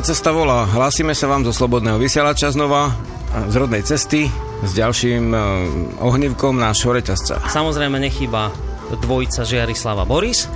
[0.00, 0.60] hola, rodná cesta volá.
[0.64, 2.96] Hlásime sa vám zo Slobodného vysielača znova,
[3.52, 4.32] z rodnej cesty,
[4.64, 5.40] s ďalším uh,
[6.00, 7.44] ohnívkom nášho reťazca.
[7.44, 8.48] Samozrejme nechýba
[8.96, 10.48] dvojica Žiarislava Boris.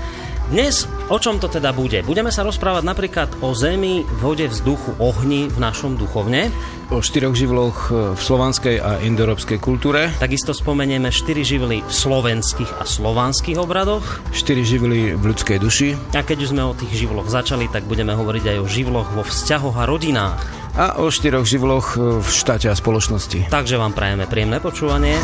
[0.52, 2.04] Dnes o čom to teda bude?
[2.04, 6.52] Budeme sa rozprávať napríklad o zemi, vode, vzduchu, ohni v našom duchovne.
[6.92, 12.76] O štyroch živloch e, v slovanskej a indoeurópskej kultúre, Takisto spomenieme štyri živly v slovenských
[12.76, 14.20] a slovanských obradoch.
[14.36, 18.12] štyri živly v ľudskej duši A keď už sme o tých živloch začali, tak budeme
[18.12, 20.44] hovoriť aj o živloch vo vzťahoch a rodinách.
[20.76, 23.48] a o štyroch živloch e, v štáte a spoločnosti.
[23.48, 25.16] Takže vám prajeme príjemné počúvanie.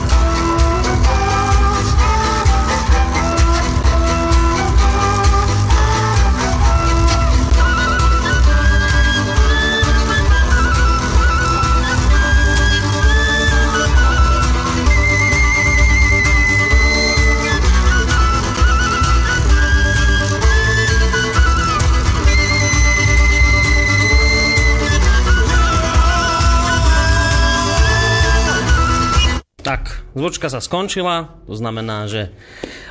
[30.21, 32.29] Zvučka sa skončila, to znamená, že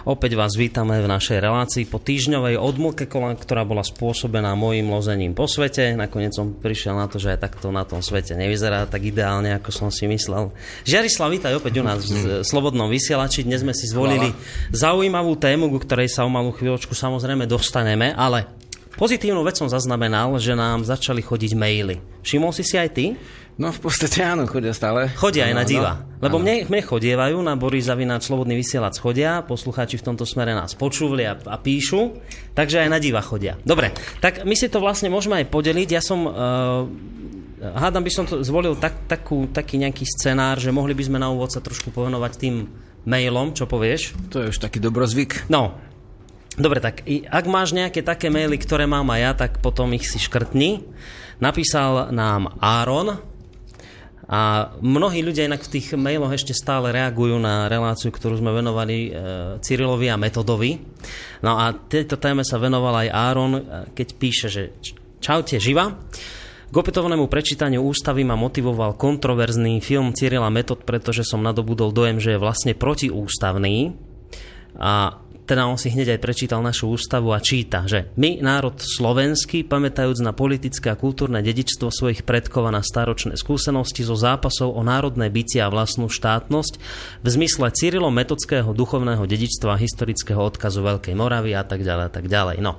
[0.01, 5.45] opäť vás vítame v našej relácii po týždňovej odmlke, ktorá bola spôsobená mojim lozením po
[5.45, 5.93] svete.
[5.93, 9.69] Nakoniec som prišiel na to, že aj takto na tom svete nevyzerá tak ideálne, ako
[9.69, 10.49] som si myslel.
[10.89, 13.45] Žiarislav, vítaj opäť u nás v Slobodnom vysielači.
[13.45, 14.33] Dnes sme si zvolili
[14.73, 18.49] zaujímavú tému, ku ktorej sa o malú chvíľočku samozrejme dostaneme, ale
[18.97, 22.01] pozitívnu vec som zaznamenal, že nám začali chodiť maily.
[22.25, 23.05] Všimol si si aj ty?
[23.59, 25.11] No v podstate áno, chodia stále.
[25.19, 25.99] Chodia aj na diva.
[26.23, 26.47] Lebo Áno.
[26.47, 31.35] mne, mne chodievajú na Borizavináč Slobodný vysielač chodia, poslucháči v tomto smere nás počúvali a,
[31.35, 32.23] a píšu,
[32.55, 33.59] takže aj na diva chodia.
[33.67, 33.91] Dobre,
[34.23, 35.89] tak my si to vlastne môžeme aj podeliť.
[35.91, 36.87] Ja som, uh,
[37.59, 41.27] hádam by som to zvolil tak, takú, taký nejaký scenár, že mohli by sme na
[41.27, 42.63] úvod sa trošku povenovať tým
[43.03, 44.31] mailom, čo povieš?
[44.31, 45.51] To je už taký dobrozvyk.
[45.51, 45.75] No,
[46.55, 50.15] dobre, tak ak máš nejaké také maily, ktoré mám aj ja, tak potom ich si
[50.15, 50.87] škrtni.
[51.39, 53.28] Napísal nám Áron,
[54.29, 59.09] a mnohí ľudia inak v tých mailoch ešte stále reagujú na reláciu, ktorú sme venovali
[59.09, 59.11] e,
[59.57, 60.77] Cyrilovi a Metodovi.
[61.41, 63.61] No a tejto téme sa venoval aj Áron, e,
[63.97, 64.69] keď píše, že
[65.17, 65.97] čaute živa.
[66.69, 72.37] K opätovnému prečítaniu ústavy ma motivoval kontroverzný film Cyrila Metod, pretože som nadobudol dojem, že
[72.37, 73.97] je vlastne protiústavný.
[74.77, 75.17] A
[75.49, 80.21] teda on si hneď aj prečítal našu ústavu a číta, že my, národ slovenský, pamätajúc
[80.21, 85.33] na politické a kultúrne dedičstvo svojich predkov a na staročné skúsenosti zo zápasov o národné
[85.33, 86.77] bytie a vlastnú štátnosť
[87.25, 92.29] v zmysle Cyrilo-metodského duchovného dedičstva a historického odkazu Veľkej Moravy a tak ďalej a tak
[92.29, 92.61] ďalej.
[92.61, 92.77] No.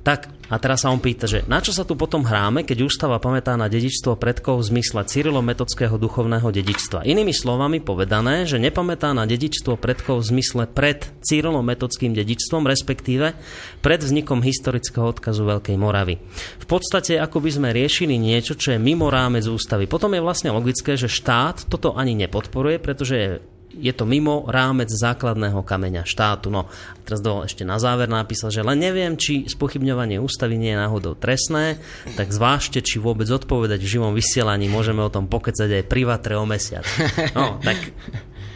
[0.00, 3.20] Tak, a teraz sa on pýta, že na čo sa tu potom hráme, keď ústava
[3.20, 7.04] pamätá na dedičstvo predkov v zmysle Cyrilo-metodského duchovného dedičstva.
[7.04, 13.36] Inými slovami povedané, že nepamätá na dedičstvo predkov v zmysle pred Cyrilo-metodským dedičstvom, respektíve
[13.84, 16.16] pred vznikom historického odkazu Veľkej Moravy.
[16.58, 19.84] V podstate ako by sme riešili niečo, čo je mimo rámec ústavy.
[19.84, 23.28] Potom je vlastne logické, že štát toto ani nepodporuje, pretože je
[23.70, 26.50] je to mimo rámec základného kameňa štátu.
[26.50, 26.66] No,
[27.06, 31.14] teraz dovol ešte na záver napísal, že len neviem, či spochybňovanie ústavy nie je náhodou
[31.14, 31.78] trestné,
[32.18, 36.44] tak zvážte, či vôbec odpovedať v živom vysielaní, môžeme o tom pokecať aj privatre o
[36.44, 36.86] mesiac.
[37.32, 37.78] No, tak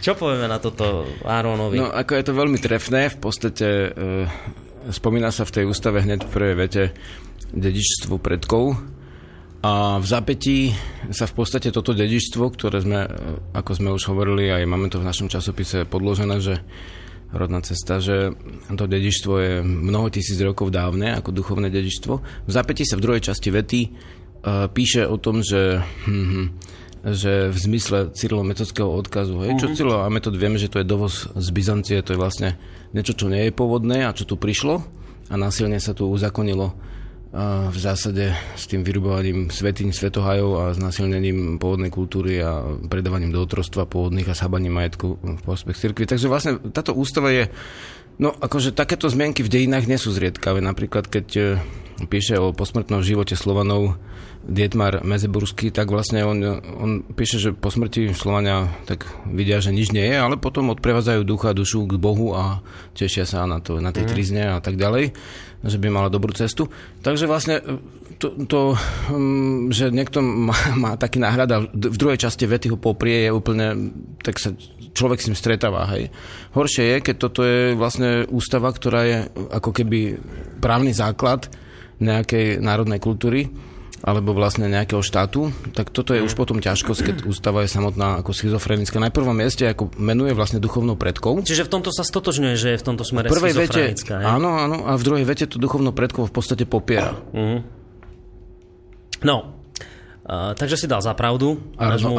[0.02, 1.78] čo povieme na toto Áronovi?
[1.78, 3.88] No ako je to veľmi trefné, v podstate e,
[4.90, 6.82] spomína sa v tej ústave hneď v prvej vete
[7.54, 8.93] dedičstvu predkov
[9.64, 10.76] a v zapätí
[11.08, 13.08] sa v podstate toto dedičstvo, ktoré sme,
[13.56, 16.60] ako sme už hovorili, aj máme to v našom časopise podložené, že
[17.32, 18.36] rodná cesta, že
[18.76, 22.14] to dedičstvo je mnoho tisíc rokov dávne ako duchovné dedičstvo.
[22.44, 23.90] V zapätí sa v druhej časti vety e,
[24.68, 26.46] píše o tom, že, hm,
[27.16, 31.32] že v zmysle Cyrilo-metodského odkazu, hej, čo Cyrilo a metod vieme, že to je dovoz
[31.32, 32.60] z Byzancie, to je vlastne
[32.92, 34.84] niečo, čo nie je pôvodné a čo tu prišlo
[35.32, 36.76] a násilne sa tu uzakonilo
[37.70, 43.90] v zásade s tým vyrubovaním svetín, svetohajov a znásilnením pôvodnej kultúry a predávaním do otrostva
[43.90, 46.06] pôvodných a sábaním majetku v prospech cirkvi.
[46.06, 47.50] Takže vlastne táto ústava je
[48.14, 50.62] No, akože takéto zmienky v dejinách nie sú zriedkavé.
[50.62, 51.42] Napríklad, keď e,
[52.06, 53.98] píše o posmrtnom živote Slovanov
[54.44, 59.88] Dietmar Mezeburský, tak vlastne on, on píše, že po smrti Slovania tak vidia, že nič
[59.88, 62.60] nie je, ale potom odprevádzajú ducha, dušu k Bohu a
[62.92, 64.10] tešia sa na, to, na tej mm.
[64.12, 65.16] trizne a tak ďalej,
[65.64, 66.68] že by mala dobrú cestu.
[67.00, 67.64] Takže vlastne
[68.20, 68.76] to, to
[69.08, 73.32] um, že niekto má, má taký náhrad a v druhej časti vety ho poprie, je
[73.32, 74.52] úplne, tak sa
[74.92, 75.88] človek s ním stretáva.
[75.96, 76.12] Hej.
[76.52, 79.18] Horšie je, keď toto je vlastne ústava, ktorá je
[79.56, 80.20] ako keby
[80.60, 81.48] právny základ
[81.96, 83.48] nejakej národnej kultúry
[84.04, 88.36] alebo vlastne nejakého štátu, tak toto je už potom ťažkosť, keď ústava je samotná ako
[88.36, 89.00] schizofrenická.
[89.00, 91.40] Na prvom mieste ako menuje vlastne duchovnou predkov.
[91.40, 93.82] Čiže v tomto sa stotožňuje, že je v tomto smere v prvej vete,
[94.20, 97.16] Áno, áno, a v druhej vete to duchovnou predkov v podstate popiera.
[97.32, 97.64] Uh-huh.
[99.24, 99.53] No,
[100.24, 102.16] Uh, takže si dal za pravdu nášmu,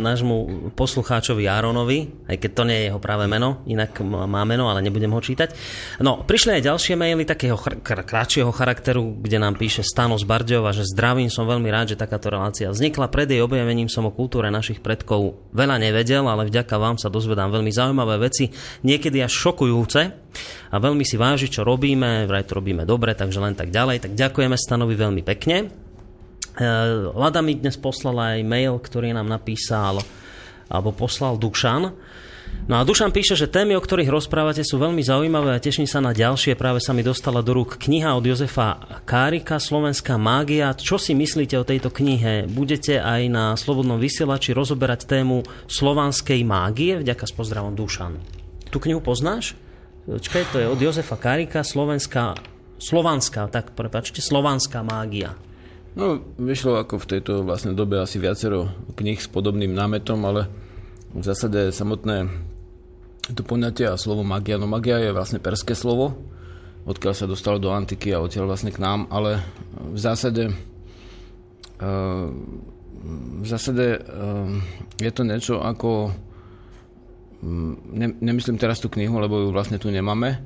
[0.00, 0.36] nášmu
[0.72, 5.12] poslucháčovi Áronovi, aj keď to nie je jeho práve meno, inak má meno, ale nebudem
[5.12, 5.52] ho čítať.
[6.00, 10.72] No, prišli aj ďalšie maily takého chr- krátšieho charakteru, kde nám píše Stano z Bardejova,
[10.72, 13.12] že zdravím, som veľmi rád, že takáto relácia vznikla.
[13.12, 17.52] Pred jej objavením som o kultúre našich predkov veľa nevedel, ale vďaka vám sa dozvedám
[17.52, 18.48] veľmi zaujímavé veci,
[18.80, 20.00] niekedy až šokujúce
[20.72, 24.08] a veľmi si váži, čo robíme, vraj to robíme dobre, takže len tak ďalej.
[24.08, 25.81] Tak ďakujeme Stanovi veľmi pekne.
[26.52, 26.64] Eh,
[27.16, 30.04] Lada mi dnes poslala aj mail, ktorý nám napísal
[30.68, 31.92] alebo poslal Dušan.
[32.68, 36.04] No a Dušan píše, že témy, o ktorých rozprávate, sú veľmi zaujímavé a teším sa
[36.04, 36.52] na ďalšie.
[36.54, 40.76] Práve sa mi dostala do rúk kniha od Jozefa Kárika, Slovenská mágia.
[40.76, 42.46] Čo si myslíte o tejto knihe?
[42.46, 47.00] Budete aj na Slobodnom vysielači rozoberať tému slovanskej mágie?
[47.00, 48.20] Vďaka s pozdravom Dušan.
[48.68, 49.56] Tu knihu poznáš?
[50.04, 52.36] Čakaj, to je od Jozefa Kárika, Slovenská,
[52.76, 55.34] Slovanská, tak prepačte, Slovanská mágia.
[55.92, 60.48] No, vyšlo ako v tejto vlastne dobe asi viacero kníh s podobným námetom, ale
[61.12, 62.32] v zásade samotné
[63.36, 66.16] to poňatie a slovo magia, no magia je vlastne perské slovo,
[66.88, 69.44] odkiaľ sa dostalo do antiky a odtiaľ vlastne k nám, ale
[69.76, 70.56] v zásade
[71.78, 72.26] eh,
[73.42, 74.48] v zásade eh,
[74.96, 76.08] je to niečo ako
[77.44, 80.40] mm, ne, nemyslím teraz tú knihu, lebo ju vlastne tu nemáme,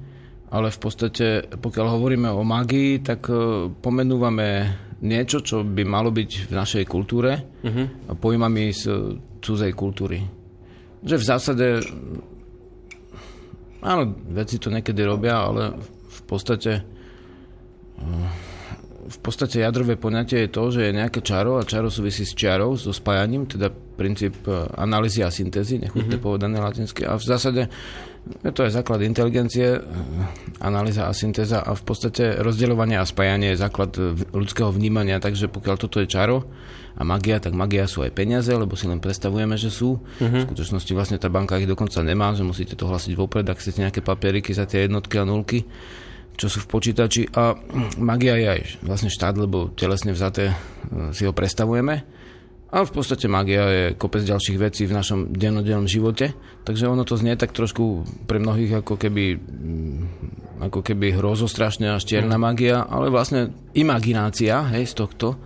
[0.50, 6.48] ale v podstate, pokiaľ hovoríme o magii, tak eh, pomenúvame niečo, čo by malo byť
[6.48, 8.08] v našej kultúre uh-huh.
[8.08, 8.88] a pojímami z
[9.44, 10.24] cudzej kultúry.
[11.04, 11.66] Že v zásade
[13.84, 14.02] áno,
[14.32, 15.76] veci to niekedy robia, ale
[16.08, 16.82] v podstate
[19.06, 22.74] v podstate jadrové poňatie je to, že je nejaké čaro a čaro súvisí s čarou,
[22.74, 26.26] so spájaním, teda princíp e, analýzy a syntézy, nechutne mm-hmm.
[26.26, 27.06] povedané latinsky.
[27.06, 27.62] A v zásade
[28.26, 29.80] to je základ inteligencie, e,
[30.58, 33.94] analýza a syntéza a v podstate rozdeľovanie a spájanie je základ
[34.34, 36.46] ľudského vnímania, takže pokiaľ toto je čaro
[36.96, 40.00] a magia, tak magia sú aj peniaze, lebo si len predstavujeme, že sú.
[40.00, 40.42] Mm-hmm.
[40.42, 43.84] V skutočnosti vlastne tá banka ich dokonca nemá, že musíte to hlasiť vopred, ak chcete
[43.84, 45.68] nejaké papieriky za tie jednotky a nulky
[46.36, 47.56] čo sú v počítači a
[47.96, 50.54] magia je aj vlastne štát, lebo telesne vzaté e,
[51.16, 52.04] si ho predstavujeme.
[52.66, 56.34] A v podstate magia je kopec ďalších vecí v našom dennodennom živote,
[56.66, 59.98] takže ono to znie tak trošku pre mnohých ako keby, mm,
[60.66, 65.38] ako keby hrozostrašne a štierna magia, ale vlastne imaginácia hej, z tohto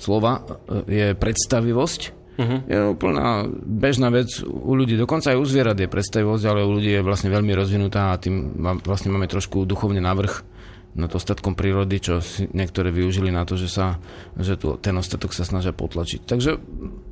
[0.00, 0.42] slova e,
[0.88, 2.00] je predstavivosť.
[2.34, 2.58] Uh-huh.
[2.66, 6.96] Je úplná bežná vec u ľudí, dokonca aj u zvierat je predstavivosť, ale u ľudí
[6.96, 10.53] je vlastne veľmi rozvinutá a tým vlastne máme trošku duchovne navrh
[10.94, 13.98] nad ostatkom prírody, čo si niektoré využili na to, že, sa,
[14.38, 16.22] že tu, ten ostatok sa snažia potlačiť.
[16.22, 16.50] Takže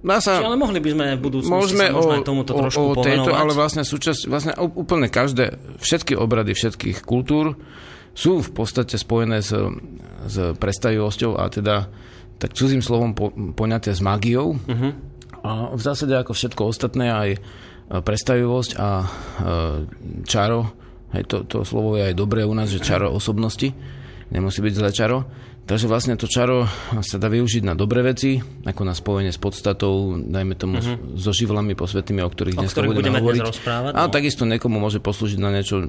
[0.06, 0.38] dá sa...
[0.38, 3.02] Či, ale mohli by sme v budúcnosti môžeme sa možno o, aj tomuto trošku o,
[3.02, 7.58] tejto, ale vlastne súčasť, vlastne úplne každé, všetky obrady všetkých kultúr
[8.14, 9.50] sú v podstate spojené s,
[10.30, 11.90] s predstavivosťou a teda
[12.38, 14.58] tak cudzím slovom po, poňaté s mágiou.
[14.58, 15.12] Uh-huh
[15.42, 17.38] a v zásade ako všetko ostatné, aj e,
[17.90, 19.06] predstavivosť a e,
[20.22, 20.70] čaro,
[21.16, 23.72] hej, to, to slovo je aj dobré u nás, že čaro osobnosti,
[24.32, 25.18] nemusí byť zlé čaro,
[25.62, 26.66] Takže vlastne to čaro
[27.06, 31.14] sa dá využiť na dobré veci, ako na spojenie s podstatou, dajme tomu uh-huh.
[31.14, 33.40] so živlami posvetnými, o ktorých dnes budeme, budeme hovoriť.
[33.46, 33.98] Dnes rozprávať, no.
[34.02, 35.86] A takisto niekomu môže poslúžiť na niečo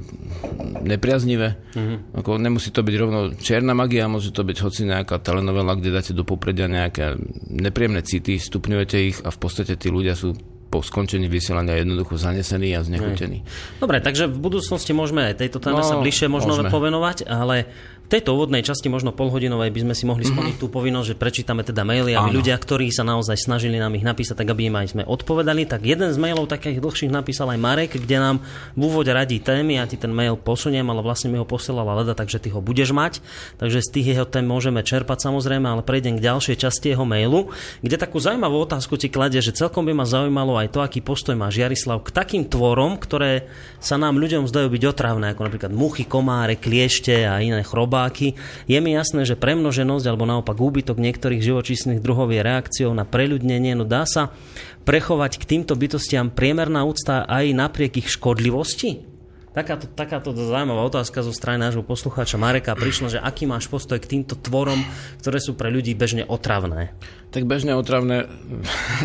[0.86, 1.58] nepriaznivé.
[1.74, 2.22] Uh-huh.
[2.22, 6.14] Ako nemusí to byť rovno čierna magia, môže to byť hoci nejaká telenovela, kde dáte
[6.14, 7.18] do popredia nejaké
[7.50, 10.38] nepríjemné city, stupňujete ich a v podstate tí ľudia sú
[10.74, 13.46] po skončení vysielania jednoducho zanesený a znechutený.
[13.78, 16.74] Dobre, takže v budúcnosti môžeme aj tejto téme no, sa bližšie možno môžeme.
[16.74, 17.70] povenovať, ale
[18.12, 20.70] tejto úvodnej časti, možno polhodinovej, by sme si mohli splniť mm-hmm.
[20.70, 22.38] tú povinnosť, že prečítame teda maily, aby Áno.
[22.40, 25.66] ľudia, ktorí sa naozaj snažili nám ich napísať, tak aby im aj sme odpovedali.
[25.66, 28.36] Tak jeden z mailov takých dlhších napísal aj Marek, kde nám
[28.78, 32.14] v úvode radí témy, ja ti ten mail posuniem, ale vlastne mi ho posielala Leda,
[32.14, 33.24] takže ty ho budeš mať.
[33.58, 37.50] Takže z tých jeho tém môžeme čerpať samozrejme, ale prejdem k ďalšej časti jeho mailu,
[37.82, 41.34] kde takú zaujímavú otázku ti kladie, že celkom by ma zaujímalo aj to, aký postoj
[41.34, 43.48] má Jarislav k takým tvorom, ktoré
[43.80, 47.64] sa nám ľuďom zdajú byť otravné, ako napríklad muchy, komáre, kliešte a iné
[48.04, 48.36] chrobáky.
[48.68, 53.80] Je mi jasné, že premnoženosť alebo naopak úbytok niektorých živočíšnych druhov je reakciou na preľudnenie,
[53.80, 54.36] no dá sa
[54.84, 59.14] prechovať k týmto bytostiam priemerná úcta aj napriek ich škodlivosti?
[59.54, 64.10] Takáto, takáto zaujímavá otázka zo strany nášho poslucháča Mareka prišla, že aký máš postoj k
[64.10, 64.82] týmto tvorom,
[65.22, 66.90] ktoré sú pre ľudí bežne otravné?
[67.30, 68.26] Tak bežne otravné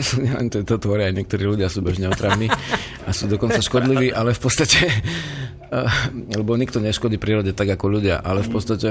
[0.01, 2.49] sú nielen tieto tvory, aj niektorí ľudia sú bežne otravní
[3.05, 4.89] a sú dokonca škodliví, ale v podstate,
[6.39, 8.89] lebo nikto neškodí prírode tak ako ľudia, ale v podstate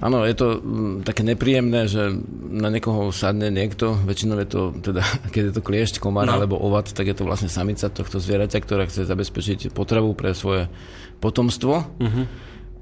[0.00, 2.08] Áno, je to mm, také nepríjemné, že
[2.48, 5.04] na niekoho sadne niekto, väčšinou je to, teda,
[5.34, 6.40] keď je to kliešť, komár no.
[6.40, 10.72] alebo ovat, tak je to vlastne samica tohto zvieraťa, ktorá chce zabezpečiť potravu pre svoje
[11.20, 11.84] potomstvo.
[11.84, 12.24] Uh-huh.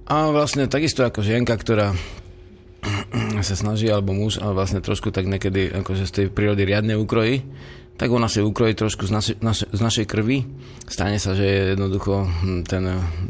[0.07, 1.91] A vlastne takisto ako žienka, ktorá
[3.49, 7.43] sa snaží, alebo muž, a vlastne trošku tak niekedy akože z tej prírody riadne ukrojí,
[7.99, 10.47] tak ona si ukrojí trošku z, naši, naš, z našej krvi.
[10.87, 12.85] Stane sa, že jednoducho hm, ten,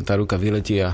[0.05, 0.93] tá ruka vyletí a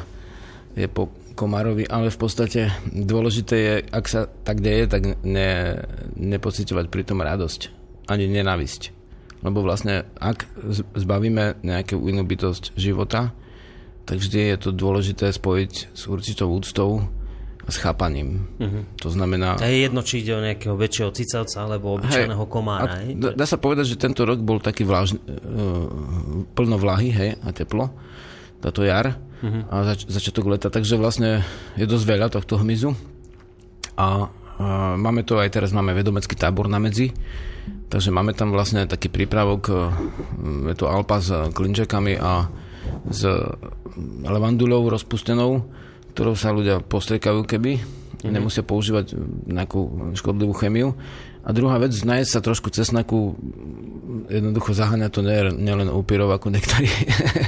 [0.78, 5.82] je po Komárovi, ale v podstate dôležité je, ak sa tak deje, tak ne,
[6.14, 7.74] nepocitovať pri tom radosť,
[8.06, 8.94] ani nenávisť.
[9.42, 10.46] Lebo vlastne, ak
[10.94, 13.34] zbavíme nejakú inú bytosť života,
[14.06, 17.02] tak vždy je to dôležité spojiť s určitou úctou
[17.64, 18.44] s chápaním.
[18.61, 18.85] Uh-huh.
[19.00, 19.56] To znamená...
[19.56, 23.00] A je jedno, či ide o nejakého väčšieho cicavca alebo obyčajného komára.
[23.00, 23.16] Hej?
[23.16, 25.21] Dá, dá sa povedať, že tento rok bol taký vláž, uh,
[26.52, 27.88] plno vlahy hej, a teplo,
[28.61, 29.68] táto jar uh-huh.
[29.68, 31.44] a zač- začiatok leta, takže vlastne
[31.76, 32.92] je dosť veľa tohto hmyzu
[33.97, 34.28] a,
[34.61, 34.66] a
[34.97, 37.12] máme to aj teraz, máme vedomecký tábor na medzi,
[37.88, 39.75] takže máme tam vlastne taký prípravok, e,
[40.73, 42.49] je to alpa s klinčekami a
[43.09, 43.23] s
[44.25, 45.64] levandulou rozpustenou,
[46.14, 48.30] ktorou sa ľudia postriekajú keby, uh-huh.
[48.30, 49.18] nemusia používať
[49.50, 50.94] nejakú škodlivú chemiu
[51.44, 53.37] a druhá vec, nájsť sa trošku cesnaku,
[54.33, 55.21] jednoducho zaháňa to
[55.52, 56.88] nielen upírov, ako niektorí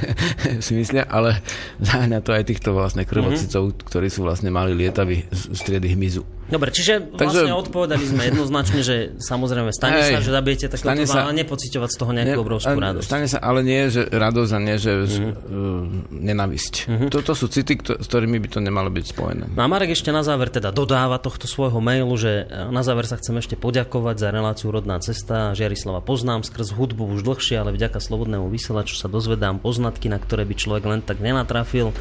[0.65, 1.41] si myslia, ale
[1.81, 3.85] zaháňa to aj týchto vlastne krvocicov, mm-hmm.
[3.89, 6.36] ktorí sú vlastne mali lietaví z triedy hmyzu.
[6.47, 11.03] Dobre, čiže Takže, vlastne odpovedali sme jednoznačne, že samozrejme stane hej, sa, že zabijete takého
[11.03, 13.03] sa, ale nepocitovať z toho nejakú ne, obrovskú radosť.
[13.03, 15.31] Stane sa, ale nie, že radosť a nie, že mm-hmm.
[15.35, 16.73] uh, nenavisť.
[16.87, 17.09] Mm-hmm.
[17.11, 19.45] Toto sú city, kto, s ktorými by to nemalo byť spojené.
[19.51, 23.03] No a Marek ešte na záver teda dodáva tohto svojho mailu, že e, na záver
[23.03, 25.51] sa chcem ešte poďakovať za reláciu Rodná cesta.
[25.51, 30.47] Žiarislava poznám skrz hudbu už dlhšie, ale vďaka slobodnému vysielaču sa dozvedám poznatky, na ktoré
[30.47, 31.91] by človek len tak nenatrafil.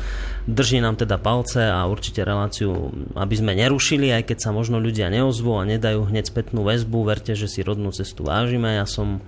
[0.46, 5.08] Drží nám teda palce a určite reláciu, aby sme nerušili, aj keď sa možno ľudia
[5.12, 7.06] neozvú a nedajú hneď spätnú väzbu.
[7.06, 8.76] Verte, že si rodnú cestu vážime.
[8.76, 9.24] Ja som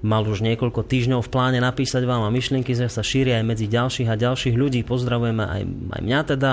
[0.00, 4.08] mal už niekoľko týždňov v pláne napísať vám a myšlienky sa šíria aj medzi ďalších
[4.08, 4.80] a ďalších ľudí.
[4.84, 6.52] Pozdravujeme aj, aj mňa teda.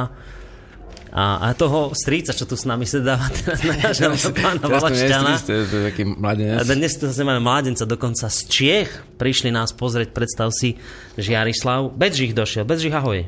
[1.08, 5.34] A, a toho stríca, čo tu s nami sedáva teraz na nášho pána Valašťana.
[6.60, 8.90] A dnes tu zase máme mladenca dokonca z Čiech.
[9.16, 10.76] Prišli nás pozrieť, predstav si,
[11.16, 11.96] Žiarislav.
[11.96, 12.68] Bedřich došiel.
[12.68, 13.26] Bedřich, ahoj.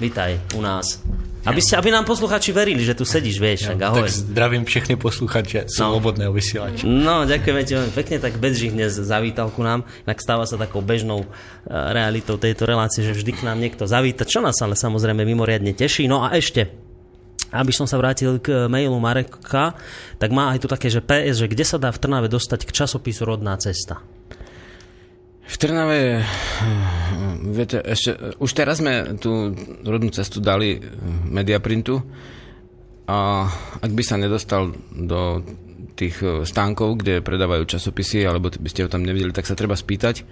[0.00, 1.02] Vítaj u nás.
[1.46, 4.10] Aby, ste, aby nám posluchači verili, že tu sedíš, vieš, tak ahoj.
[4.10, 5.70] Tak zdravím všechny posluchače no.
[5.70, 6.82] Slobodného vysielača.
[6.84, 10.82] No, ďakujeme ti veľmi pekne, tak Bedřich dnes zavítal ku nám, tak stáva sa takou
[10.82, 11.28] bežnou e,
[11.70, 16.10] realitou tejto relácie, že vždy k nám niekto zavíta, čo nás ale samozrejme mimoriadne teší.
[16.10, 16.66] No a ešte,
[17.54, 19.78] aby som sa vrátil k mailu Mareka,
[20.18, 22.74] tak má aj tu také, že PS, že kde sa dá v Trnave dostať k
[22.74, 24.02] časopisu Rodná cesta?
[25.46, 26.26] V Trnave,
[27.54, 29.54] viete, ešte, už teraz sme tú
[29.86, 30.82] rodnú cestu dali
[31.30, 32.02] Mediaprintu
[33.06, 33.46] a
[33.78, 35.46] ak by sa nedostal do
[35.94, 40.26] tých stánkov, kde predávajú časopisy, alebo by ste ho tam nevideli, tak sa treba spýtať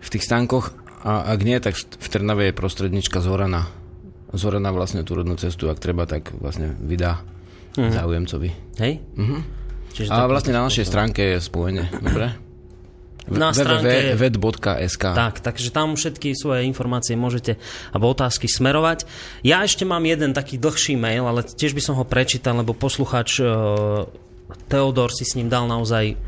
[0.00, 0.76] v tých stánkoch
[1.08, 3.64] a ak nie, tak v Trnave je prostrednička Zorana.
[4.36, 7.24] Zorana vlastne tú rodnú cestu, ak treba, tak vlastne vydá
[7.80, 7.90] mm.
[7.96, 8.50] záujemcovi.
[8.76, 8.92] Hej?
[9.16, 9.38] Mhm.
[9.90, 11.90] Čiže a vlastne na našej stránke je spojenie.
[11.98, 12.49] Dobre?
[13.30, 17.56] Na stránke www.ved.sk Tak, takže tam všetky svoje informácie môžete
[17.94, 19.06] alebo otázky smerovať.
[19.46, 23.38] Ja ešte mám jeden taký dlhší mail, ale tiež by som ho prečítal, lebo posluchač
[23.40, 24.06] uh,
[24.66, 26.18] Teodor si s ním dal naozaj uh,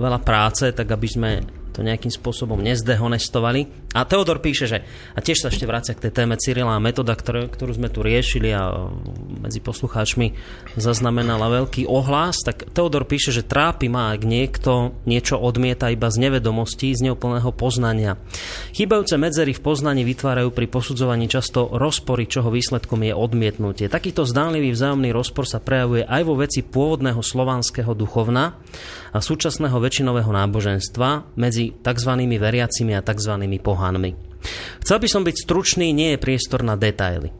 [0.00, 1.30] veľa práce, tak aby sme
[1.78, 3.70] to nejakým spôsobom nezdehonestovali.
[3.94, 4.82] A Teodor píše, že,
[5.14, 8.02] a tiež sa ešte vracia k tej téme Cyrila a metoda, ktoré, ktorú sme tu
[8.02, 8.90] riešili a
[9.38, 10.34] medzi poslucháčmi
[10.74, 16.26] zaznamenala veľký ohlas, tak Teodor píše, že trápi ma, ak niekto niečo odmieta iba z
[16.26, 18.18] nevedomostí, z neúplného poznania.
[18.74, 23.86] Chýbajúce medzery v poznaní vytvárajú pri posudzovaní často rozpory, čoho výsledkom je odmietnutie.
[23.86, 28.58] Takýto zdánlivý vzájomný rozpor sa prejavuje aj vo veci pôvodného slovanského duchovna
[29.14, 32.12] a súčasného väčšinového náboženstva medzi tzv.
[32.38, 33.34] veriacimi a tzv.
[33.60, 34.10] pohanmi.
[34.84, 37.34] Chcel by som byť stručný, nie je priestor na detaily.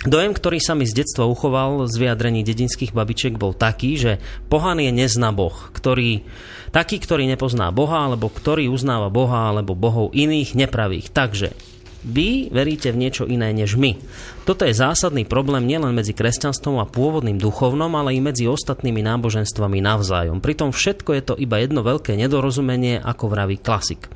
[0.00, 4.12] Dojem, ktorý sa mi z detstva uchoval z vyjadrení dedinských babiček bol taký, že
[4.48, 6.24] pohan je nezna Boh, ktorý,
[6.72, 11.12] taký, ktorý nepozná Boha, alebo ktorý uznáva Boha, alebo bohov iných nepravých.
[11.12, 11.52] Takže
[12.00, 14.00] vy veríte v niečo iné než my.
[14.48, 19.78] Toto je zásadný problém nielen medzi kresťanstvom a pôvodným duchovnom, ale i medzi ostatnými náboženstvami
[19.84, 20.40] navzájom.
[20.40, 24.08] Pritom všetko je to iba jedno veľké nedorozumenie, ako vraví klasik.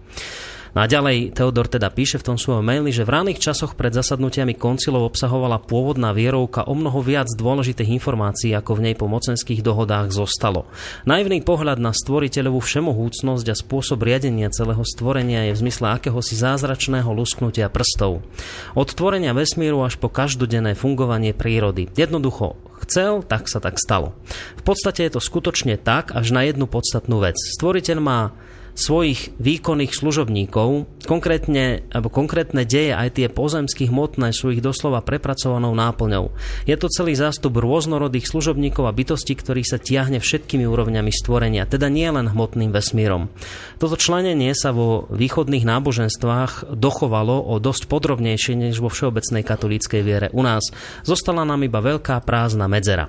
[0.75, 4.59] No ďalej Teodor teda píše v tom svojom maili, že v raných časoch pred zasadnutiami
[4.59, 10.11] koncilov obsahovala pôvodná vierovka o mnoho viac dôležitých informácií, ako v nej po mocenských dohodách
[10.11, 10.67] zostalo.
[11.07, 17.07] Naivný pohľad na stvoriteľovú všemohúcnosť a spôsob riadenia celého stvorenia je v zmysle akéhosi zázračného
[17.07, 18.27] lusknutia prstov.
[18.75, 21.87] Od tvorenia vesmíru až po každodenné fungovanie prírody.
[21.95, 24.13] Jednoducho chcel, tak sa tak stalo.
[24.59, 27.39] V podstate je to skutočne tak, až na jednu podstatnú vec.
[27.39, 28.35] Stvoriteľ má
[28.75, 35.71] svojich výkonných služobníkov, konkrétne, alebo konkrétne deje aj tie pozemských hmotné sú ich doslova prepracovanou
[35.73, 36.35] náplňou.
[36.67, 41.87] Je to celý zástup rôznorodých služobníkov a bytostí, ktorý sa tiahne všetkými úrovňami stvorenia, teda
[41.87, 43.31] nie len hmotným vesmírom.
[43.79, 50.29] Toto členenie sa vo východných náboženstvách dochovalo o dosť podrobnejšie než vo všeobecnej katolíckej viere
[50.35, 50.67] u nás.
[51.07, 53.07] Zostala nám iba veľká prázdna medzera.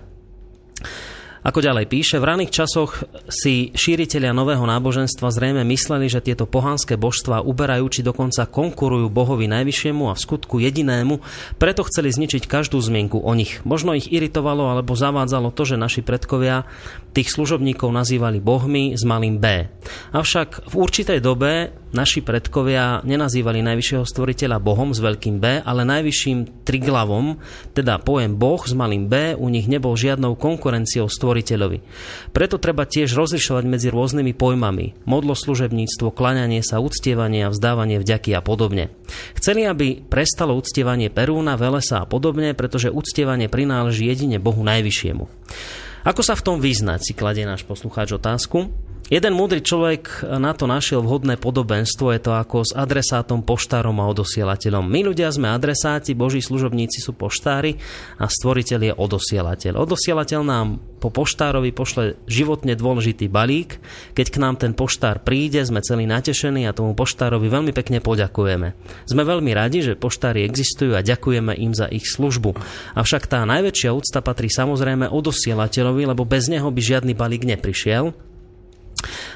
[1.45, 6.97] Ako ďalej píše, v raných časoch si šíriteľia nového náboženstva zrejme mysleli, že tieto pohanské
[6.97, 11.21] božstvá uberajú či dokonca konkurujú Bohovi najvyššiemu a v skutku jedinému,
[11.61, 13.61] preto chceli zničiť každú zmienku o nich.
[13.61, 16.65] Možno ich iritovalo alebo zavádzalo to, že naši predkovia
[17.13, 19.69] tých služobníkov nazývali bohmi s malým B.
[20.17, 26.67] Avšak v určitej dobe naši predkovia nenazývali najvyššieho stvoriteľa Bohom s veľkým B, ale najvyšším
[26.67, 27.39] triglavom,
[27.71, 31.83] teda pojem Boh s malým B u nich nebol žiadnou konkurenciou stvoriteľovi.
[32.31, 34.95] Preto treba tiež rozlišovať medzi rôznymi pojmami.
[35.03, 38.87] Modloslužebníctvo, klaňanie sa, uctievanie a vzdávanie vďaky a podobne.
[39.35, 45.27] Chceli, aby prestalo uctievanie Perúna, Velesa a podobne, pretože uctievanie prináleží jedine Bohu najvyššiemu.
[46.07, 48.71] Ako sa v tom vyznať, si kladie náš poslucháč otázku.
[49.05, 54.09] Jeden múdry človek na to našiel vhodné podobenstvo, je to ako s adresátom, poštárom a
[54.09, 54.81] odosielateľom.
[54.81, 57.77] My ľudia sme adresáti, boží služobníci sú poštári
[58.17, 59.77] a stvoriteľ je odosielateľ.
[59.77, 63.77] Odosielateľ nám po poštárovi pošle životne dôležitý balík.
[64.17, 68.73] Keď k nám ten poštár príde, sme celí natešení a tomu poštárovi veľmi pekne poďakujeme.
[69.05, 72.57] Sme veľmi radi, že poštári existujú a ďakujeme im za ich službu.
[72.97, 78.33] Avšak tá najväčšia úcta patrí samozrejme odosielateľovi, lebo bez neho by žiadny balík neprišiel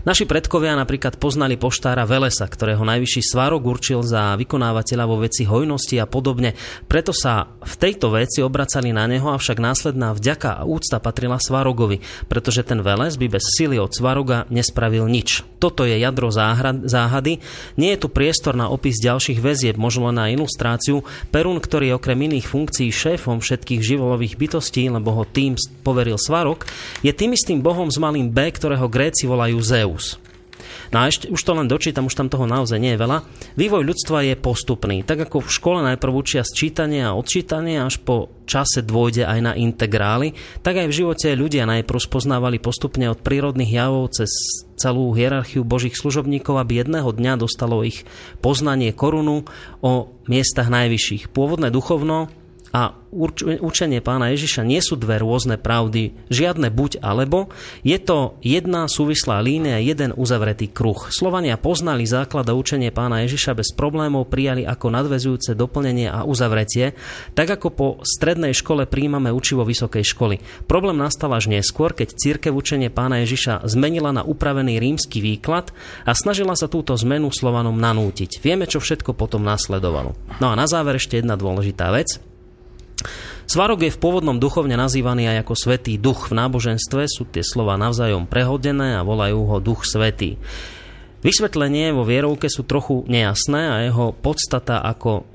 [0.10, 6.02] Naši predkovia napríklad poznali poštára Velesa, ktorého najvyšší svarok určil za vykonávateľa vo veci hojnosti
[6.02, 6.58] a podobne.
[6.90, 12.02] Preto sa v tejto veci obracali na neho, avšak následná vďaka a úcta patrila Svarogovi,
[12.26, 15.46] pretože ten Veles by bez sily od Svaroga nespravil nič.
[15.62, 17.38] Toto je jadro záhady.
[17.78, 21.06] Nie je tu priestor na opis ďalších väzieb, možno na ilustráciu.
[21.30, 25.54] Perun, ktorý je okrem iných funkcií šéfom všetkých živolových bytostí, lebo ho tým
[25.86, 26.66] poveril Svarok,
[27.06, 29.99] je tým istým bohom s malým B, ktorého Gréci volajú Zeus.
[30.90, 33.22] No a ešte, už to len dočítam, už tam toho naozaj nie je veľa.
[33.56, 35.06] Vývoj ľudstva je postupný.
[35.06, 39.54] Tak ako v škole najprv učia sčítanie a odčítanie, až po čase dôjde aj na
[39.54, 40.34] integrály,
[40.66, 44.30] tak aj v živote ľudia najprv spoznávali postupne od prírodných javov cez
[44.80, 48.08] celú hierarchiu božích služobníkov, aby jedného dňa dostalo ich
[48.42, 49.46] poznanie korunu
[49.86, 49.92] o
[50.26, 51.30] miestach najvyšších.
[51.30, 52.34] Pôvodné duchovno
[52.70, 52.94] a
[53.60, 57.50] učenie pána Ježiša nie sú dve rôzne pravdy, žiadne buď alebo,
[57.82, 61.10] je to jedna súvislá línia, jeden uzavretý kruh.
[61.10, 66.94] Slovania poznali základ a učenie pána Ježiša bez problémov, prijali ako nadvezujúce doplnenie a uzavretie,
[67.34, 70.36] tak ako po strednej škole príjmame učivo vysokej školy.
[70.70, 75.74] Problém nastal až neskôr, keď církev učenie pána Ježiša zmenila na upravený rímsky výklad
[76.06, 78.38] a snažila sa túto zmenu Slovanom nanútiť.
[78.46, 80.14] Vieme, čo všetko potom nasledovalo.
[80.38, 82.22] No a na záver ešte jedna dôležitá vec.
[83.50, 86.30] Svarok je v pôvodnom duchovne nazývaný aj ako svetý duch.
[86.30, 90.40] V náboženstve sú tie slova navzájom prehodené a volajú ho duch svetý.
[91.20, 95.28] Vysvetlenie vo vierovke sú trochu nejasné a jeho podstata ako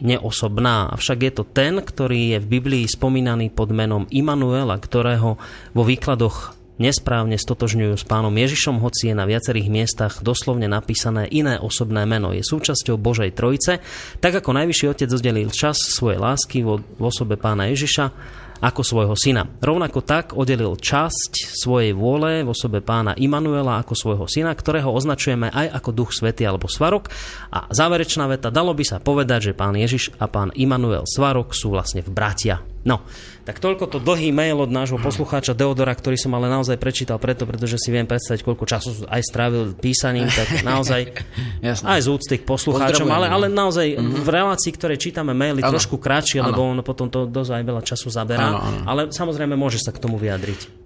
[0.00, 0.92] neosobná.
[0.96, 5.36] Avšak je to ten, ktorý je v Biblii spomínaný pod menom Immanuela, ktorého
[5.76, 11.56] vo výkladoch nesprávne stotožňujú s pánom Ježišom, hoci je na viacerých miestach doslovne napísané iné
[11.60, 12.32] osobné meno.
[12.32, 13.80] Je súčasťou Božej Trojice,
[14.20, 18.12] tak ako Najvyšší Otec oddelil čas svojej lásky v osobe pána Ježiša,
[18.60, 19.44] ako svojho syna.
[19.60, 25.52] Rovnako tak oddelil časť svojej vôle v osobe pána Immanuela ako svojho syna, ktorého označujeme
[25.52, 27.12] aj ako duch svety alebo svarok.
[27.52, 31.72] A záverečná veta, dalo by sa povedať, že pán Ježiš a pán Immanuel Svarok sú
[31.72, 32.64] vlastne v bratia.
[32.86, 33.02] No,
[33.46, 37.46] tak toľko to dlhý mail od nášho poslucháča Deodora, ktorý som ale naozaj prečítal preto,
[37.46, 41.14] pretože si viem predstaviť, koľko času aj strávil písaním, tak naozaj
[41.62, 41.86] Jasne.
[41.86, 44.26] aj z úcty k poslucháčom, ale, ale naozaj mm-hmm.
[44.26, 45.78] v relácii, ktoré čítame maily, ano.
[45.78, 46.50] trošku kratšie, ano.
[46.50, 48.78] lebo ono potom to dosť aj veľa času zaberá, ano, ano.
[48.82, 50.82] ale samozrejme môže sa k tomu vyjadriť.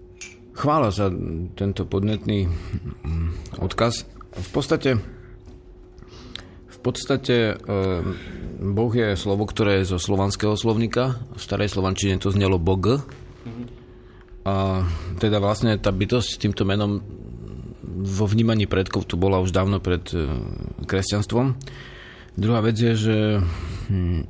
[0.52, 1.08] Chvála za
[1.56, 4.04] tento podnetný mm, odkaz.
[4.36, 5.00] V podstate
[6.80, 7.54] podstate e,
[8.60, 11.20] Boh je slovo, ktoré je zo slovanského slovníka.
[11.36, 13.04] V starej slovančine to znelo Bog.
[14.44, 14.84] A
[15.20, 17.04] teda vlastne tá bytosť týmto menom
[18.00, 20.28] vo vnímaní predkov tu bola už dávno pred e,
[20.88, 21.56] kresťanstvom.
[22.40, 23.18] Druhá vec je, že,
[23.90, 24.22] hm,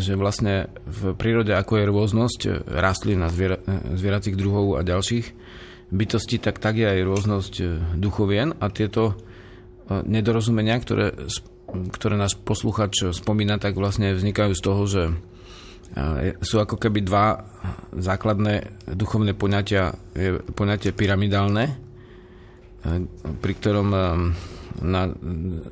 [0.00, 5.26] že vlastne v prírode, ako je rôznosť rastlín a zviera, e, zvieracích druhov a ďalších
[5.92, 7.64] bytostí, tak tak je aj rôznosť e,
[7.98, 9.14] duchovien a tieto
[9.92, 11.28] nedorozumenia, ktoré
[11.72, 15.02] ktoré náš posluchač spomína, tak vlastne vznikajú z toho, že
[16.40, 17.44] sú ako keby dva
[17.92, 19.92] základné duchovné poňatia.
[20.16, 21.76] Je poňatie pyramidálne,
[23.20, 23.88] pri ktorom
[24.80, 25.02] na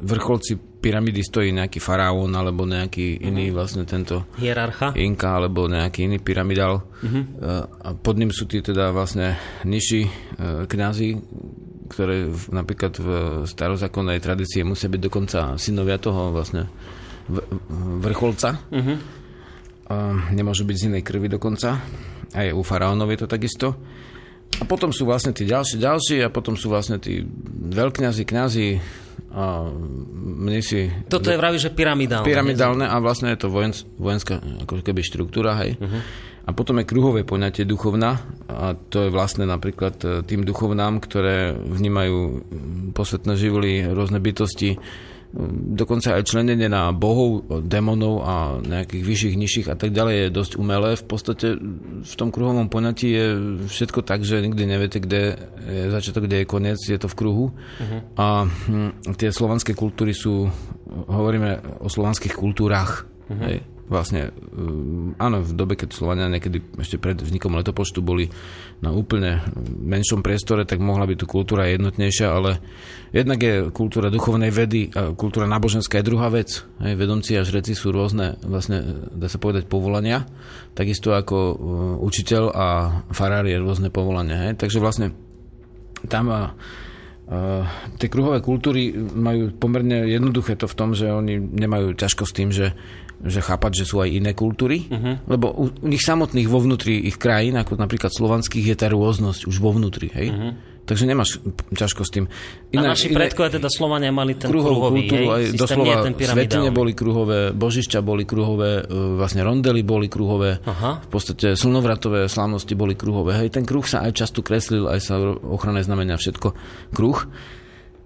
[0.04, 3.28] vrcholci pyramidy stojí nejaký faraón alebo nejaký uh-huh.
[3.32, 7.24] iný vlastne tento hierarcha inka alebo nejaký iný pyramidál uh-huh.
[7.80, 10.04] a pod ním sú tí teda vlastne nižší
[10.68, 11.08] kňazi,
[11.90, 13.08] ktoré v, napríklad v
[13.50, 16.70] starozákonnej tradícii musia byť dokonca synovia toho vlastne
[17.98, 18.62] vrcholca.
[18.70, 18.98] Uh-huh.
[20.30, 21.82] Nemôžu byť z inej krvi dokonca.
[22.30, 23.74] Aj u faraónov je to takisto.
[24.58, 27.22] A potom sú vlastne tí ďalší, ďalší a potom sú vlastne tí
[27.70, 28.68] veľkňazi, kňazi
[29.30, 29.70] a
[30.42, 31.06] mnisi.
[31.06, 32.26] Toto je vraví, že pyramidálne.
[32.26, 35.78] Pyramidálne a vlastne je to vojensk, vojenská ako keby štruktúra, hej.
[35.78, 36.02] Uh-huh.
[36.48, 41.52] A potom je kruhové poňatie duchovná a to je vlastne napríklad e, tým duchovnám, ktoré
[41.52, 42.42] vnímajú
[42.96, 44.80] posvetné živly, rôzne bytosti,
[45.78, 50.52] dokonca aj členenie na bohov, démonov a nejakých vyšších, nižších a tak ďalej je dosť
[50.58, 50.98] umelé.
[50.98, 51.46] V podstate
[52.02, 53.26] v tom kruhovom poňatí je
[53.70, 55.38] všetko tak, že nikdy neviete, kde
[55.70, 57.46] je začiatok, kde je koniec, je to v kruhu.
[57.54, 58.00] Uh-huh.
[58.18, 58.26] A
[59.14, 60.50] tie slovanské kultúry sú,
[61.06, 63.06] hovoríme o slovanských kultúrach.
[63.30, 63.42] Uh-huh.
[63.46, 63.58] Hej
[63.90, 68.30] vlastne, um, áno, v dobe, keď Slovania niekedy ešte pred vznikom letopočtu boli
[68.78, 69.42] na úplne
[69.82, 72.62] menšom priestore, tak mohla byť tu kultúra jednotnejšia, ale
[73.10, 76.62] jednak je kultúra duchovnej vedy a kultúra náboženská je druhá vec.
[76.78, 80.24] Hej, vedomci a žreci sú rôzne, vlastne, dá sa povedať, povolania,
[80.78, 81.54] takisto ako uh,
[81.98, 82.66] učiteľ a
[83.10, 84.48] farár je rôzne povolania.
[84.48, 84.62] Hej.
[84.62, 85.12] Takže vlastne
[86.06, 86.54] tam uh,
[87.30, 87.62] Uh,
[87.94, 92.50] tie kruhové kultúry majú pomerne jednoduché to v tom, že oni nemajú ťažko s tým,
[92.50, 92.74] že
[93.20, 95.28] že chápať, že sú aj iné kultúry, uh-huh.
[95.28, 99.44] lebo u, u nich samotných vo vnútri ich krajín, ako napríklad slovanských, je tá rôznosť
[99.44, 100.28] už vo vnútri, hej?
[100.32, 100.52] Uh-huh.
[100.88, 101.38] Takže nemáš
[101.70, 102.24] ťažko s tým.
[102.74, 106.14] Iná, a naši iné, predkovia, teda Slovania, mali ten kruhový, kultúru, hej, aj doslova ten
[106.18, 110.98] svetine boli kruhové, božišťa boli kruhové, e, vlastne rondely boli kruhové, Aha.
[111.04, 113.38] v podstate slnovratové slávnosti boli kruhové.
[113.38, 115.14] Hej, ten kruh sa aj často kreslil, aj sa
[115.46, 116.48] ochranné znamenia, všetko
[116.90, 117.22] kruh.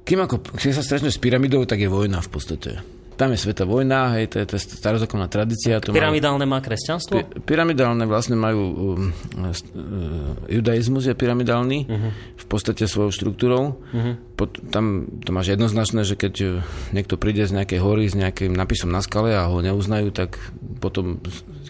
[0.05, 2.71] Kým ako, keď sa stretneš s pyramidou, tak je vojna v podstate.
[3.15, 5.79] Tam je sveta vojna, hej, to je, to je starozákonná tradícia.
[5.79, 7.15] To pyramidálne má kresťanstvo?
[7.15, 12.11] Py, pyramidálne vlastne majú, um, uh, judaizmus je pyramidálny, uh-huh.
[12.35, 13.79] v podstate svojou štruktúrou.
[13.79, 14.15] Uh-huh.
[14.35, 16.51] Pod, tam to máš jednoznačné, že keď uh,
[16.91, 20.43] niekto príde z nejakej hory s nejakým napisom na skale a ho neuznajú, tak
[20.83, 21.23] potom,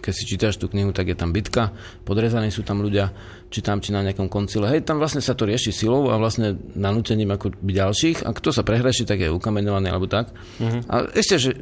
[0.04, 1.72] keď si čítaš tú knihu, tak je tam bitka,
[2.04, 3.08] podrezaní sú tam ľudia,
[3.48, 4.68] či tam, či na nejakom koncile.
[4.68, 8.28] Hej, tam vlastne sa to rieši silou a vlastne nanútením ako by ďalších.
[8.28, 10.36] A kto sa prehreší, tak je ukamenovaný alebo tak.
[10.60, 10.84] Uh-huh.
[10.92, 11.58] A ešte, že e,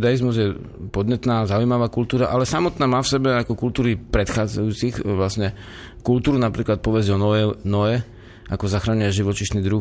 [0.00, 0.56] judaizmus je
[0.88, 5.52] podnetná, zaujímavá kultúra, ale samotná má v sebe ako kultúry predchádzajúcich e, vlastne
[6.00, 8.13] kultúru, napríklad povedz o Noé, Noé
[8.44, 9.80] ako zachránia živočišný druh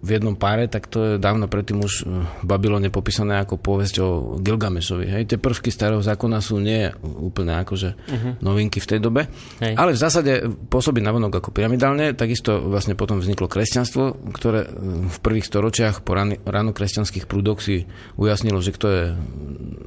[0.00, 4.08] v jednom páre, tak to je dávno predtým už v Babylone popísané ako povesť o
[4.36, 5.08] Gilgamešovi.
[5.08, 8.32] Hej, tie prvky starého zákona sú nie úplne akože uh-huh.
[8.44, 9.32] novinky v tej dobe,
[9.64, 9.80] Hej.
[9.80, 10.32] ale v zásade
[10.68, 14.68] pôsobí navonok ako pyramidálne, takisto vlastne potom vzniklo kresťanstvo, ktoré
[15.08, 16.12] v prvých storočiach po
[16.44, 17.88] ráno kresťanských prúdoch si
[18.20, 19.04] ujasnilo, že kto je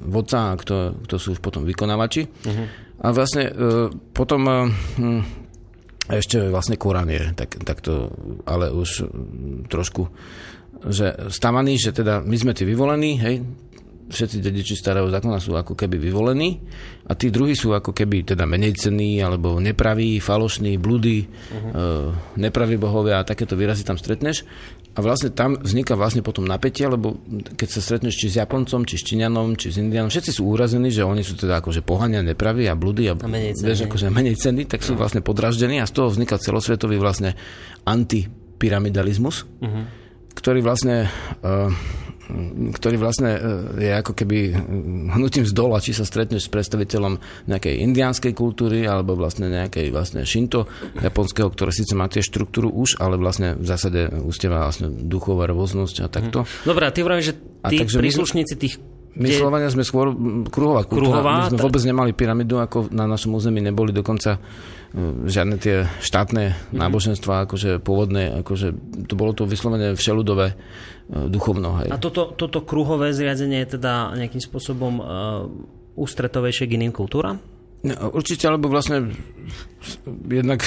[0.09, 2.25] vodca a kto, kto sú už potom vykonávači.
[2.25, 2.65] Uh-huh.
[3.03, 3.53] A vlastne e,
[4.15, 4.53] potom e,
[4.95, 5.42] hm,
[6.11, 8.11] ešte vlastne Korán je, tak, tak to,
[8.43, 9.07] ale už
[9.71, 10.11] trošku,
[10.83, 13.39] že stávaný, že teda my sme tí vyvolení, hej,
[14.09, 16.59] všetci dediči starého zákona sú ako keby vyvolení
[17.07, 22.11] a tí druhí sú ako keby teda menej cenní alebo nepraví, falošní, blúdy, uh-huh.
[22.39, 24.43] nepraví bohovia a takéto výrazy tam stretneš.
[24.93, 27.17] A vlastne tam vzniká vlastne potom napätie, lebo
[27.57, 30.93] keď sa stretneš či s Japoncom, či s Číňanom, či s Indianom, všetci sú úrazení,
[30.93, 34.37] že oni sú teda akože pohania, nepraví a blúdy a, a menej vieš, akože menej
[34.37, 37.33] ceny, tak sú vlastne podraždení a z toho vzniká celosvetový vlastne
[37.89, 39.83] antipyramidalizmus, uh-huh.
[40.37, 41.09] ktorý vlastne
[41.41, 41.73] uh,
[42.79, 43.39] ktorý vlastne e,
[43.83, 44.55] je ako keby
[45.11, 47.19] hnutím z dola, či sa stretneš s predstaviteľom
[47.51, 50.71] nejakej indiánskej kultúry alebo vlastne nejakej vlastne Shinto
[51.03, 55.95] japonského, ktoré síce má tiež štruktúru už, ale vlastne v zásade ústeva vlastne duchová rôznosť
[56.03, 56.47] a takto.
[56.47, 56.47] Mhm.
[56.63, 57.35] Dobre, a ty vravíš, že
[57.67, 58.75] tí príslušníci tých
[59.13, 59.37] my kde...
[59.37, 60.09] Slovania sme skôr
[60.49, 61.21] kruhová kultúra.
[61.21, 65.85] Kruhová, My sme vôbec nemali pyramidu, ako na našom území neboli dokonca e, žiadne tie
[66.01, 66.81] štátne mm-hmm.
[66.81, 68.73] náboženstva, akože pôvodné, akože
[69.05, 70.55] to bolo to vyslovene všeludové e,
[71.09, 71.83] duchovno.
[71.83, 71.89] Hej.
[71.91, 75.05] A toto, toto kruhové zriadenie je teda nejakým spôsobom uh,
[75.99, 77.37] ústretovejšie k iným kultúram?
[77.83, 79.11] No, určite, alebo vlastne
[80.31, 80.63] jednak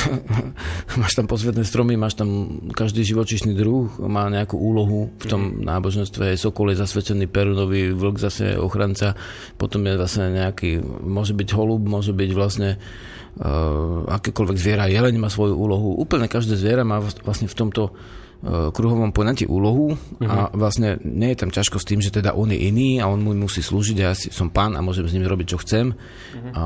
[1.01, 5.65] máš tam posvetné stromy, máš tam každý živočišný druh, má nejakú úlohu v tom mm.
[5.65, 6.37] náboženstve.
[6.37, 9.17] Sokol je zasvetený Perunovi, vlk zase ochranca,
[9.57, 15.33] potom je zase nejaký, môže byť holub, môže byť vlastne uh, akékoľvek zviera, jeleň má
[15.33, 15.97] svoju úlohu.
[15.97, 17.97] Úplne každé zviera má vlastne v tomto
[18.45, 20.29] kruhovom poňatí úlohu mm-hmm.
[20.29, 20.51] a mhm.
[20.55, 23.33] vlastne nie je tam ťažko s tým, že teda on je iný a on mu
[23.35, 25.93] musí slúžiť a ja som pán a môžem s ním robiť, čo chcem.
[25.93, 26.53] Mm-hmm.
[26.55, 26.63] A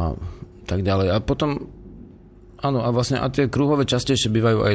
[0.66, 1.14] tak ďalej.
[1.14, 1.66] A potom,
[2.62, 4.74] áno, a vlastne a tie kruhové častejšie bývajú aj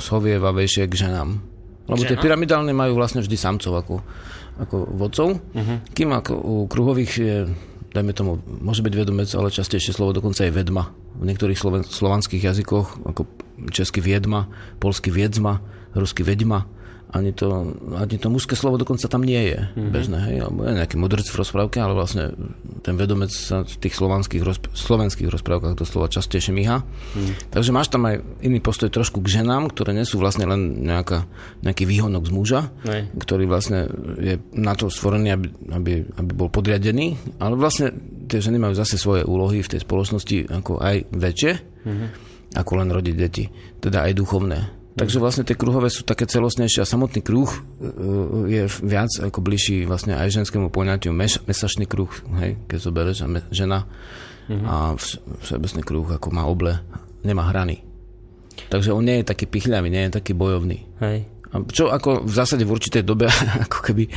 [0.00, 1.56] sovievavejšie k ženám.
[1.86, 2.10] Lebo Žena?
[2.10, 3.94] tie pyramidálne majú vlastne vždy samcov ako,
[4.58, 5.78] ako vodcov, uh-huh.
[5.94, 7.36] kým ako u kruhových je,
[7.94, 10.90] dajme tomu, môže byť vedomec, ale častejšie slovo dokonca je vedma.
[11.14, 13.22] V niektorých sloven, slovanských jazykoch, ako
[13.70, 14.50] český viedma,
[14.82, 15.62] polský viedzma,
[15.96, 16.68] ruský vedma,
[17.06, 19.90] ani to, ani to mužské slovo dokonca tam nie je mm-hmm.
[19.94, 22.34] bežné, hej, alebo je nejaký mudrc v rozprávke, ale vlastne
[22.82, 26.82] ten vedomec sa v tých slovanských, rozp- slovenských rozprávkach doslova častejšie myha.
[27.14, 27.32] Mm.
[27.54, 31.30] Takže máš tam aj iný postoj trošku k ženám, ktoré nie sú vlastne len nejaká,
[31.62, 33.06] nejaký výhonok z muža, Nej.
[33.14, 33.86] ktorý vlastne
[34.18, 35.46] je na to stvorený, aby,
[35.78, 37.94] aby, aby bol podriadený, ale vlastne
[38.26, 41.52] tie ženy majú zase svoje úlohy v tej spoločnosti ako aj väčšie,
[41.86, 42.08] mm-hmm.
[42.58, 43.46] ako len rodiť deti,
[43.78, 44.85] teda aj duchovné.
[44.96, 47.58] Takže vlastne tie kruhové sú také celostnejšie a samotný kruh e,
[48.48, 51.12] je viac ako bližší vlastne aj ženskému poňatiu.
[51.12, 52.08] Meš, mesačný kruh,
[52.40, 53.84] hej, keď zoberieš a me, žena
[54.48, 54.64] mm-hmm.
[54.64, 54.96] a
[55.44, 56.80] všeobecný kruh ako má oble,
[57.20, 57.84] nemá hrany.
[58.72, 60.88] Takže on nie je taký pichľavý, nie je taký bojovný.
[61.04, 61.28] Hej.
[61.52, 63.28] A čo ako v zásade v určitej dobe
[63.68, 64.08] ako keby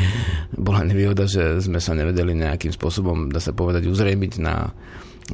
[0.55, 4.71] bola nevýhoda, že sme sa nevedeli nejakým spôsobom, dá sa povedať, uzrejmiť na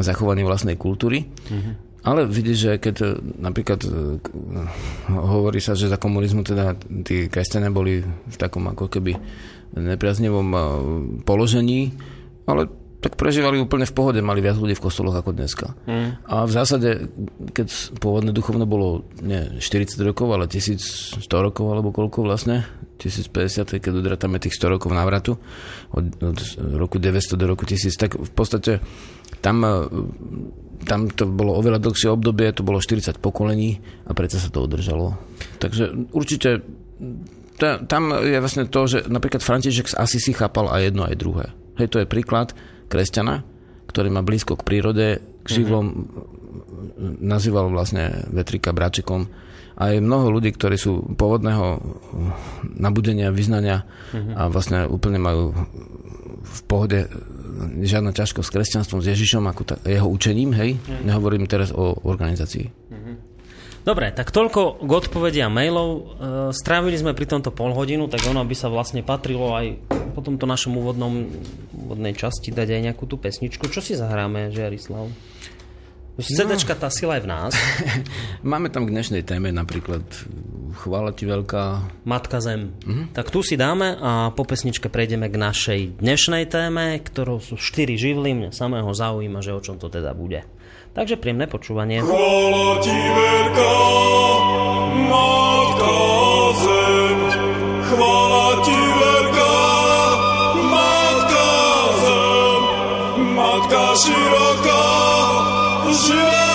[0.01, 1.29] zachovanie vlastnej kultúry.
[1.29, 1.84] Mm-hmm.
[2.05, 3.07] Ale vidíš, že keď e,
[3.41, 3.89] napríklad e,
[5.09, 9.17] hovorí sa, že za komunizmu teda tí kresťania boli v takom ako keby
[9.73, 10.59] nepriaznivom e,
[11.25, 11.97] položení,
[12.45, 12.69] ale
[13.01, 15.77] tak prežívali úplne v pohode, mali viac ľudí v kostoloch ako dneska.
[15.85, 16.25] Mm.
[16.25, 16.89] A v zásade,
[17.53, 17.69] keď
[18.01, 22.65] pôvodné duchovno bolo nie 40 rokov, ale 1100 rokov, alebo koľko vlastne,
[22.97, 25.37] 1050, keď udratáme tých 100 rokov návratu,
[25.93, 26.37] od, od
[26.81, 28.81] roku 900 do roku 1000, tak v podstate
[29.45, 29.61] tam
[30.83, 35.15] tam to bolo oveľa dlhšie obdobie, to bolo 40 pokolení a predsa sa to udržalo.
[35.63, 36.65] Takže určite
[37.61, 41.45] tam je vlastne to, že napríklad František z Asisi chápal aj jedno, aj druhé.
[41.79, 42.51] Hej, to je príklad
[42.91, 43.47] kresťana,
[43.87, 45.07] ktorý má blízko k prírode,
[45.43, 47.23] k živlom, mm-hmm.
[47.23, 49.27] nazýval vlastne Vetrika bráčikom.
[49.75, 51.79] A je mnoho ľudí, ktorí sú pôvodného
[52.79, 54.35] nabudenia, vyznania mm-hmm.
[54.35, 55.51] a vlastne úplne majú
[56.43, 57.11] v pohode
[57.81, 60.75] žiadna ťažkosť s kresťanstvom, s Ježišom, ako ta, jeho učením, hej?
[60.75, 61.09] Mm.
[61.09, 62.67] Nehovorím teraz o organizácii.
[62.69, 63.15] Mm-hmm.
[63.85, 65.89] Dobre, tak toľko k odpovedia mailov.
[65.93, 66.01] E,
[66.57, 69.77] strávili sme pri tomto pol hodinu, tak ono by sa vlastne patrilo aj
[70.17, 71.29] po tomto našom úvodnom,
[71.85, 73.69] úvodnej časti dať aj nejakú tú pesničku.
[73.69, 75.05] Čo si zahráme, Žiarislav?
[76.15, 77.51] CDčka, tá sila je v nás.
[78.43, 80.03] Máme tam k dnešnej téme napríklad
[80.75, 81.63] Chvála ti veľká.
[82.03, 82.75] Matka Zem.
[82.83, 83.15] Mm-hmm.
[83.15, 87.95] Tak tu si dáme a po pesničke prejdeme k našej dnešnej téme, ktorou sú štyri
[87.95, 88.35] živly.
[88.35, 90.43] Mňa samého zaujíma, že o čom to teda bude.
[90.91, 92.03] Takže príjemné počúvanie.
[92.03, 93.75] Chvála ti veľká,
[95.07, 95.95] Matka
[96.59, 97.19] Zem.
[97.87, 99.55] Chvála ti veľká,
[100.59, 101.47] Matka
[102.03, 102.61] Zem.
[103.31, 104.83] Matka široká,
[105.93, 106.45] živá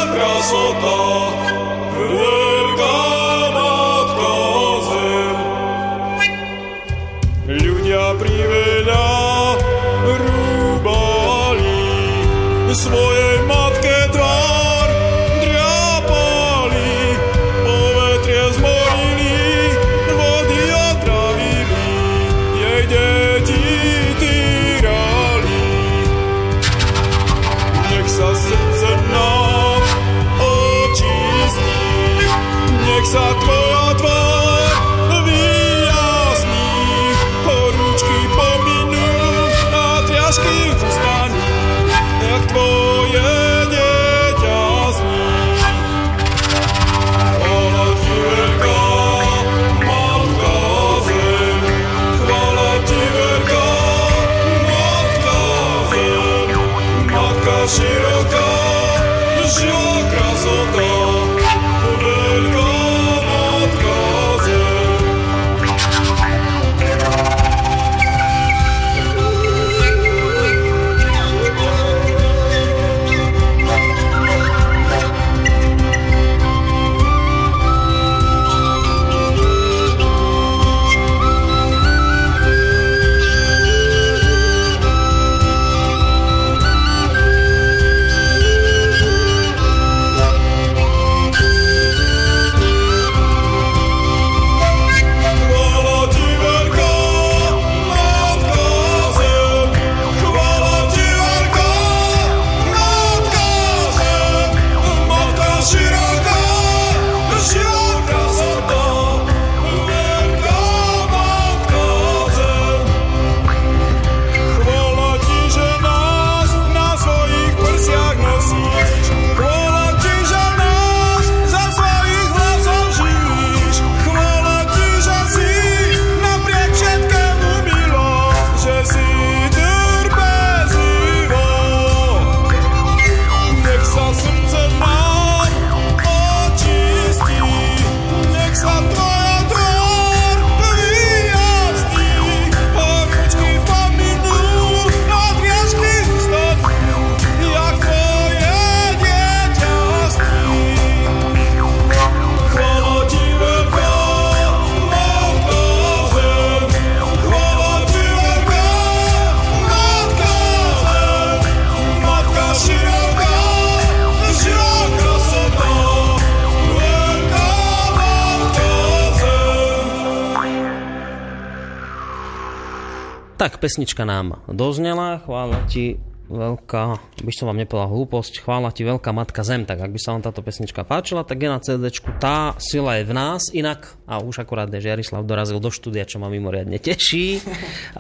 [173.61, 176.01] Pesnička nám doznela, chvála ti
[176.33, 176.85] veľká,
[177.21, 180.23] by som vám nepovedal hlúposť, chvála ti veľká matka zem, tak ak by sa vám
[180.25, 184.47] táto pesnička páčila, tak je na CD, tá sila je v nás, inak, a už
[184.47, 187.43] akurát že Jarislav dorazil do štúdia, čo ma mimoriadne teší.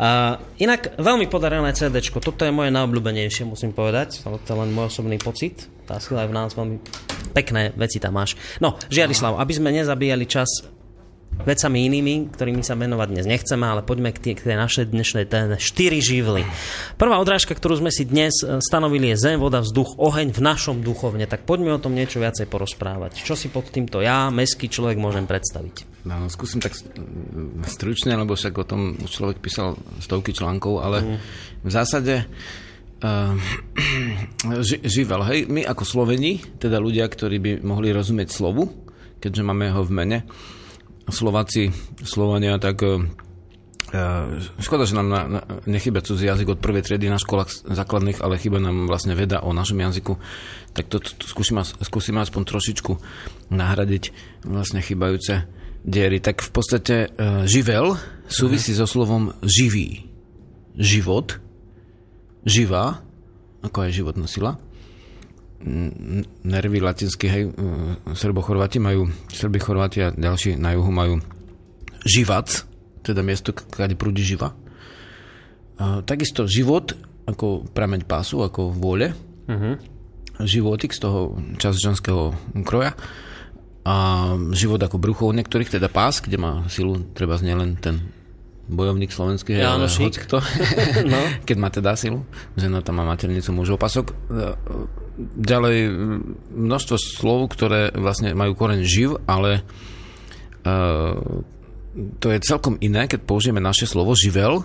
[0.00, 4.70] A, inak veľmi podarené CD, toto je moje najobľúbenejšie, musím povedať, ale to je len
[4.72, 6.80] môj osobný pocit, tá sila je v nás, veľmi
[7.36, 8.38] pekné veci tam máš.
[8.64, 10.79] No, Žiarislav, aby sme nezabíjali čas
[11.44, 15.26] vecami inými, ktorými sa menovať dnes nechceme, ale poďme k tej, k tej našej dnešnej
[15.26, 15.56] téme.
[15.56, 16.44] Štyri živly.
[17.00, 20.84] Prvá odrážka, ktorú sme si dnes e, stanovili je zem, voda, vzduch, oheň v našom
[20.84, 21.24] duchovne.
[21.24, 23.20] Tak poďme o tom niečo viacej porozprávať.
[23.24, 26.04] Čo si pod týmto ja, meský človek, môžem predstaviť?
[26.08, 31.18] No, skúsim tak mm, stručne, lebo však o tom človek písal stovky článkov, ale mm.
[31.64, 32.14] v zásade
[33.04, 33.36] uh,
[34.68, 38.72] ži, živel, hej, my ako Sloveni, teda ľudia, ktorí by mohli rozumieť slovu,
[39.20, 40.18] keďže máme ho v mene,
[41.08, 41.72] Slováci,
[42.04, 43.00] Slovania, tak uh,
[44.60, 48.38] škoda, že nám na, na, nechyba cudzí jazyk od prvej triedy na školách základných, ale
[48.38, 50.20] chyba nám vlastne veda o našom jazyku,
[50.76, 52.92] tak to, to, to skúsim, skúsim aspoň trošičku
[53.50, 54.14] nahradiť
[54.46, 55.48] vlastne chybajúce
[55.82, 56.20] diery.
[56.20, 57.96] Tak v podstate uh, živel
[58.30, 60.06] súvisí so slovom živý.
[60.78, 61.42] Život,
[62.46, 63.02] živá,
[63.60, 64.56] ako aj životná sila.
[66.40, 67.52] Nervy latinsky, hej,
[68.16, 71.20] Srbo-Chorváti majú, Srby-Chorváti a ďalší na juhu majú
[72.00, 72.64] živac,
[73.04, 74.56] teda miesto, kde prúdi živa.
[75.76, 76.96] A, takisto život,
[77.28, 79.12] ako prameň pásu, ako vôle.
[79.46, 79.76] Uh-huh.
[80.40, 82.32] Životik z toho čas ženského
[82.64, 82.96] kroja.
[83.84, 83.96] A
[84.52, 88.00] život ako brucho u niektorých, teda pás, kde má silu, treba nielen ten
[88.70, 90.38] bojovník slovenský, hej, ale hoď kto,
[91.12, 91.20] no.
[91.42, 92.22] keď má teda silu.
[92.54, 94.14] Žena tam má maternicu, muž opasok.
[95.36, 95.78] Ďalej
[96.54, 99.66] množstvo slov, ktoré vlastne majú koreň živ, ale
[100.64, 101.18] uh,
[102.22, 104.62] to je celkom iné, keď použijeme naše slovo živel,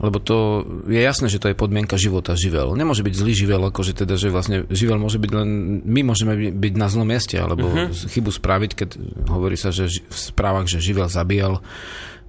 [0.00, 2.72] lebo to je jasné, že to je podmienka života živel.
[2.72, 5.48] Nemôže byť zlý živel, akože teda, že vlastne živel môže byť len,
[5.84, 7.92] my môžeme byť na zlom mieste, alebo uh-huh.
[7.92, 8.88] chybu spraviť, keď
[9.28, 11.60] hovorí sa, že v správach, že živel zabíjal.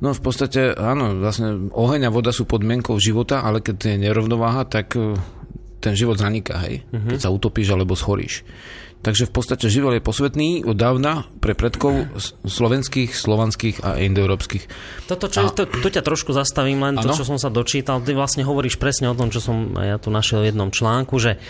[0.01, 4.65] No v podstate, áno, vlastne oheň a voda sú podmienkou života, ale keď je nerovnováha,
[4.65, 4.97] tak
[5.81, 6.85] ten život zaniká, hej?
[6.89, 7.13] Uh-huh.
[7.13, 8.41] Keď sa utopíš alebo schoríš.
[9.01, 12.05] Takže v podstate živel je posvetný od dávna pre predkov
[12.45, 14.69] slovenských, slovanských a indoeurópskych.
[15.09, 15.49] Toto, čo, a...
[15.49, 17.09] to, to ťa trošku zastavím, len ano?
[17.09, 18.05] to, čo som sa dočítal.
[18.05, 21.41] Ty vlastne hovoríš presne o tom, čo som ja tu našiel v jednom článku, že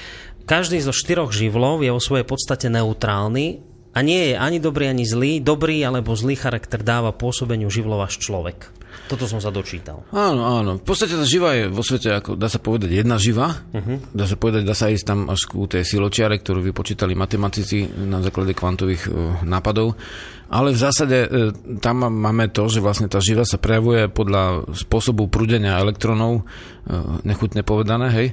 [0.48, 3.60] každý zo štyroch živlov je vo svojej podstate neutrálny,
[3.92, 5.44] a nie je ani dobrý, ani zlý.
[5.44, 8.82] Dobrý alebo zlý charakter dáva pôsobeniu až človek.
[9.12, 10.08] Toto som sa dočítal.
[10.16, 10.80] Áno, áno.
[10.80, 13.60] V podstate tá živa je vo svete, ako dá sa povedať, jedna živa.
[13.76, 14.00] Uh-huh.
[14.16, 18.24] Dá sa povedať, dá sa ísť tam až ku tej siločiare, ktorú vypočítali matematici na
[18.24, 20.00] základe kvantových uh, nápadov.
[20.48, 21.52] Ale v zásade uh,
[21.84, 27.68] tam máme to, že vlastne tá živa sa prejavuje podľa spôsobu prúdenia elektronov, uh, nechutne
[27.68, 28.28] povedané, hej,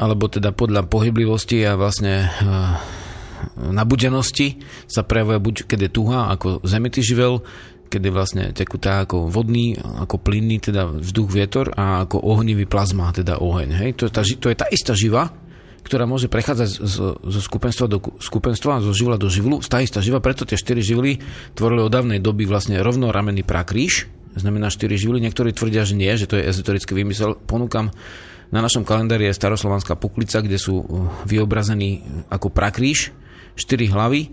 [0.00, 2.28] alebo teda podľa pohyblivosti a vlastne
[3.56, 7.42] nabudenosti sa prejavuje buď keď je tuha ako zemitý živel,
[7.86, 13.14] keď je vlastne tekutá ako vodný, ako plynný, teda vzduch, vietor a ako ohnivý plazma,
[13.14, 13.68] teda oheň.
[13.78, 13.90] Hej?
[14.02, 15.30] To, je tá, to je tá istá živa,
[15.86, 20.18] ktorá môže prechádzať zo, zo skupenstva do skupenstva, zo živla do živlu, tá istá živa,
[20.18, 21.22] preto tie štyri živly
[21.54, 26.26] tvorili od dávnej doby vlastne rovnoramenný prakríž, znamená štyri živly, niektorí tvrdia, že nie, že
[26.26, 27.38] to je ezoterický vymysel.
[27.38, 27.94] Ponúkam
[28.50, 30.86] na našom kalendári je staroslovanská puklica, kde sú uh,
[31.26, 33.10] vyobrazení ako prakríž,
[33.56, 34.30] štyri hlavy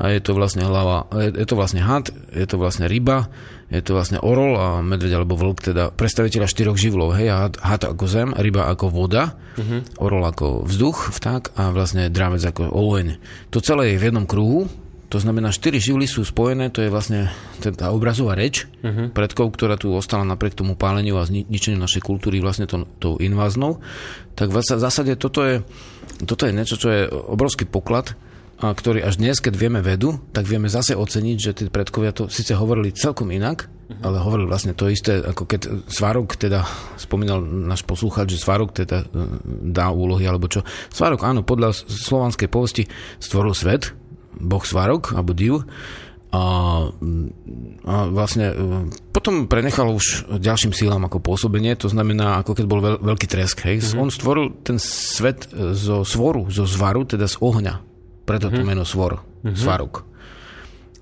[0.00, 3.28] a je to vlastne hlava, je, to vlastne had, je to vlastne ryba,
[3.68, 7.84] je to vlastne orol a medveď alebo vlk, teda predstaviteľa štyroch živlov, hej, had, had
[7.84, 9.84] ako zem, ryba ako voda, uh-huh.
[10.00, 13.20] orol ako vzduch, vták a vlastne drávec ako oheň.
[13.52, 14.72] To celé je v jednom kruhu,
[15.12, 17.28] to znamená, štyri živly sú spojené, to je vlastne
[17.60, 19.12] tá obrazová reč uh-huh.
[19.12, 23.84] predkov, ktorá tu ostala napriek tomu páleniu a zničeniu našej kultúry vlastne to, tou inváznou.
[24.32, 25.60] Tak v zásade toto je,
[26.24, 28.16] toto je niečo, čo je obrovský poklad,
[28.60, 32.28] a ktorý až dnes, keď vieme vedu, tak vieme zase oceniť, že tí predkovia to
[32.28, 34.04] síce hovorili celkom inak, uh-huh.
[34.04, 36.68] ale hovorili vlastne to isté, ako keď Svarok teda
[37.00, 39.32] spomínal náš poslúchať, že Svarok teda e,
[39.72, 40.60] dá úlohy, alebo čo.
[40.92, 42.84] Svarok, áno, podľa slovanskej povesti
[43.16, 43.96] stvoril svet,
[44.36, 45.64] boh Svarok, alebo div,
[46.30, 46.44] a,
[47.90, 48.54] a vlastne e,
[49.10, 53.64] potom prenechal už ďalším sílam ako pôsobenie, to znamená, ako keď bol veľ, veľký tresk.
[53.64, 53.82] Hej.
[53.82, 54.04] Mm-hmm.
[54.04, 57.89] On stvoril ten svet zo svoru, zo zvaru, teda z ohňa
[58.30, 58.68] preto to mhm.
[58.70, 59.58] meno Svor, uh-huh.
[59.58, 60.06] Svaruk.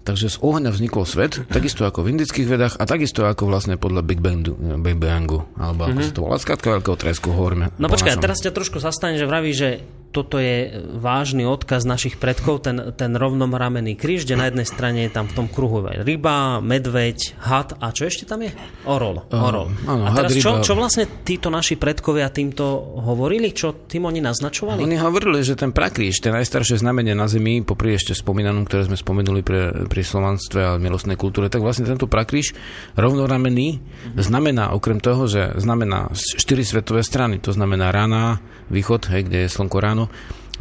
[0.09, 4.01] Takže z ohňa vznikol svet, takisto ako v indických vedách a takisto ako vlastne podľa
[4.01, 6.09] Big Bangu, Big Bangu alebo ako mm-hmm.
[6.09, 7.77] sa to volá, skrátka veľkého tresku hovoríme.
[7.77, 12.65] No počkaj, teraz ťa trošku zastane, že vraví, že toto je vážny odkaz našich predkov,
[12.65, 17.39] ten, ten rovnomramenný kríž, kde na jednej strane je tam v tom kruhu ryba, medveď,
[17.39, 18.51] had a čo ešte tam je?
[18.89, 19.23] Orol.
[19.29, 19.69] orol.
[19.85, 22.65] Uh, áno, a teraz had, čo, čo vlastne títo naši predkovia týmto
[23.05, 23.53] hovorili?
[23.53, 24.81] Čo tým oni naznačovali?
[24.81, 28.97] Oni hovorili, že ten prakríž, ten najstaršie znamenie na Zemi, popri ešte spomínanom, ktoré sme
[28.97, 32.57] spomenuli pre, pri slovanstve a milostnej kultúre, tak vlastne tento prakríž
[32.97, 34.21] rovnoramenný mm-hmm.
[34.23, 39.53] znamená, okrem toho, že znamená štyri svetové strany, to znamená rana, východ, hej, kde je
[39.53, 39.98] slnko ráno,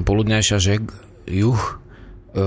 [0.01, 0.81] poludňajšia žek,
[1.29, 1.59] juh,
[2.33, 2.41] e,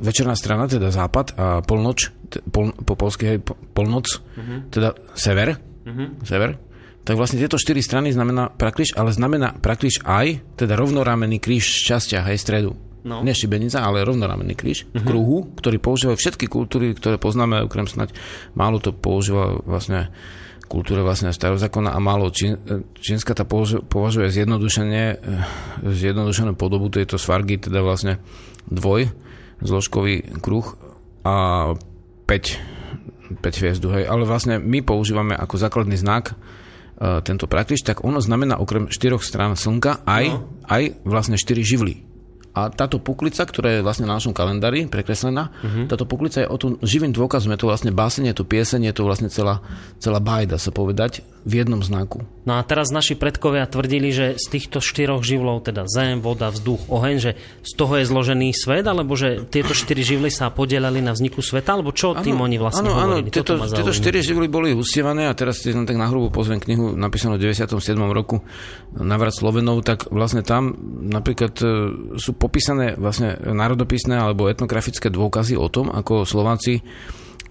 [0.00, 2.12] večerná strana, teda západ a polnoč,
[2.52, 3.38] pol, po polsky hej,
[3.72, 4.68] polnoc, uh-huh.
[4.68, 6.08] teda sever, uh-huh.
[6.24, 6.60] sever,
[7.04, 12.24] tak vlastne tieto štyri strany znamená prakríž, ale znamená prakríž aj, teda rovnorámený kríž šťastia,
[12.28, 12.76] hej, stredu.
[13.08, 13.24] No.
[13.24, 15.00] Nie šibenica, ale rovnorámený kríž uh-huh.
[15.00, 18.12] v kruhu, ktorý používajú všetky kultúry, ktoré poznáme, okrem snať
[18.52, 20.12] málo to používa vlastne
[20.68, 22.60] kultúre vlastne starozákona a málo čín,
[23.00, 25.18] čínska tá považuje zjednodušenie, eh,
[25.82, 28.20] zjednodušenú podobu tejto svargy, teda vlastne
[28.68, 29.08] dvoj,
[29.64, 30.76] zložkový kruh
[31.24, 31.72] a
[32.28, 34.04] 5, 5 hviezdu, hej.
[34.06, 39.24] Ale vlastne my používame ako základný znak uh, tento praktič, tak ono znamená okrem štyroch
[39.24, 40.46] strán slnka aj, no.
[40.68, 42.07] aj vlastne štyri živly.
[42.56, 45.86] A táto puklica, ktorá je vlastne na našom kalendári prekreslená, uh-huh.
[45.86, 48.94] táto puklica je o tom živým dôkazom, je to vlastne básenie, je to pieseň, je
[48.96, 49.62] to vlastne celá,
[50.02, 52.28] celá bájda sa povedať v jednom znaku.
[52.44, 56.88] No a teraz naši predkovia tvrdili, že z týchto štyroch živlov, teda zem, voda, vzduch,
[56.92, 57.30] oheň, že
[57.64, 61.80] z toho je zložený svet, alebo že tieto štyri živly sa podielali na vzniku sveta,
[61.80, 63.28] alebo čo ano, tým oni vlastne ano, hovorili?
[63.28, 66.92] Áno, tieto, tieto štyri živly boli usievané a teraz si tak na hrubu pozriem knihu
[66.96, 67.96] napísanú v 97.
[68.12, 68.44] roku
[68.92, 71.66] Navrat Slovenov, tak vlastne tam napríklad e,
[72.16, 76.80] sú popísané vlastne národopisné alebo etnografické dôkazy o tom, ako Slováci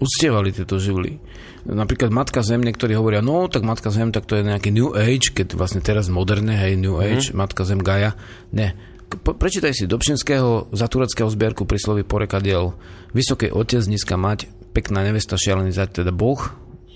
[0.02, 1.22] uctievali tieto živly.
[1.66, 5.34] Napríklad Matka Zem, niektorí hovoria, no tak Matka Zem, tak to je nejaký New Age,
[5.34, 7.02] keď vlastne teraz moderné, hej, New mhm.
[7.02, 7.34] Age, mm.
[7.38, 8.18] Matka Zem Gaia.
[8.50, 8.74] Ne.
[9.08, 12.76] Prečítaj si Dobšinského za tureckého zbierku pri slovi porekadiel
[13.16, 16.40] Vysoký otec, nízka mať, pekná nevesta, šialený zať, teda Boh,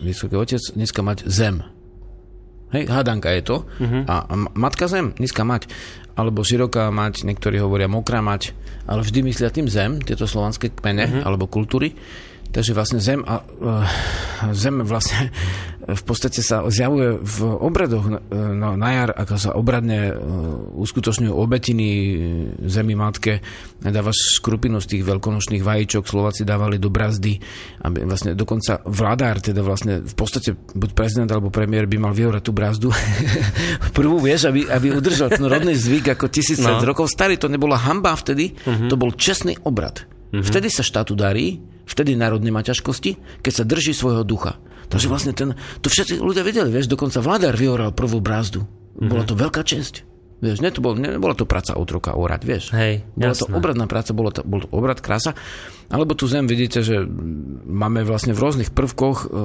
[0.05, 1.65] Vysoký otec, nízka mať zem.
[2.73, 3.57] Hej, hádanka je to.
[3.79, 4.03] Uh-huh.
[4.09, 4.25] A,
[4.57, 5.69] matka zem, nízka mať,
[6.17, 8.57] alebo široká mať, niektorí hovoria mokrá mať,
[8.89, 11.23] ale vždy myslia tým zem, tieto slovanské kmene uh-huh.
[11.29, 11.93] alebo kultúry.
[12.53, 13.89] Takže vlastne zem, a, uh,
[14.53, 15.33] zem vlastne
[15.83, 20.15] v podstate sa zjavuje v obradoch no, na jar, ako sa obradne
[20.79, 21.87] uskutočňujú obetiny
[22.71, 23.43] zemi matke,
[23.83, 27.35] dávaš skrupinu z tých veľkonočných vajíčok, Slováci dávali do brazdy,
[27.83, 32.43] aby vlastne dokonca vládár, teda vlastne v podstate buď prezident alebo premiér by mal vyhorať
[32.47, 32.89] tú brazdu.
[33.99, 36.79] Prvú, vieš, aby, aby udržal ten rodný zvyk ako tisíc no.
[36.79, 38.87] rokov starý, to nebola hamba vtedy, uh-huh.
[38.87, 40.12] to bol čestný obrad.
[40.33, 40.49] Mm-hmm.
[40.49, 44.57] Vtedy sa štátu darí, vtedy národ nemá ťažkosti, keď sa drží svojho ducha.
[44.89, 45.53] Takže vlastne ten,
[45.85, 48.65] to všetci ľudia vedeli, vieš, dokonca vládar vyoral prvú brázdu.
[48.65, 49.09] Mm-hmm.
[49.09, 50.09] Bola to veľká česť.
[50.43, 52.65] Vieš, ne, to bol, ne, nebola to práca otroka orať, vieš.
[52.75, 53.55] Hej, bola to jasné.
[53.55, 55.39] obradná práca, bolo to, bol to obrad, krása.
[55.87, 56.99] Alebo tu zem vidíte, že
[57.69, 59.37] máme vlastne v rôznych prvkoch e,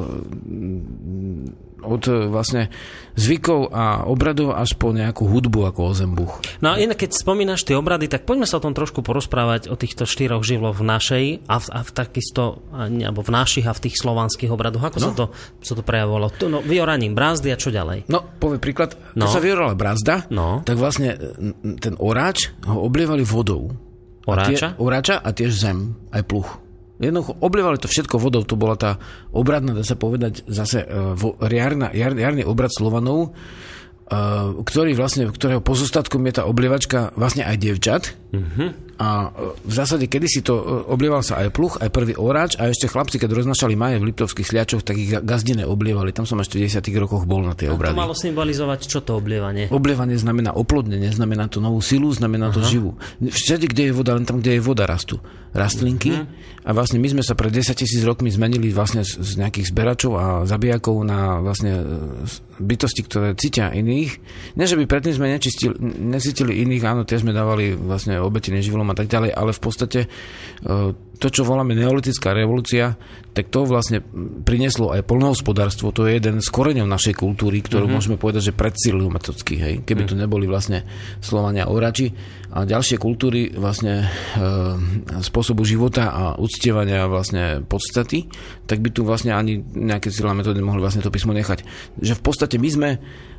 [1.82, 2.74] od e, vlastne
[3.18, 6.38] zvykov a obradov až po nejakú hudbu ako ozembuch.
[6.62, 9.76] No a inak, keď spomínaš tie obrady, tak poďme sa o tom trošku porozprávať, o
[9.78, 13.90] týchto štyroch živloch v našej a v, a v takisto, alebo v našich a v
[13.90, 14.86] tých slovanských obradoch.
[14.86, 15.06] Ako no.
[15.06, 15.26] sa, to,
[15.66, 16.30] sa to prejavovalo?
[16.38, 18.06] To, no, vyoraním brázdy a čo ďalej?
[18.06, 19.34] No, povie príklad, keď No.
[19.34, 20.62] sa vyorala brazda, No.
[20.62, 21.18] tak vlastne
[21.82, 23.74] ten oráč ho oblievali vodou.
[24.28, 24.76] Oráča?
[24.76, 26.67] A tie, oráča a tiež zem, aj pluch.
[26.98, 28.98] Jednoducho oblievali to všetko vodou, to bola tá
[29.30, 33.38] obradná, dá sa povedať, zase uh, vo, riarna, jar, jarný obrad Slovanov,
[34.10, 38.04] uh, ktorý vlastne, ktorého pozostatkom je tá oblievačka vlastne aj dievčat.
[38.34, 38.70] Mm-hmm.
[38.98, 42.66] A uh, v zásade kedysi to uh, oblieval sa aj pluch, aj prvý oráč a
[42.66, 46.10] ešte chlapci, keď roznašali maje v Liptovských sliačoch, tak ich ga- gazdine oblievali.
[46.10, 47.94] Tam som ešte v 10 rokoch bol na tej To obrady.
[47.94, 49.70] malo symbolizovať čo to oblievanie?
[49.70, 52.98] Oblievanie znamená oplodnenie, znamená to novú silu, znamená to živú.
[53.22, 55.22] Všade, kde je voda, len tam, kde je voda, rastú
[55.58, 56.14] rastlinky.
[56.68, 60.12] A vlastne my sme sa pred 10 tisíc rokmi zmenili vlastne z, z nejakých zberačov
[60.20, 61.84] a zabijakov na vlastne e,
[62.60, 64.12] bytosti, ktoré cítia iných.
[64.60, 68.92] Nie, že by predtým sme nečistili, necítili iných, áno, tiež sme dávali vlastne obeti neživolom
[68.92, 70.08] a tak ďalej, ale v podstate e,
[71.18, 72.94] to, čo voláme neolitická revolúcia,
[73.34, 74.02] tak to vlastne
[74.46, 75.90] prinieslo aj polnohospodárstvo.
[75.94, 77.96] To je jeden z koreňov našej kultúry, ktorú mm-hmm.
[77.96, 79.76] môžeme povedať, že predsilil metodicky, hej.
[79.82, 80.86] Keby tu neboli vlastne
[81.22, 82.14] Slovania orači
[82.48, 84.08] a ďalšie kultúry vlastne e,
[85.20, 88.32] spôsobu života a uctievania vlastne podstaty,
[88.64, 91.68] tak by tu vlastne ani nejaké silné metódy mohli vlastne to písmo nechať.
[92.00, 92.90] Že v podstate my sme,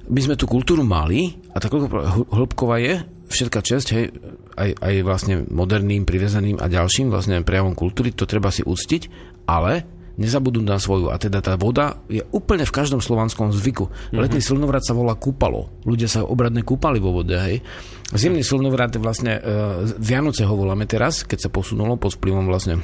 [0.09, 2.95] my sme tú kultúru mali a tak hĺbková je
[3.29, 4.13] všetká časť, hej,
[4.57, 9.03] aj, aj vlastne moderným, privezaným a ďalším vlastne prejavom kultúry, to treba si uctiť,
[9.49, 11.15] ale nezabudnú na svoju.
[11.15, 13.87] A teda tá voda je úplne v každom slovanskom zvyku.
[13.87, 14.19] Mm-hmm.
[14.19, 15.71] Letný slnovrat sa volá kúpalo.
[15.87, 17.63] Ľudia sa obradne kúpali vo vode, hej.
[18.11, 19.41] Zimný slnovrat vlastne, e,
[19.97, 22.83] Vianoce ho voláme teraz, keď sa posunulo pod vplyvom vlastne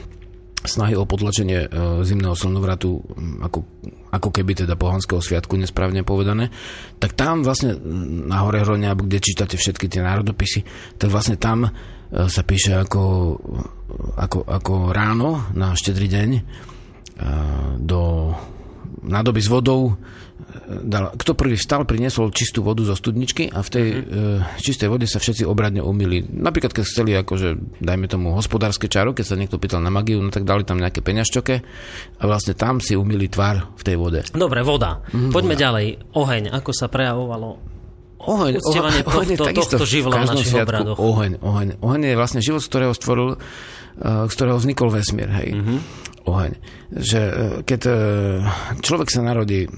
[0.64, 1.68] snahy o potlačenie e,
[2.08, 2.96] zimného slnovratu
[3.44, 3.60] ako,
[4.08, 6.48] ako keby teda pohanského sviatku nesprávne povedané,
[6.96, 7.76] tak tam vlastne
[8.24, 10.64] na Hore Hrone, alebo kde čítate všetky tie národopisy,
[10.96, 11.70] tak vlastne tam e,
[12.30, 13.02] sa píše ako,
[14.16, 16.42] ako, ako ráno na štedrý deň e,
[17.80, 18.32] do
[19.04, 19.92] nádoby s vodou e,
[20.80, 24.56] dal, kto prvý vstal, priniesol čistú vodu zo studničky a v tej mm-hmm.
[24.56, 26.24] e, čistej vode sa všetci obradne umýli.
[26.24, 30.32] Napríklad, keď chceli akože, dajme tomu, hospodárske čaro, keď sa niekto pýtal na magiu, no
[30.32, 31.54] tak dali tam nejaké peňažčoke
[32.18, 34.20] a vlastne tam si umýli tvár v tej vode.
[34.32, 35.04] Dobre, voda.
[35.12, 36.16] Poďme ďalej.
[36.16, 37.76] Oheň, ako sa prejavovalo
[38.24, 40.64] Oheň, oheň je tohto- takisto tohto v živla v našich sviatku.
[40.64, 40.96] obradoch.
[40.96, 41.68] Oheň, oheň.
[41.84, 43.36] Oheň je vlastne život, z ktorého stvoril,
[44.00, 45.48] z ktorého vznikol vesmír, hej.
[45.52, 45.60] Mhm.
[45.60, 46.13] Mm-hmm.
[46.24, 46.52] Oheň.
[46.92, 47.96] Že uh, keď uh,
[48.80, 49.68] človek sa narodí,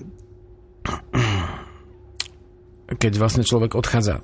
[3.02, 4.22] keď vlastne človek odchádza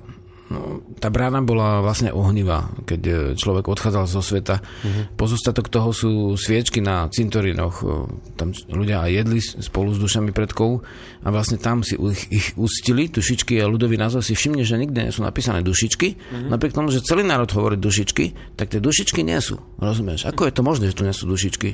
[0.53, 4.61] No, tá brána bola vlastne ohnivá, keď e, človek odchádzal zo sveta.
[4.61, 5.09] Uh-huh.
[5.17, 7.81] Pozostatok toho sú sviečky na cintorinoch.
[7.81, 7.85] E,
[8.37, 10.85] Tam ľudia aj jedli spolu s dušami predkov
[11.25, 15.09] a vlastne tam si ich, ich ustili, dušičky a ľudový názov si všimne, že nikde
[15.09, 16.07] nie sú napísané dušičky.
[16.13, 16.53] Uh-huh.
[16.53, 19.57] Napriek tomu, že celý národ hovorí dušičky, tak tie dušičky nie sú.
[19.81, 20.29] Rozumieš?
[20.29, 21.69] Ako je to možné, že tu nie sú dušičky?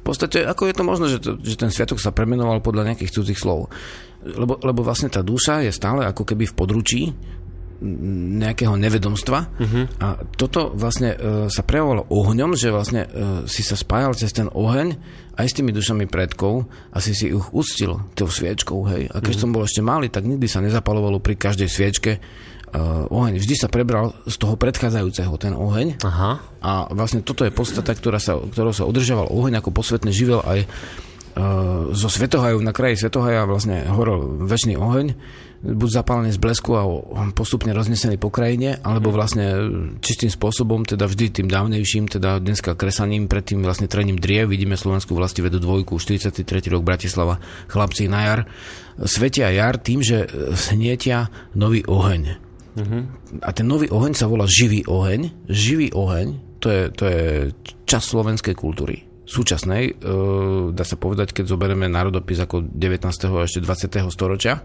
[0.00, 3.20] V podstate, ako je to možné, že, to, že ten sviatok sa premenoval podľa nejakých
[3.20, 3.68] cudzích slov?
[4.24, 7.02] Lebo, lebo vlastne tá duša je stále ako keby v područí
[8.40, 9.84] nejakého nevedomstva uh-huh.
[10.00, 10.08] a
[10.40, 11.16] toto vlastne e,
[11.52, 13.08] sa prejavovalo ohňom, že vlastne e,
[13.44, 14.96] si sa spájal cez ten oheň
[15.36, 16.64] aj s tými dušami predkov
[16.94, 19.12] a si si ich uctil tou sviečkou, hej.
[19.12, 19.42] A keď uh-huh.
[19.44, 22.20] som bol ešte malý, tak nikdy sa nezapalovalo pri každej sviečke e,
[23.12, 23.36] oheň.
[23.36, 26.40] Vždy sa prebral z toho predchádzajúceho ten oheň Aha.
[26.64, 30.64] a vlastne toto je podstata, ktorá sa, ktorou sa udržoval oheň ako posvetný živel aj
[30.64, 30.66] e,
[31.92, 35.06] zo Svetohajov na kraji Svetohaja vlastne horol väčší oheň,
[35.64, 36.84] buď zapálený z blesku a
[37.32, 39.56] postupne roznesený po krajine, alebo vlastne
[40.04, 45.16] čistým spôsobom, teda vždy tým dávnejším, teda dneska kresaním, predtým vlastne trením driev, vidíme Slovenskú
[45.16, 46.44] vlasti vedu dvojku, 43.
[46.68, 47.40] rok Bratislava,
[47.72, 48.40] chlapci na jar,
[49.08, 52.22] svetia jar tým, že snietia nový oheň.
[53.40, 55.46] A ten nový oheň sa volá živý oheň.
[55.46, 57.22] Živý oheň, to je, to je
[57.88, 59.92] čas slovenskej kultúry súčasnej, e,
[60.76, 63.08] dá sa povedať, keď zoberieme národopis ako 19.
[63.08, 64.12] a ešte 20.
[64.12, 64.60] storočia,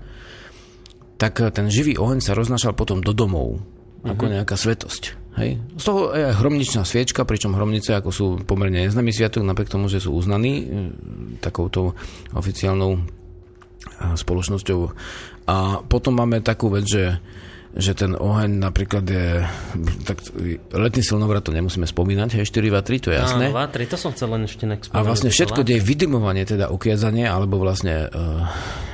[1.20, 3.60] tak e, ten živý oheň sa roznášal potom do domov,
[4.08, 5.20] ako nejaká svetosť.
[5.36, 5.60] Hej?
[5.76, 10.00] Z toho je hromničná sviečka, pričom hromnice ako sú pomerne neznámy sviatok, napriek tomu, že
[10.00, 10.66] sú uznaní e,
[11.44, 11.94] takouto
[12.32, 13.04] oficiálnou
[14.00, 14.80] a, spoločnosťou.
[15.52, 17.20] A potom máme takú vec, že
[17.80, 19.44] že ten oheň napríklad je,
[20.04, 20.20] tak
[20.76, 23.50] letný silnovrat to nemusíme spomínať, hej, 4 vatry, to je jasné.
[23.50, 26.68] Áno, vatry, to som chcel len ešte nek A vlastne všetko, kde je vydimovanie, teda
[26.68, 28.44] ukiadzanie, alebo vlastne uh,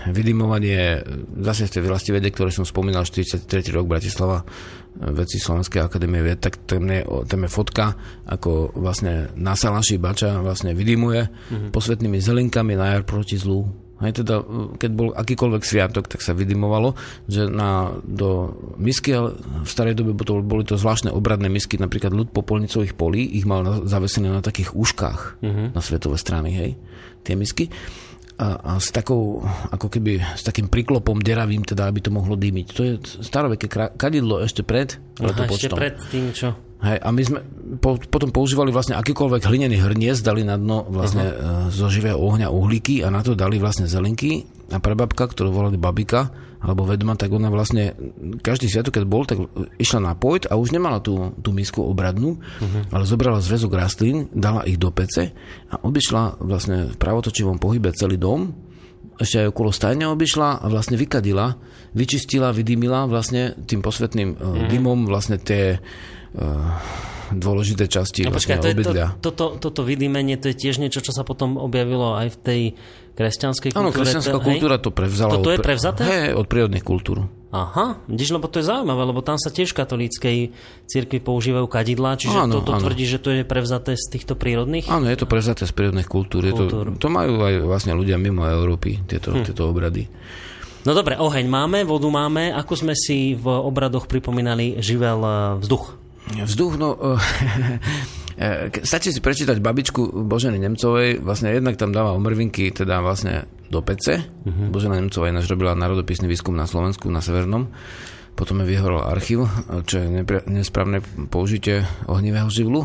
[0.10, 1.02] vydimovanie,
[1.42, 3.50] zase v tej vlasti vede, ktoré som spomínal, 43.
[3.74, 7.86] rok Bratislava, eh, veci Slovenskej akadémie vied, tak tam je, tam je fotka,
[8.30, 11.70] ako vlastne na Salaši Bača vlastne vydimuje mm-hmm.
[11.74, 13.85] posvetnými zelinkami na jar proti zlu.
[13.96, 14.44] Hej, teda,
[14.76, 17.00] keď bol akýkoľvek sviatok, tak sa vydimovalo,
[17.32, 22.12] že na, do misky, ale v starej dobe to, boli to zvláštne obradné misky, napríklad
[22.12, 25.68] ľud popolnicových polí, ich mal na, zavesené na takých uškách mm-hmm.
[25.72, 26.72] na svetové strany, hej,
[27.24, 27.72] tie misky.
[28.36, 32.68] A, a s takou, ako keby, s takým priklopom deravým, teda, aby to mohlo dýmiť.
[32.76, 32.94] To je
[33.24, 36.52] staroveké kadidlo ešte pred Aha, ešte pred tým, čo?
[36.86, 37.40] Hej, a my sme
[37.82, 41.74] po, potom používali vlastne akýkoľvek hlinený hrniec, dali na dno vlastne uh-huh.
[41.74, 46.30] zo živého ohňa uhlíky a na to dali vlastne zelenky a prababka, ktorú volali babika,
[46.62, 47.98] alebo vedma, tak ona vlastne,
[48.42, 49.38] každý sviatok, keď bol, tak
[49.82, 52.94] išla na pojt a už nemala tú, tú misku obradnú, uh-huh.
[52.94, 55.34] ale zobrala zväzok rastlín, dala ich do pece
[55.74, 58.54] a obišla vlastne v pravotočivom pohybe celý dom,
[59.16, 61.56] ešte aj okolo stajňa obišla a vlastne vykadila,
[61.96, 64.68] vyčistila, vydymila vlastne tým posvetným uh-huh.
[64.70, 65.82] dymom vlastne tie
[67.34, 69.08] dôležité časti no, vlastne počkaj, to obydlia.
[69.18, 72.38] To, to, to, toto vydýmenie, to je tiež niečo, čo sa potom objavilo aj v
[72.38, 72.62] tej
[73.16, 73.82] kresťanskej kultúre.
[73.82, 75.32] Áno, kresťanská to, kultúra to prevzala.
[75.40, 76.02] Toto od, je prevzaté?
[76.04, 77.26] Hej, od prírodných kultúr.
[77.56, 80.38] Aha, vidíš, lebo to je zaujímavé, lebo tam sa tiež v katolíckej
[80.92, 82.84] cirkvi používajú kadidlá, čiže Áno, toto áno.
[82.84, 84.92] tvrdí, že to je prevzaté z týchto prírodných?
[84.92, 86.44] Áno, je to prevzaté z prírodných kultúr.
[86.44, 86.86] Je to, Kultúr.
[87.00, 89.48] to majú aj vlastne ľudia mimo Európy, tieto, hm.
[89.48, 90.12] tieto obrady.
[90.84, 92.54] No dobre, oheň máme, vodu máme.
[92.54, 95.34] Ako sme si v obradoch pripomínali živel eh,
[95.64, 96.05] vzduch?
[96.34, 96.98] Vzduch, no...
[98.42, 103.46] eh, ke- Stačí si prečítať babičku Boženy Nemcovej, vlastne jednak tam dáva omrvinky, teda vlastne
[103.70, 104.22] do pece.
[104.22, 104.70] Uh-huh.
[104.70, 107.70] Božena Nemcová ináč robila národopisný výskum na Slovensku, na Severnom.
[108.36, 109.48] Potom je vyhorol archív,
[109.88, 111.00] čo je nepre- nesprávne
[111.30, 112.84] použitie ohnivého živlu.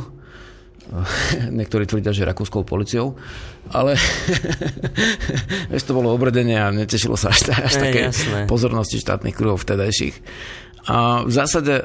[1.59, 3.15] Niektorí tvrdia, že rakúskou policiou,
[3.71, 3.95] ale
[5.71, 8.41] vieš, to bolo obredenie a netešilo sa až, až Ne, také jasné.
[8.47, 10.17] pozornosti štátnych kruhov vtedajších.
[10.89, 11.85] A v zásade e,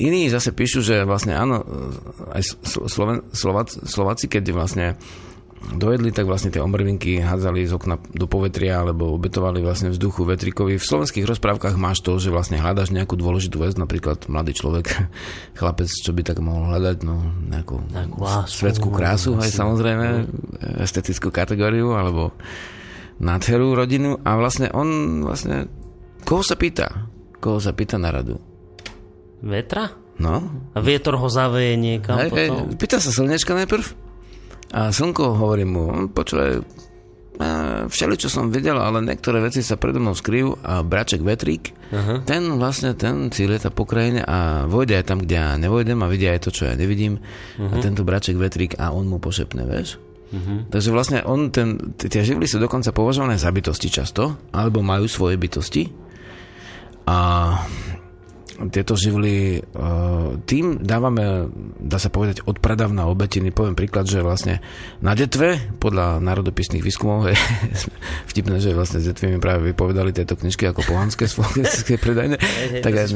[0.00, 4.96] iní zase píšu, že vlastne áno, e, aj Slo- Sloven, Slovac, Slováci, keď vlastne
[5.62, 10.74] dojedli, tak vlastne tie omrvinky hádzali z okna do povetria alebo obetovali vlastne vzduchu vetrikovi.
[10.74, 14.86] V slovenských rozprávkach máš to, že vlastne hľadaš nejakú dôležitú vec, napríklad mladý človek,
[15.58, 17.20] chlapec, čo by tak mohol hľadať, no
[17.52, 20.06] nejakú, Nejakú lásku, svetskú krásu, aj samozrejme,
[20.82, 22.34] estetickú kategóriu alebo
[23.22, 25.70] nádheru rodinu a vlastne on vlastne,
[26.26, 27.11] koho sa pýta?
[27.42, 28.38] Koho sa pýta na radu?
[29.42, 29.90] Vetra?
[30.22, 32.78] No, A vietor ho zaveje niekam hej, hej, potom?
[32.78, 33.82] pýta sa slnečka najprv
[34.70, 36.62] a slnko hovorí mu, počúvaj,
[37.42, 37.48] a
[37.90, 42.22] všeli, čo som videl, ale niektoré veci sa predo mnou skryjú a braček Vetrík, Aha.
[42.22, 46.12] ten vlastne, ten si lieta po krajine a vojde aj tam, kde ja nevojdem a
[46.12, 47.18] vidia aj to, čo ja nevidím
[47.58, 49.98] a tento braček Vetrík a on mu pošepne, vieš?
[50.72, 55.36] Takže vlastne on, ten, tie živly sú dokonca považované za bytosti často, alebo majú svoje
[55.36, 56.01] bytosti
[57.06, 57.18] a
[58.70, 61.50] tieto živly, eh, tým dávame,
[61.80, 63.50] dá sa povedať, od pradavna obetiny.
[63.50, 64.62] Poviem príklad, že vlastne
[65.02, 67.36] na detve, podľa národopisných výskumov, je
[68.30, 72.36] vtipné, že vlastne s detvy mi práve vypovedali tieto knižky ako pohanské slovenské predajne.
[72.84, 73.06] tak aj,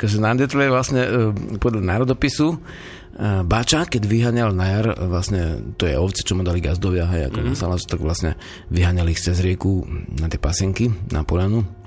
[0.00, 5.86] akože na detve vlastne eh, podľa národopisu eh, Bača, keď vyháňal na jar, vlastne to
[5.86, 7.54] je ovce, čo mu dali gazdovia, hej, ako mm-hmm.
[7.54, 8.34] na salač, tak vlastne
[8.72, 9.86] vyháňali ich cez rieku
[10.18, 11.81] na tie pasienky, na polanu.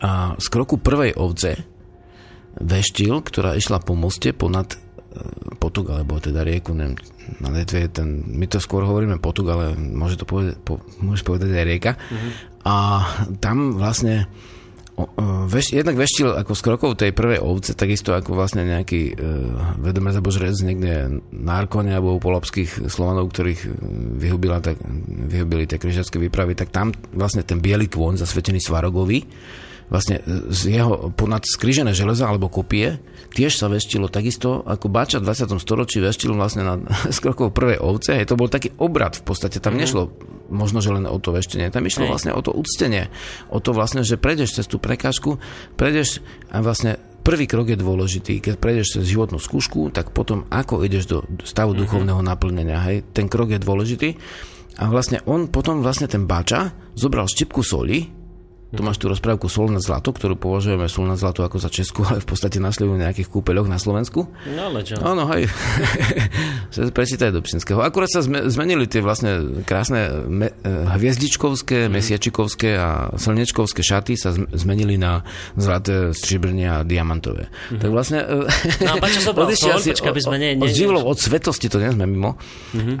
[0.00, 1.60] A z kroku prvej ovce
[2.56, 4.78] veštil, ktorá išla po moste ponad e,
[5.60, 6.98] potuk, alebo teda rieku, neviem,
[7.38, 11.22] na Detve je ten, my to skôr hovoríme potuk, ale môže to povedať, po, môžeš
[11.22, 11.92] povedať aj rieka.
[11.94, 12.32] Mm-hmm.
[12.66, 12.74] A
[13.38, 14.26] tam vlastne
[14.98, 15.06] o,
[15.46, 19.22] veš, jednak veštil ako z krokov tej prvej ovce, takisto ako vlastne nejaký e,
[19.78, 23.68] vedomé zabožrec niekde na Arkone alebo u polapských Slovanov, ktorých e,
[24.18, 29.22] vyhubila, tak, vyhubili tie križacké výpravy, tak tam vlastne ten biely kôň zasvetený Svarogovi
[29.90, 35.26] vlastne z jeho ponad skrižené železa alebo kopie tiež sa veštilo takisto ako Bača v
[35.26, 35.58] 20.
[35.62, 36.74] storočí veštil vlastne na
[37.16, 38.18] skrokov prvej ovce.
[38.18, 39.62] Hej, to bol taký obrad v podstate.
[39.62, 39.82] Tam mm-hmm.
[39.82, 40.02] nešlo
[40.50, 41.70] možno, že len o to veštenie.
[41.70, 42.10] Tam išlo Hej.
[42.10, 43.10] vlastne o to uctenie.
[43.50, 45.38] O to vlastne, že prejdeš cez tú prekážku,
[45.78, 48.42] prejdeš a vlastne prvý krok je dôležitý.
[48.42, 51.82] Keď prejdeš cez životnú skúšku, tak potom ako ideš do stavu mm-hmm.
[51.86, 52.78] duchovného naplnenia.
[52.82, 54.18] Hej, ten krok je dôležitý.
[54.80, 58.19] A vlastne on potom vlastne ten Bača zobral štipku soli
[58.70, 62.02] Tu máš tú rozprávku Sol na zlato, ktorú považujeme Sol na zlato ako za Česku,
[62.08, 64.30] ale v podstate nasledujú v nejakých kúpeľoch na Slovensku.
[64.46, 64.94] No ale čo?
[65.02, 65.50] Áno, hej.
[66.70, 67.82] Sa Prečítaj do Pšinského.
[67.82, 74.30] Akurát sa zme- zmenili tie vlastne krásne me- eh, hviezdičkovské, mesiačikovské a slnečkovské šaty sa
[74.30, 77.50] zm- zmenili na zlaté, striebrne a diamantové.
[77.72, 78.22] Tak vlastne...
[78.22, 79.02] eh, No a
[79.50, 79.82] odišli sol?
[80.06, 82.38] aby sme ne- od živlov, od svetosti, to nie sme mimo.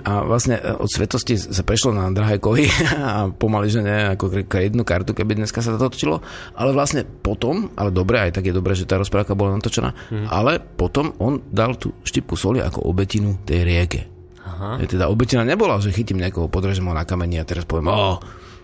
[0.02, 2.66] A vlastne eh, od svetosti sa prešlo na drahé kovy
[2.96, 6.20] a pomaly, že ne, ako jednu kartu, keby dneska sa to točilo.
[6.56, 9.92] Ale vlastne potom, ale dobre, aj tak je dobré, že tá rozprávka bola natočená,
[10.28, 14.00] ale potom on dal tú štipku soli ako obetinu tej rieke.
[14.40, 14.80] Aha.
[14.80, 18.18] Je teda obetina nebola, že chytím niekoho, podrežem ho na kameni a teraz poviem, o,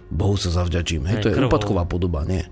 [0.07, 1.05] Bohu sa zavďačím.
[1.07, 1.51] Hej, Hej, to je krvou.
[1.51, 2.47] úpadková podoba, nie.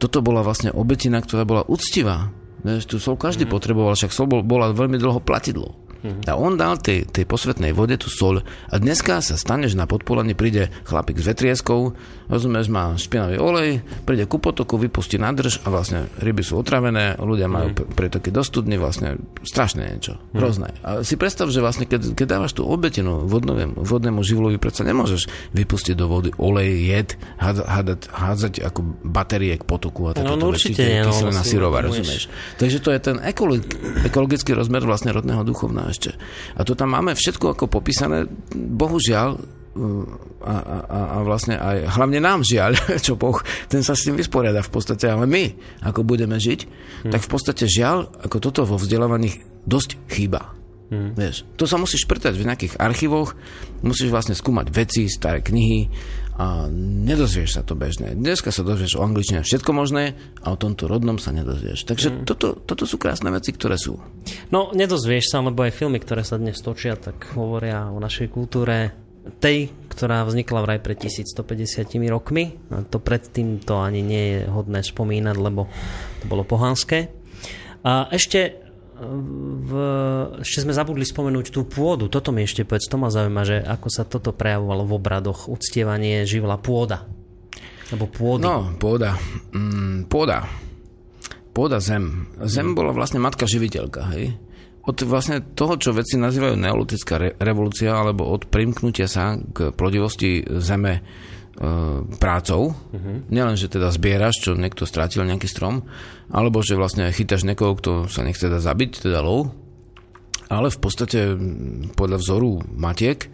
[0.00, 2.32] Toto bola vlastne obetina, ktorá bola uctivá.
[2.64, 5.83] Vieš, tu sol každý potreboval, však sol bol, bola veľmi dlho platidlo.
[6.04, 10.36] A on dal tej, tej posvetnej vode tú sol a dneska sa staneš na podpolanie,
[10.36, 11.96] príde chlapík s vetrieskou,
[12.28, 17.48] rozumieš, má špinavý olej, príde ku potoku, vypustí nádrž a vlastne ryby sú otravené, ľudia
[17.48, 17.96] majú mm.
[17.96, 19.16] pretoky do studny, vlastne
[19.48, 20.76] strašné niečo, hrozné.
[20.84, 25.24] A si predstav, že vlastne keď, keď dávaš tú obetinu vodnovému, vodnému živlovi, predsa nemôžeš
[25.56, 27.08] vypustiť do vody olej, jed,
[27.40, 31.40] hádzať, hádzať, hádzať ako batérie k potoku a takéto no veci, určite nie, no, kyselina
[31.40, 31.96] si syrová, uvedomuješ.
[31.96, 32.22] rozumieš.
[32.60, 33.64] Takže to je ten ekolo-
[34.04, 36.10] ekologický rozmer vlastne rodného duchovna ešte.
[36.58, 39.38] A to tam máme všetko ako popísané, bohužiaľ,
[39.78, 40.04] mm,
[40.42, 40.76] a, a,
[41.18, 42.74] a- vlastne aj, hlavne nám žiaľ,
[43.06, 43.38] čo Boh,
[43.70, 45.44] ten sa s tým vysporiada v podstate, ale my,
[45.86, 46.60] ako budeme žiť,
[47.04, 47.12] Hm.
[47.12, 49.36] tak v podstate žiaľ, ako toto vo vzdelávaní
[49.68, 50.56] dosť chýba.
[50.88, 51.16] Hm.
[51.16, 53.32] Vieš, to sa musíš prtať v nejakých archívoch,
[53.80, 55.88] musíš vlastne skúmať veci, staré knihy
[56.34, 56.66] a
[57.06, 58.10] nedozvieš sa to bežne.
[58.10, 61.86] Dneska sa dozvieš o angličtine všetko možné a o tomto rodnom sa nedozvieš.
[61.86, 62.16] Takže Hm.
[62.26, 64.02] toto, toto sú krásne veci, ktoré sú.
[64.50, 69.04] No, nedozvieš sa, lebo aj filmy, ktoré sa dnes točia, tak hovoria o našej kultúre
[69.38, 72.58] tej, ktorá vznikla vraj pred 1150 rokmi.
[72.74, 75.70] A to predtým to ani nie je hodné spomínať, lebo
[76.20, 77.14] to bolo pohanské.
[77.84, 78.63] A ešte
[79.04, 79.72] v,
[80.40, 82.08] ešte sme zabudli spomenúť tú pôdu.
[82.08, 86.24] Toto mi ešte povedz, to ma zaujíma, že ako sa toto prejavovalo v obradoch, uctievanie
[86.24, 87.06] živla pôda.
[87.92, 88.48] Alebo pôdy.
[88.48, 89.14] No, pôda.
[89.52, 90.48] Mm, pôda.
[91.54, 92.26] Pôda zem.
[92.48, 94.34] Zem bola vlastne matka živiteľka, hej?
[94.84, 100.44] Od vlastne toho, čo veci nazývajú neolitická re- revolúcia, alebo od primknutia sa k plodivosti
[100.60, 101.00] zeme
[102.18, 102.74] prácou.
[102.74, 103.22] Uh-huh.
[103.30, 105.86] Nielen, že teda zbieraš, čo niekto strátil nejaký strom,
[106.30, 109.54] alebo že vlastne chytáš niekoho, kto sa nechce teda zabiť, teda lov,
[110.50, 111.38] ale v podstate
[111.94, 113.30] podľa vzoru matiek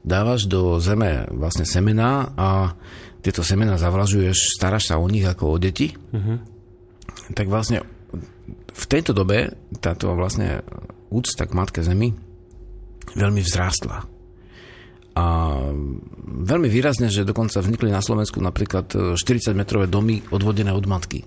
[0.00, 2.72] dávaš do zeme vlastne semená a
[3.20, 5.92] tieto semená zavlažuješ, staráš sa o nich ako o deti.
[5.92, 6.40] Uh-huh.
[7.36, 7.84] Tak vlastne
[8.72, 9.52] v tejto dobe
[9.84, 10.64] táto vlastne
[11.12, 12.14] úcta k matke zemi
[13.12, 14.17] veľmi vzrástla.
[15.18, 15.22] A
[16.22, 21.26] veľmi výrazne, že dokonca vznikli na Slovensku napríklad 40-metrové domy odvodené od matky.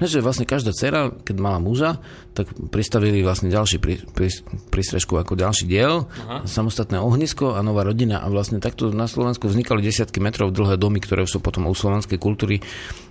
[0.00, 2.00] Že vlastne každá dcera, keď mala muža,
[2.32, 4.32] tak pristavili vlastne ďalší pri, pri,
[4.72, 6.48] prístrežku ako ďalší diel, Aha.
[6.48, 8.24] samostatné ohnisko a nová rodina.
[8.24, 12.16] A vlastne takto na Slovensku vznikali desiatky metrov dlhé domy, ktoré sú potom u slovenskej
[12.16, 12.64] kultúry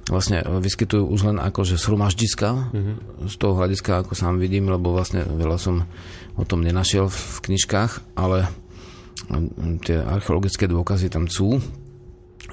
[0.09, 3.29] vlastne vyskytujú už len ako že shromaždiska, uh-huh.
[3.29, 5.85] z toho hľadiska, ako sám vidím, lebo vlastne veľa som
[6.33, 8.49] o tom nenašiel v knižkách, ale
[9.83, 11.59] tie archeologické dôkazy tam sú.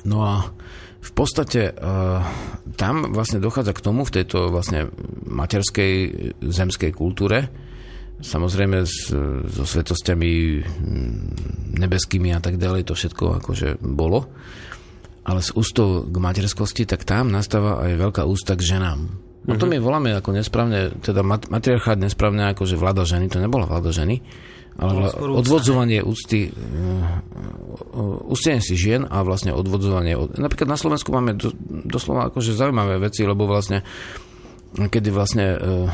[0.03, 0.51] No a
[1.07, 2.19] v podstate uh,
[2.75, 4.91] tam vlastne dochádza k tomu v tejto vlastne
[5.23, 5.95] materskej
[6.43, 7.47] zemskej kultúre,
[8.19, 9.12] samozrejme s,
[9.53, 10.33] so svetosťami
[11.79, 14.27] nebeskými a tak ďalej, to všetko akože bolo,
[15.27, 18.99] ale s ústou k materskosti, tak tam nastáva aj veľká ústa k ženám.
[19.47, 23.39] No to my voláme ako nesprávne, teda mat- matriarchát nesprávne ako, že vláda ženy, to
[23.39, 24.19] nebola vláda ženy,
[24.77, 30.16] ale odvodzovanie úcty, uh, ústenie si žien a vlastne odvodzovanie.
[30.16, 30.37] Od...
[30.37, 31.53] Napríklad na Slovensku máme do,
[31.89, 33.81] doslova akože zaujímavé veci, lebo vlastne
[34.77, 35.89] kedy vlastne uh,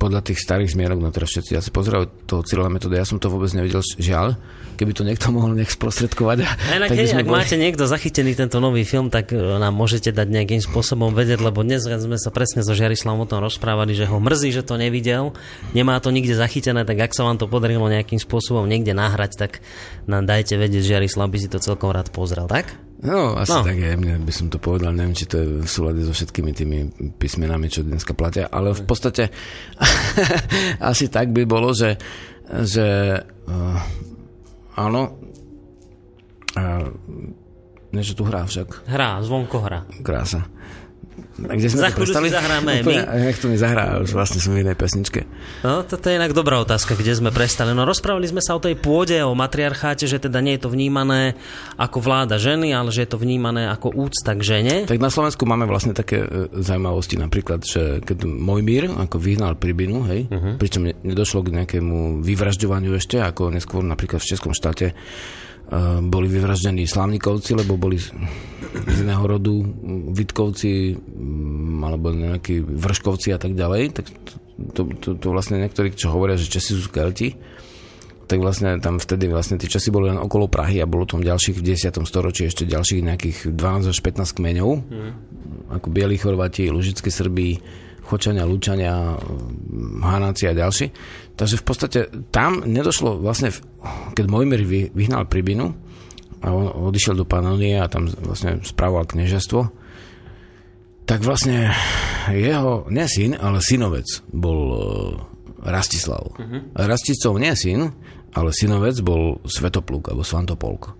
[0.00, 3.28] podľa tých starých zmienok, no teraz všetci asi pozerajú toho Cyrila metóda, ja som to
[3.28, 4.40] vôbec nevidel, žiaľ,
[4.80, 6.48] keby to niekto mohol nech sprostredkovať.
[6.72, 7.36] Inak, tak hej, ak boli...
[7.36, 11.60] máte niekto zachytený tento nový film, tak e, nám môžete dať nejakým spôsobom vedieť, lebo
[11.60, 15.36] dnes sme sa presne so Žiarislavom o tom rozprávali, že ho mrzí, že to nevidel,
[15.76, 19.52] nemá to nikde zachytené, tak ak sa vám to podarilo nejakým spôsobom niekde nahrať, tak
[20.08, 22.72] nám dajte vedieť, Žiarislav by si to celkom rád pozrel, tak?
[23.04, 23.60] No, asi no.
[23.60, 26.56] tak je, mne by som to povedal, neviem, či to je v súlade so všetkými
[26.56, 26.78] tými
[27.20, 29.28] písmenami, čo dneska platia, ale v podstate
[30.90, 32.00] asi tak by bolo, že,
[32.48, 33.78] že uh,
[34.80, 35.20] áno,
[36.56, 36.86] uh,
[37.92, 38.88] niečo tu hrá však.
[38.88, 39.84] Hrá, zvonko hrá.
[40.00, 40.48] Krása.
[41.44, 43.26] A kde sme Za chvíľu si zahráme Úplne, my.
[43.34, 45.26] Jak to mi zahrá, už vlastne som v inej pesničke.
[45.66, 47.74] No, toto je inak dobrá otázka, kde sme prestali.
[47.74, 51.34] No, rozprávali sme sa o tej pôde, o matriarcháte, že teda nie je to vnímané
[51.74, 54.74] ako vláda ženy, ale že je to vnímané ako úcta k žene.
[54.86, 60.06] Tak na Slovensku máme vlastne také e, zaujímavosti, napríklad, že keď Mojmír ako vyhnal Pribinu,
[60.06, 60.54] hej, uh-huh.
[60.58, 64.94] pričom ne- nedošlo k nejakému vyvražďovaniu ešte, ako neskôr napríklad v Českom štáte
[66.04, 68.12] boli vyvraždení Slavnikovci, lebo boli z,
[69.02, 69.54] iného rodu
[70.14, 73.82] Vitkovci m, alebo nejakí Vrškovci a tak ďalej.
[73.94, 74.06] Tak
[74.74, 77.34] to, to, to vlastne niektorí, čo hovoria, že Česi sú Kelti,
[78.24, 81.60] tak vlastne tam vtedy vlastne tie časy boli len okolo Prahy a bolo tam ďalších
[81.60, 81.92] v 10.
[82.08, 85.12] storočí ešte ďalších nejakých 12 až 15 kmeňov, mm.
[85.76, 87.60] ako Bielí Chorvati, Lužickí Srbí,
[88.04, 89.16] Chočania, Lučania,
[90.04, 90.86] Hanáci a ďalší.
[91.34, 93.50] Takže v podstate tam nedošlo vlastne,
[94.14, 95.74] keď Mojmir vy- vyhnal Pribinu
[96.38, 99.60] a on odišiel do Panonie a tam vlastne spravoval kniežastvo,
[101.04, 101.74] tak vlastne
[102.30, 104.78] jeho, nie syn, ale synovec bol e,
[105.64, 106.32] Rastislav.
[106.32, 106.60] Uh-huh.
[106.72, 107.92] Rasticov nie syn,
[108.32, 110.96] ale synovec bol Svetopluk alebo Svantopolk.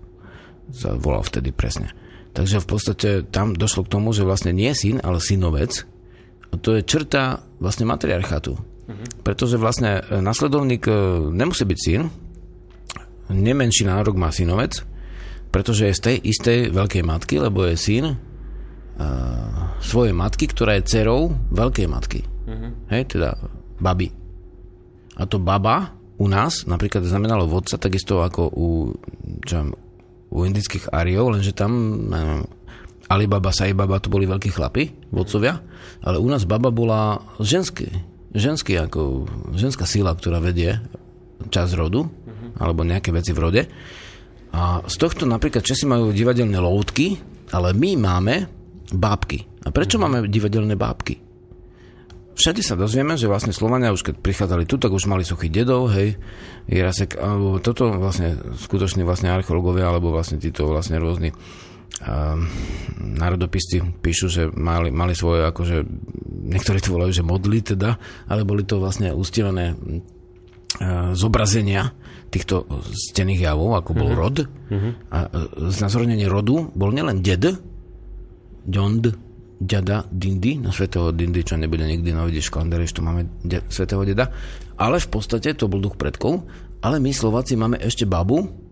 [0.75, 1.93] Sa volal vtedy presne.
[2.35, 5.87] Takže v podstate tam došlo k tomu, že vlastne nie syn, ale synovec.
[6.51, 8.74] A to je črta vlastne matriarchatu.
[9.25, 10.93] Pretože vlastne e, nasledovník e,
[11.33, 12.01] nemusí byť syn,
[13.33, 14.85] nemenší nárok má synovec,
[15.49, 18.17] pretože je z tej istej veľkej matky, lebo je syn uh,
[19.79, 22.21] svojej matky, ktorá je dcerou veľkej matky.
[22.21, 22.75] Uh-huh.
[22.91, 23.39] Hej, teda
[23.79, 24.11] baby.
[25.15, 28.67] A to baba u nás napríklad znamenalo vodca takisto ako u,
[29.47, 29.69] čo viem,
[30.31, 31.71] u indických Ariov, lenže tam
[32.11, 32.43] neviem,
[33.07, 35.61] Alibaba, Saibaba to boli veľkí chlapi, vodcovia,
[36.03, 37.87] ale u nás baba bola ženský,
[38.35, 39.25] ženský ako
[39.55, 40.77] ženská sila, ktorá vedie
[41.49, 42.05] čas rodu,
[42.59, 43.61] alebo nejaké veci v rode.
[44.55, 47.19] A z tohto napríklad Česi majú divadelné loutky,
[47.51, 48.35] ale my máme
[48.95, 49.43] bábky.
[49.65, 51.19] A prečo máme divadelné bábky?
[52.35, 55.87] Všade sa dozvieme, že vlastne Slovania už keď prichádzali tu, tak už mali suchý dedov,
[55.95, 56.19] hej,
[56.67, 61.31] Jirasek, alebo toto vlastne skutoční vlastne archeológovia, alebo vlastne títo vlastne rôzni
[62.99, 65.77] národopisci píšu, že mali, mali svoje akože,
[66.51, 67.95] niektorí to volajú, že modly teda,
[68.27, 71.95] ale boli to vlastne ustievané uh, zobrazenia
[72.27, 74.43] týchto stených javov, ako bol rod.
[75.07, 77.63] A uh, znázornenie rodu bol nielen ded,
[78.65, 79.05] Dond,
[79.61, 83.29] ďada, dindy, na svetého dindy, čo nebude nikdy, no vidíš, v kalendári, že tu máme
[83.45, 84.33] de- svetého deda,
[84.75, 86.43] ale v podstate to bol duch predkov,
[86.81, 88.64] ale my Slováci máme ešte babu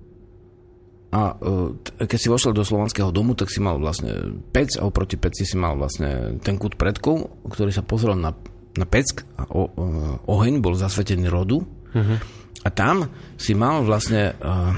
[1.14, 1.38] a
[1.86, 5.46] t- keď si vošiel do slovanského domu, tak si mal vlastne pec a oproti peci
[5.46, 8.34] si mal vlastne ten kút predkov, ktorý sa pozrel na,
[8.74, 12.18] na peck a o, uh, oheň bol zasvetený rodu uh-huh.
[12.66, 14.74] a tam si mal vlastne uh,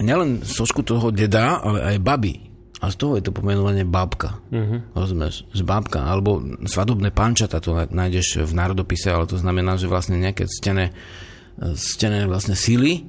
[0.00, 2.34] nielen sošku toho deda, ale aj baby.
[2.76, 4.36] A z toho je to pomenovanie bábka.
[4.52, 4.84] Uh-huh.
[4.92, 5.48] Rozumieš?
[5.52, 6.04] Z bábka.
[6.04, 10.92] Alebo svadobné pančata, to nájdeš v národopise, ale to znamená, že vlastne nejaké ctené,
[11.56, 13.08] ctené vlastne síly.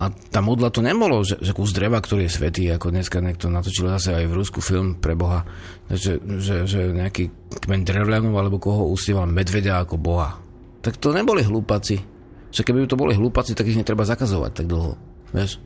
[0.00, 3.52] A tá modla to nebolo, že, že kus dreva, ktorý je svetý, ako dneska niekto
[3.52, 5.44] natočil zase aj v Rusku film pre Boha,
[5.92, 7.28] že, že, že nejaký
[7.60, 10.40] kmeň drevľanov alebo koho ustieval medvedia ako Boha.
[10.80, 12.00] Tak to neboli hlúpaci.
[12.48, 14.96] Že keby to boli hlúpaci, tak ich netreba zakazovať tak dlho.
[15.36, 15.60] Vieš?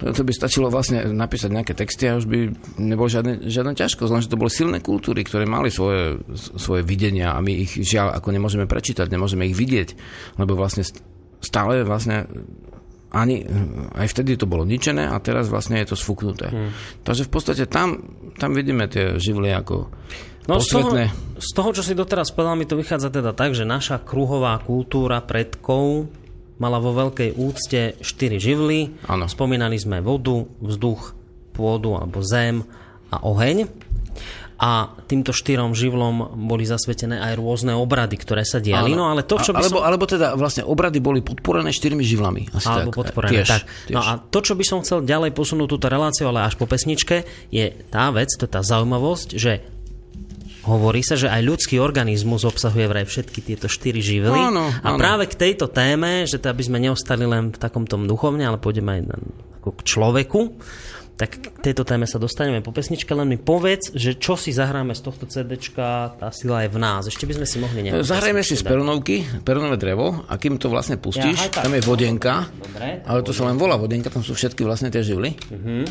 [0.00, 4.12] To, to by stačilo vlastne napísať nejaké texty a už by nebol žiadne, žiadna ťažkosť,
[4.12, 8.28] lenže to boli silné kultúry, ktoré mali svoje, svoje videnia a my ich žiaľ ako
[8.28, 9.96] nemôžeme prečítať, nemôžeme ich vidieť,
[10.36, 11.00] lebo vlastne st-
[11.40, 12.28] stále vlastne
[13.16, 13.48] ani,
[13.96, 16.52] aj vtedy to bolo ničené a teraz vlastne je to sfúknuté.
[16.52, 16.70] Hmm.
[17.00, 18.04] Takže v podstate tam,
[18.36, 19.88] tam vidíme tie živly ako
[20.46, 20.94] No z toho,
[21.42, 25.18] z toho, čo si doteraz povedal, mi to vychádza teda tak, že naša kruhová kultúra
[25.18, 26.06] predkov
[26.62, 28.94] mala vo veľkej úcte štyri živly.
[29.10, 29.26] Áno.
[29.26, 31.18] Spomínali sme vodu, vzduch,
[31.50, 32.62] pôdu alebo zem
[33.10, 33.66] a oheň.
[34.56, 38.96] A týmto štyrom živlom boli zasvetené aj rôzne obrady, ktoré sa diali.
[38.96, 39.84] No ale to, čo by alebo, som...
[39.84, 42.48] alebo teda vlastne obrady boli podporené štyrmi živlami.
[42.56, 43.12] Asi Alebo tak.
[43.12, 43.44] podporené.
[43.44, 43.62] Tiež, tak.
[43.68, 43.92] tiež.
[43.92, 47.28] No a to, čo by som chcel ďalej posunúť túto reláciu, ale až po pesničke,
[47.52, 49.76] je tá vec, to tá zaujímavosť, že
[50.66, 54.40] hovorí sa, že aj ľudský organizmus obsahuje vraj všetky tieto štyri živly.
[54.40, 54.98] Áno, a áno.
[54.98, 58.58] práve k tejto téme, že to aby sme neostali len v takom tom duchovne, ale
[58.58, 59.16] pôjdeme aj na,
[59.62, 60.40] ako k človeku,
[61.16, 64.92] tak k tejto téme sa dostaneme po pesničke, len mi povedz, že čo si zahráme
[64.92, 67.08] z tohto CDčka, tá sila je v nás.
[67.08, 70.68] Ešte by sme si mohli nejakú Zahrajme si z perunovky, perunové drevo a kým to
[70.68, 74.36] vlastne pustíš, Ja, tam je vodenka, Dobre, ale to sa len volá vodenka, tam sú
[74.36, 75.32] všetky vlastne tie živly.
[75.48, 75.84] Mhm.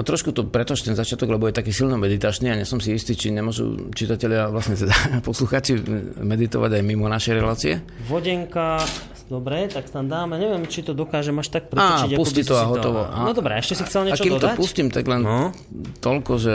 [0.00, 3.12] A trošku to pretoč ten začiatok, lebo je taký silno meditačný a som si istý,
[3.12, 4.96] či nemôžu čitatelia, vlastne teda
[5.28, 5.76] posluchači
[6.16, 7.84] meditovať aj mimo našej relácie.
[8.08, 8.80] Vodenka,
[9.28, 12.16] dobre, tak tam dáme, neviem, či to dokážem až tak Á, pretočiť.
[12.16, 13.04] by si to a hotovo.
[13.04, 14.48] No dobré, ešte si chcel a niečo kým dodať?
[14.48, 15.52] to pustím, tak len No.
[16.00, 16.54] toľko, že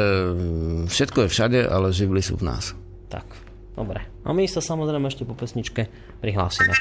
[0.87, 2.73] všetko je všade, ale živly sú v nás.
[3.07, 3.29] Tak,
[3.77, 4.09] dobre.
[4.25, 5.85] A my sa samozrejme ešte po pesničke
[6.17, 6.73] prihlásime.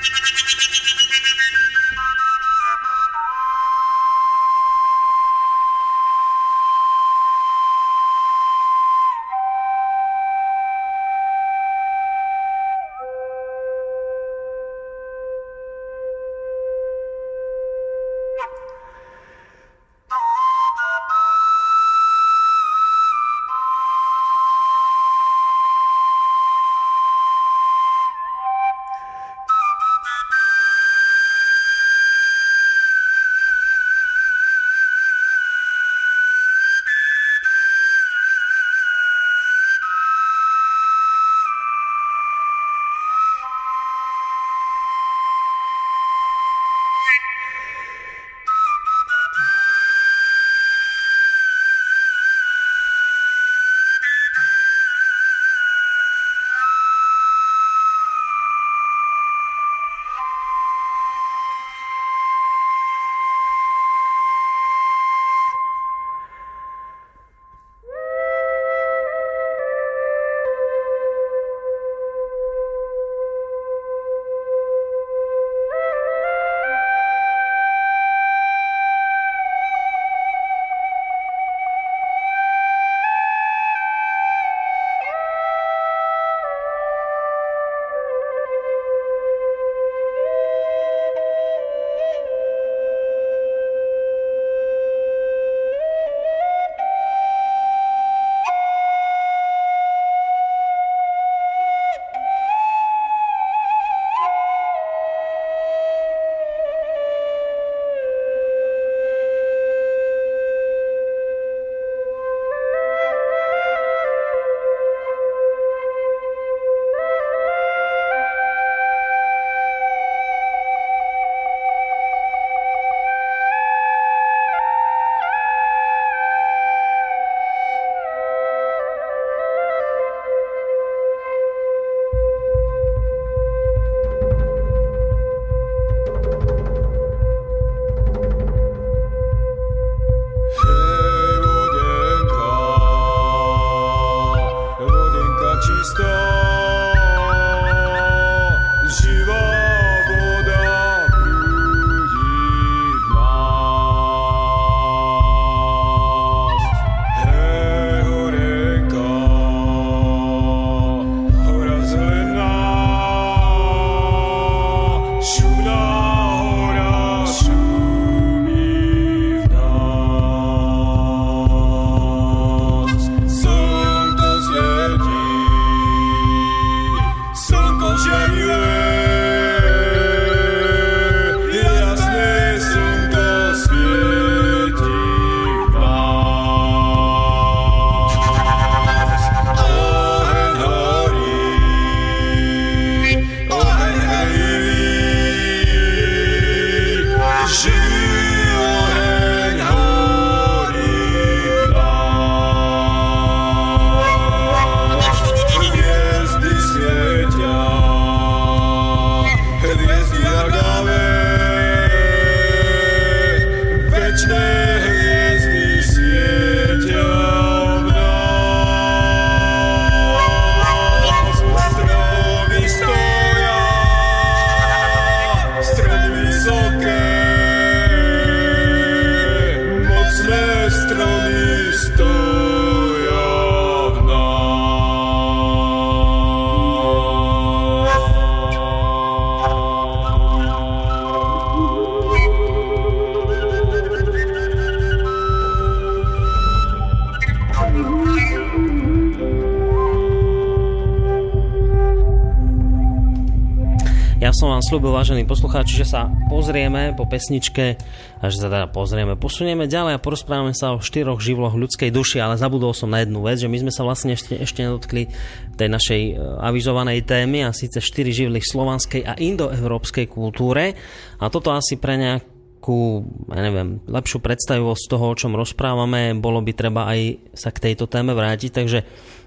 [254.65, 257.77] Slúbil, vážení poslucháči, že sa pozrieme po pesničke
[258.17, 262.25] a že sa teda pozrieme, posunieme ďalej a porozprávame sa o štyroch živloch ľudskej duši,
[262.25, 265.12] ale zabudol som na jednu vec, že my sme sa vlastne ešte, ešte nedotkli
[265.61, 270.73] tej našej e, avizovanej témy a síce štyri živly v slovanskej a indoeurópskej kultúre.
[271.21, 273.05] A toto asi pre nejakú
[273.37, 277.85] ja neviem, lepšiu predstavivosť toho, o čom rozprávame, bolo by treba aj sa k tejto
[277.85, 278.81] téme vrátiť, takže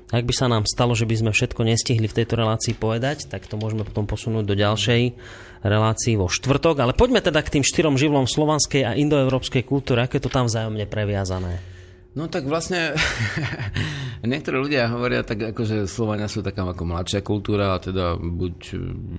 [0.08, 3.43] ak by sa nám stalo, že by sme všetko nestihli v tejto relácii povedať, tak
[3.43, 5.01] to môžeme potom posunúť do ďalšej
[5.68, 6.80] relácii vo štvrtok.
[6.80, 10.88] Ale poďme teda k tým štyrom živlom slovanskej a indoeurópskej kultúry, aké to tam vzájomne
[10.88, 11.60] previazané.
[12.16, 12.95] No tak vlastne
[14.24, 18.55] niektorí ľudia hovoria tak, ako, že Slovania sú taká ako mladšia kultúra a teda buď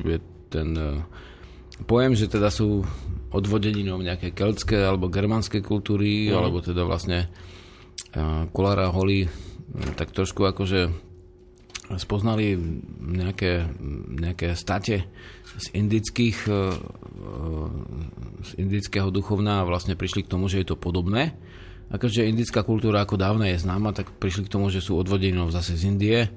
[0.08, 0.18] je
[0.48, 2.82] ten eh, pojem, že teda sú
[3.28, 6.34] odvodeninou nejaké keltské alebo germánske kultúry, mm.
[6.34, 7.28] alebo teda vlastne
[8.16, 9.28] uh, Kolára Holy
[9.96, 10.90] tak trošku akože
[11.96, 12.52] spoznali
[13.00, 13.64] nejaké,
[14.20, 15.08] nejaké state
[15.56, 16.74] z indických e, e,
[18.44, 21.32] z indického duchovná a vlastne prišli k tomu, že je to podobné.
[21.88, 25.40] A keďže indická kultúra ako dávna je známa, tak prišli k tomu, že sú odvodení
[25.48, 26.28] zase z Indie.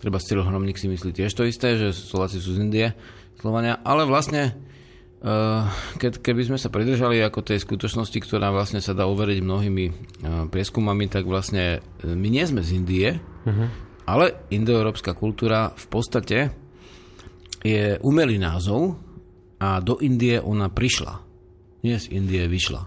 [0.00, 2.96] Treba Cyril Hromník si myslí tiež to isté, že Slováci sú z Indie,
[3.36, 3.84] Slovania.
[3.84, 4.56] Ale vlastne
[5.24, 5.62] Eh,
[5.96, 9.94] keď, keby sme sa pridržali ako tej skutočnosti, ktorá vlastne sa dá overiť mnohými eh,
[10.52, 13.68] prieskumami, tak vlastne eh, my nie sme z Indie, uh-huh.
[14.04, 16.52] ale indoeurópska kultúra v podstate
[17.64, 19.00] je umelý názov
[19.64, 21.24] a do Indie ona prišla.
[21.80, 22.84] Nie z Indie vyšla.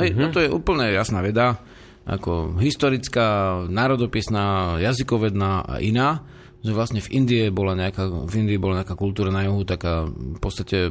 [0.00, 0.20] Hej, uh-huh.
[0.24, 1.60] no to je úplne jasná veda,
[2.08, 6.24] ako historická, národopisná, jazykovedná a iná
[6.64, 10.40] že vlastne v Indie bola nejaká, v Indii bola nejaká kultúra na juhu, taká v
[10.40, 10.88] podstate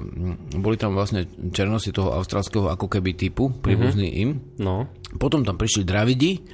[0.53, 4.21] boli tam vlastne černosi toho austrálskeho ako keby typu, príbuzný uh-huh.
[4.21, 4.37] im.
[4.61, 4.85] No.
[5.17, 6.45] Potom tam prišli Dravidi,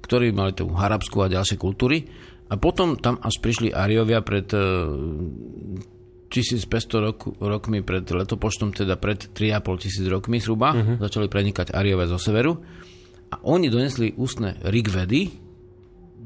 [0.00, 2.08] ktorí mali tú harabskú a ďalšie kultúry.
[2.48, 6.64] A potom tam až prišli Ariovia pred 1500
[6.96, 10.96] rok, rokmi pred letopočtom, teda pred 3,5 tisíc rokmi zhruba, uh-huh.
[10.96, 12.56] začali prenikať Ariovia zo severu.
[13.32, 15.51] A oni donesli ústne Rigvedy,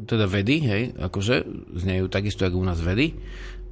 [0.04, 1.48] teda vedy, hej, akože
[1.80, 3.16] znejú takisto, ako u nás vedy.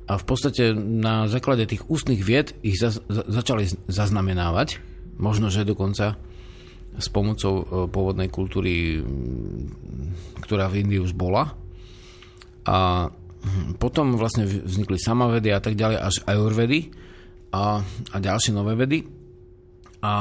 [0.04, 4.80] A v podstate na základe tých ústnych vied ich za, za, začali zaznamenávať.
[5.20, 6.16] Možno, že dokonca
[6.94, 9.02] s pomocou e, pôvodnej kultúry,
[10.44, 11.56] ktorá v Indii už bola.
[12.68, 16.92] A hm, potom vlastne vznikli samavedy a tak ďalej, až ajurvedy
[17.54, 19.13] a, a ďalšie nové vedy.
[20.04, 20.12] A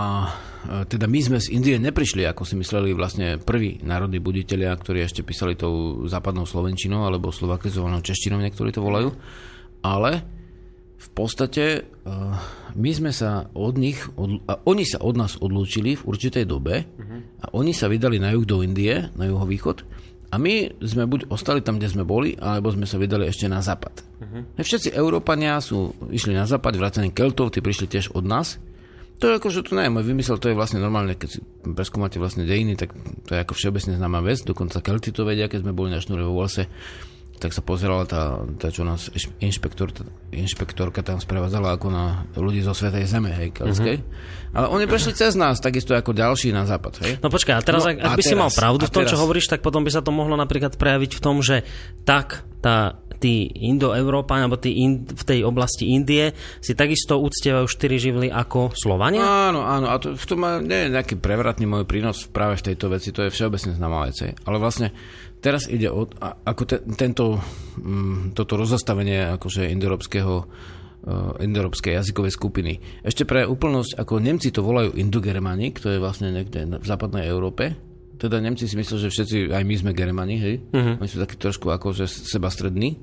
[0.64, 5.04] e, teda my sme z Indie neprišli, ako si mysleli vlastne prví národní buditeľia, ktorí
[5.04, 9.12] ešte písali tou západnou slovenčinou alebo slovakizovanou češtinou, niektorí to volajú.
[9.84, 10.24] Ale
[10.96, 11.80] v podstate e,
[12.80, 16.88] my sme sa od nich, od, a oni sa od nás odlúčili v určitej dobe
[17.44, 19.84] a oni sa vydali na juh do Indie, na juhovýchod
[20.34, 23.62] a my sme buď ostali tam, kde sme boli, alebo sme sa vydali ešte na
[23.62, 23.94] západ.
[24.02, 24.42] Uh-huh.
[24.58, 28.58] Všetci Európania sú, išli na západ, vrátane Keltov, tí prišli tiež od nás
[29.24, 31.40] to je ako, že to nie je môj vymysel, to je vlastne normálne, keď si
[31.64, 32.92] preskúmate vlastne dejiny, tak
[33.24, 36.28] to je ako všeobecne známa vec, dokonca Kelty to vedia, keď sme boli na šnúre
[36.28, 36.68] vo Walse,
[37.40, 39.12] tak sa pozerala tá, tá čo nás
[39.44, 39.92] inšpektor,
[40.32, 43.52] inšpektorka tam sprevádzala ako na ľudí zo Svetej Zeme, hej.
[43.60, 44.00] Uh-huh.
[44.54, 47.14] Ale oni prešli cez nás, takisto ako ďalší na západ, hej.
[47.20, 49.12] No počkaj, a teraz, no, ak, ak by teraz, si mal pravdu v tom, teraz...
[49.12, 51.68] čo hovoríš, tak potom by sa to mohlo napríklad prejaviť v tom, že
[52.08, 57.96] tak tá tí Indoeurópani, alebo tí in, v tej oblasti Indie si takisto uctievajú štyri
[57.96, 59.24] živly ako Slovania?
[59.24, 62.92] Áno, áno, a to, v tom nie je nejaký prevratný môj prínos práve v tejto
[62.92, 64.36] veci, to je všeobecne známa vec.
[64.44, 64.92] Ale vlastne
[65.44, 66.08] teraz ide o,
[66.48, 67.44] ako te, tento,
[67.84, 72.80] m, toto rozastavenie akože indoeurópskeho uh, indoeurópskej jazykovej skupiny.
[73.04, 77.76] Ešte pre úplnosť, ako Nemci to volajú Indogermanik, to je vlastne niekde v západnej Európe,
[78.24, 80.56] teda Nemci si mysleli, že všetci, aj my sme Germani, hej?
[80.72, 80.96] Uh-huh.
[80.96, 82.96] Oni sú takí trošku akože seba strední.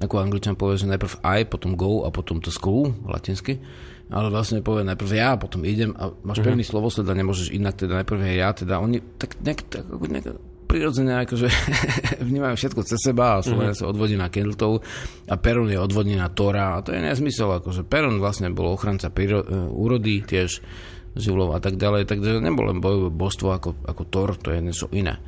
[0.00, 3.60] Ako angličan povie, že najprv I, potom go a potom to school, latinsky.
[4.08, 6.56] Ale vlastne povie najprv ja potom idem a máš uh-huh.
[6.56, 10.40] pevný slovosled a nemôžeš inak, teda najprv je ja, teda oni tak nejak, tak, nejak
[10.72, 11.48] prirodzene akože
[12.28, 13.84] vnímajú všetko cez seba a Slovenia uh-huh.
[13.84, 14.80] sa odvodí na Kendltov
[15.28, 19.12] a Perun je odvodí na Tora a to je nezmysel, akože Perun vlastne bol ochranca
[19.12, 20.64] príro- e, úrody tiež
[21.12, 24.88] živlov a tak ďalej, takže nebol len bojové božstvo ako, ako Thor, to je niečo
[24.96, 25.20] iné.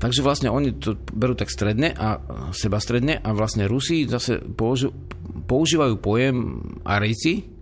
[0.00, 2.22] Takže vlastne oni to berú tak stredne a
[2.56, 4.94] seba stredne a vlastne Rusi zase použi-
[5.44, 7.57] používajú pojem Arici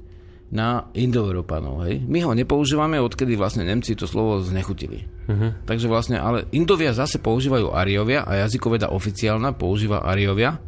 [0.47, 1.82] na Indoeurópanov.
[1.90, 2.07] Hej?
[2.07, 5.03] My ho nepoužívame, odkedy vlastne Nemci to slovo znechutili.
[5.26, 5.51] Uh-huh.
[5.66, 10.62] Takže vlastne, ale Indovia zase používajú Ariovia a jazykoveda oficiálna používa Ariovia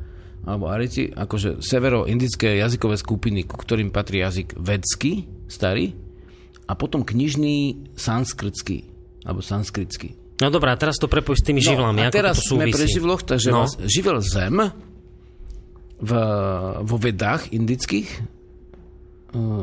[0.48, 5.92] alebo Arici, akože severo-indické jazykové skupiny, ku ktorým patrí jazyk vedský, starý,
[6.64, 8.88] a potom knižný sanskritský,
[9.28, 10.16] alebo sanskritský.
[10.38, 12.00] No dobrá, teraz to prepoj s tými no, živlami.
[12.06, 13.66] A teraz to sme pri živloch, takže no.
[13.84, 14.72] živel zem
[15.98, 16.10] v,
[16.80, 18.37] vo vedách indických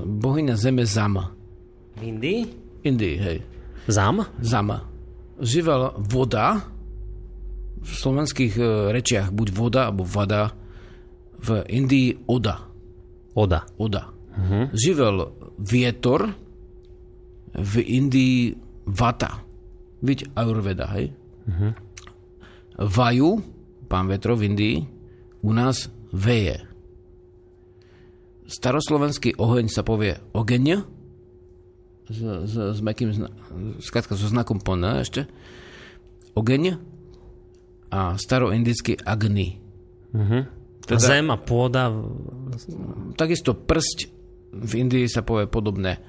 [0.06, 1.32] bohyňa zeme Zama.
[1.96, 2.40] V Indii?
[2.84, 3.38] Indii, hej.
[3.88, 4.24] Zam?
[4.42, 4.82] Zama.
[5.40, 6.64] Živel voda,
[7.86, 10.52] v slovenských uh, rečiach buď voda alebo vada,
[11.40, 12.66] v Indii oda.
[13.36, 13.68] Oda.
[13.78, 14.10] Oda.
[14.36, 14.72] Uh-huh.
[14.74, 15.30] Živel
[15.60, 16.34] vietor,
[17.56, 18.52] v Indii
[18.86, 19.40] vata.
[20.04, 21.16] Vidíte, Ayurveda, hej?
[22.76, 23.40] Vaju,
[23.88, 24.76] pán vetro v Indii,
[25.42, 26.68] u nás veje.
[28.46, 30.86] Staroslovenský oheň sa povie ogeň,
[32.06, 33.30] s, s, s mekým, zna,
[33.82, 35.26] so znakom pon ešte,
[36.38, 36.78] ogeň
[37.90, 39.58] a staroindický agni.
[40.86, 41.02] Teda...
[41.02, 41.90] Zem a pôda.
[43.18, 44.14] Takisto prst
[44.56, 46.00] v Indii sa povie podobné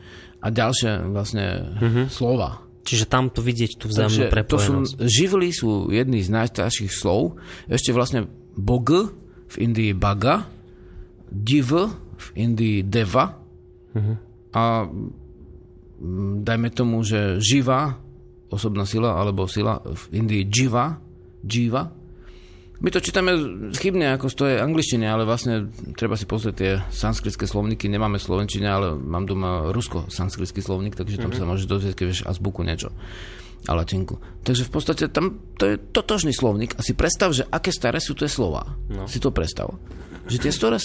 [0.45, 1.75] a ďalšie vlastne
[2.13, 2.63] slova.
[2.87, 4.93] Čiže tam to vidieť tú vzájomnú Takže to sú, prepojenosť.
[5.03, 7.35] živly sú jedný z najstarších slov.
[7.67, 9.11] Ešte vlastne bog
[9.51, 10.47] v Indii baga,
[11.27, 13.37] div v Indii deva
[14.53, 17.97] a mm, dajme tomu, že živá
[18.53, 20.97] osobná sila alebo sila v Indii jiva,
[21.45, 21.93] jiva.
[22.77, 23.33] My to čítame
[23.73, 27.89] chybne, ako to je angličtine, ale vlastne treba si pozrieť tie sanskritské slovníky.
[27.89, 32.61] Nemáme slovenčine, ale mám doma rusko-sanskritský slovník, takže tam sa môžeš dozvieť, keď vieš azbuku
[32.69, 32.93] niečo
[33.67, 34.19] a latinku.
[34.47, 38.15] Takže v podstate tam to je totožný slovník a si predstav, že aké staré sú
[38.15, 38.63] tie slova.
[38.87, 39.11] No.
[39.11, 39.75] Si to predstav.
[40.27, 40.79] Že tie, staré,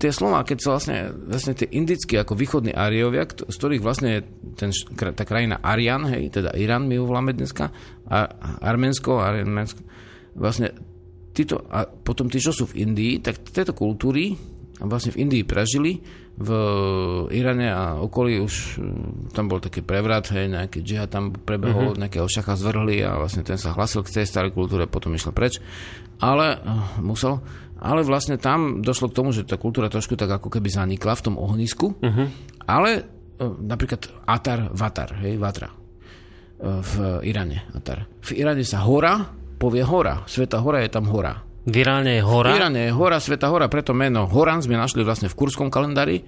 [0.00, 4.24] tie slova, keď sa vlastne, vlastne tie indické ako východní Ariovia, z ktorých vlastne
[4.56, 7.68] ten, tá krajina Arian, hej, teda Irán my ho voláme dneska,
[8.08, 8.32] a
[8.64, 9.84] Arménsko, Arménsko,
[10.40, 10.72] vlastne
[11.36, 14.32] títo, a potom tí, čo sú v Indii, tak tieto kultúry
[14.80, 16.00] vlastne v Indii prežili,
[16.38, 16.50] v
[17.34, 22.00] Iráne a okolí už mm, tam bol taký prevrat, hej, nejaký džihad tam prebehol, uh-huh.
[22.00, 25.58] nejakého šacha zvrhli a vlastne ten sa hlasil k tej starej kultúre, potom išiel preč.
[26.22, 27.42] Ale uh, musel,
[27.82, 31.24] ale vlastne tam došlo k tomu, že tá kultúra trošku tak ako keby zanikla v
[31.26, 32.26] tom ohnisku, uh-huh.
[32.70, 33.06] ale
[33.42, 35.70] napríklad Atar, Vatar, hej, Vatra
[36.58, 37.70] v Iráne.
[37.70, 38.10] Atar.
[38.18, 40.22] V Iráne sa hora povie hora.
[40.26, 41.47] Sveta hora je tam hora.
[41.68, 42.56] V je hora.
[42.56, 46.24] V je hora, Sveta hora, preto meno Horan sme našli vlastne v kurskom kalendári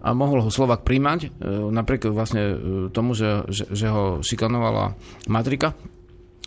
[0.00, 1.28] a mohol ho Slovak príjmať, e,
[1.68, 2.54] napriek vlastne e,
[2.88, 4.96] tomu, že, že, že ho šikanovala
[5.28, 5.76] matrika.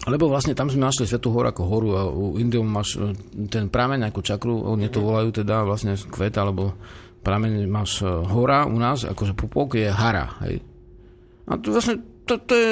[0.09, 3.13] Lebo vlastne tam sme našli Svetú horu ako horu a u Indiom máš e,
[3.45, 6.73] ten prameň ako čakru, oni to volajú teda vlastne kvet alebo
[7.21, 10.41] prameň máš hora u nás, akože pupok je hara.
[10.41, 10.65] Hej.
[11.45, 12.69] A to vlastne to, to je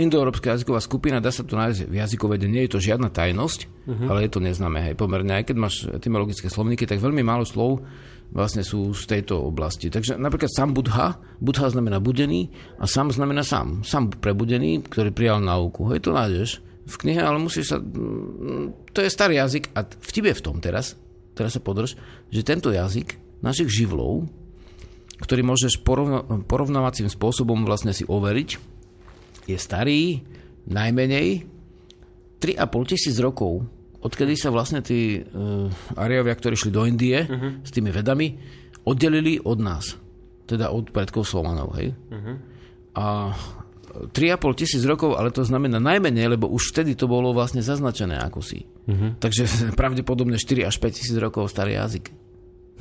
[0.00, 4.08] indoeurópska jazyková skupina, dá sa to nájsť v jazykovede, nie je to žiadna tajnosť, uh-huh.
[4.08, 5.36] ale je to neznáme, hej, pomerne.
[5.36, 7.84] Aj keď máš etymologické slovníky, tak veľmi málo slov
[8.32, 9.92] vlastne sú z tejto oblasti.
[9.92, 12.48] Takže napríklad sám Budha, Budha znamená budený
[12.80, 13.84] a sám znamená sám.
[13.84, 15.92] Sám prebudený, ktorý prijal náuku.
[15.92, 17.78] Hej, to nájdeš v knihe, ale musíš sa...
[18.96, 20.96] To je starý jazyk a vtip je v tom teraz,
[21.36, 21.94] teraz sa podrž,
[22.32, 24.24] že tento jazyk našich živlov,
[25.20, 28.72] ktorý môžeš porovna- porovnávacím spôsobom vlastne si overiť,
[29.46, 30.22] je starý
[30.68, 31.46] najmenej
[32.42, 33.66] 3,5 tisíc rokov,
[34.02, 37.62] odkedy sa vlastne tí uh, Ariovia, ktorí šli do Indie uh-huh.
[37.62, 38.34] s tými vedami,
[38.82, 39.94] oddelili od nás.
[40.46, 41.78] Teda od predkov Slovanov.
[41.78, 41.94] Hej?
[42.10, 42.34] Uh-huh.
[42.98, 43.04] A
[44.10, 48.42] 3,5 tisíc rokov, ale to znamená najmenej, lebo už vtedy to bolo vlastne zaznačené ako
[48.42, 48.66] si.
[48.90, 49.14] Uh-huh.
[49.22, 49.46] Takže
[49.80, 52.10] pravdepodobne 4 až 5 tisíc rokov starý jazyk.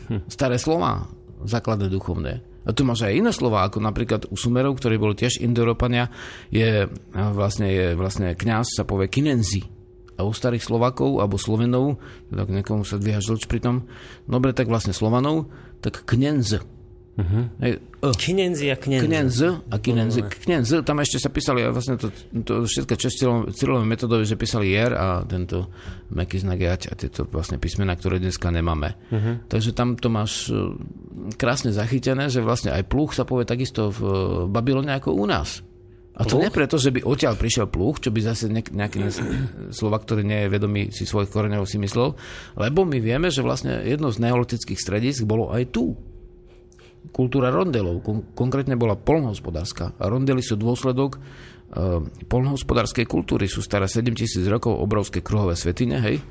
[0.09, 0.27] Hm.
[0.27, 1.05] Staré slova,
[1.45, 2.41] základné duchovné.
[2.61, 6.13] A tu máš aj iné slova, ako napríklad u Sumerov, ktorí boli tiež Indoeurópania,
[6.53, 9.65] je vlastne, je vlastne kňaz sa povie kinenzi.
[10.19, 11.97] A u starých Slovakov alebo Slovenov,
[12.29, 13.75] tak niekomu sa dvíha žlč pri tom,
[14.29, 15.49] dobre, tak vlastne Slovanov,
[15.81, 16.61] tak knenz.
[17.11, 18.15] Uh-huh.
[18.15, 19.05] Kinenzi a knenzi.
[19.05, 20.15] Knenz a kinenz.
[20.47, 22.07] Knenz, tam ešte sa písali vlastne to,
[22.41, 25.67] to všetko čestilové metodové, že písali jer a tento
[26.09, 28.95] meký znak jať a tieto vlastne písmena, ktoré dneska nemáme.
[29.11, 29.43] Uh-huh.
[29.51, 30.73] Takže tam to máš e,
[31.35, 34.11] krásne zachytené, že vlastne aj pluch sa povie takisto v e,
[34.47, 35.61] Babylone ako u nás.
[36.11, 36.43] A to Pluch?
[36.43, 39.23] nie preto, že by odtiaľ prišiel pluch, čo by zase nejaký nes-
[39.71, 42.19] Slovak, ktorý nie je vedomý si svojich koreňov si myslel,
[42.59, 45.95] lebo my vieme, že vlastne jedno z neolitických stredísk bolo aj tu
[47.09, 48.05] kultúra rondelov.
[48.05, 49.97] Kon- konkrétne bola polnohospodárska.
[49.97, 53.49] Rondely sú dôsledok uh, polnohospodárskej kultúry.
[53.49, 56.21] Sú staré 7000 rokov, obrovské kruhové svetine, hej?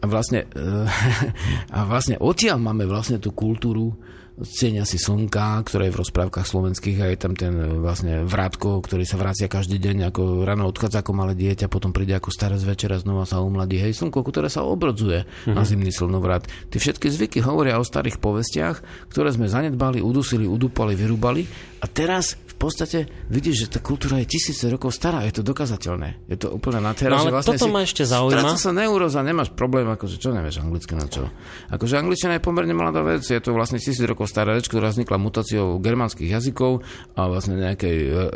[0.00, 0.84] A vlastne, uh,
[1.76, 3.96] a vlastne odtiaľ máme vlastne tú kultúru
[4.42, 8.82] cenia si slnka, ktoré je v rozprávkach slovenských a je tam ten e, vlastne vrátko,
[8.82, 12.58] ktorý sa vracia každý deň, ako ráno odchádza ako malé dieťa, potom príde ako staré
[12.58, 13.78] z večera, znova sa umladí.
[13.78, 15.54] Hej, slnko, ktoré sa obrodzuje mm-hmm.
[15.54, 16.50] na zimný slnovrat.
[16.74, 21.46] Tie všetky zvyky hovoria o starých povestiach, ktoré sme zanedbali, udusili, udúpali, vyrúbali
[21.78, 26.30] a teraz v podstate vidíš, že tá kultúra je tisíce rokov stará, je to dokazateľné.
[26.30, 28.38] Je to úplne na teraz, No ale že vlastne toto ma ešte zaujíma.
[28.38, 31.26] Stráca sa neuróza, nemáš problém, akože čo nevieš anglicky na čo.
[31.74, 35.18] Akože angličtina je pomerne mladá vec, je to vlastne tisíc rokov stará reč, ktorá vznikla
[35.18, 36.86] mutáciou germánskych jazykov
[37.18, 38.26] a vlastne nejakej e, e,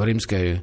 [0.00, 0.58] rímskej e,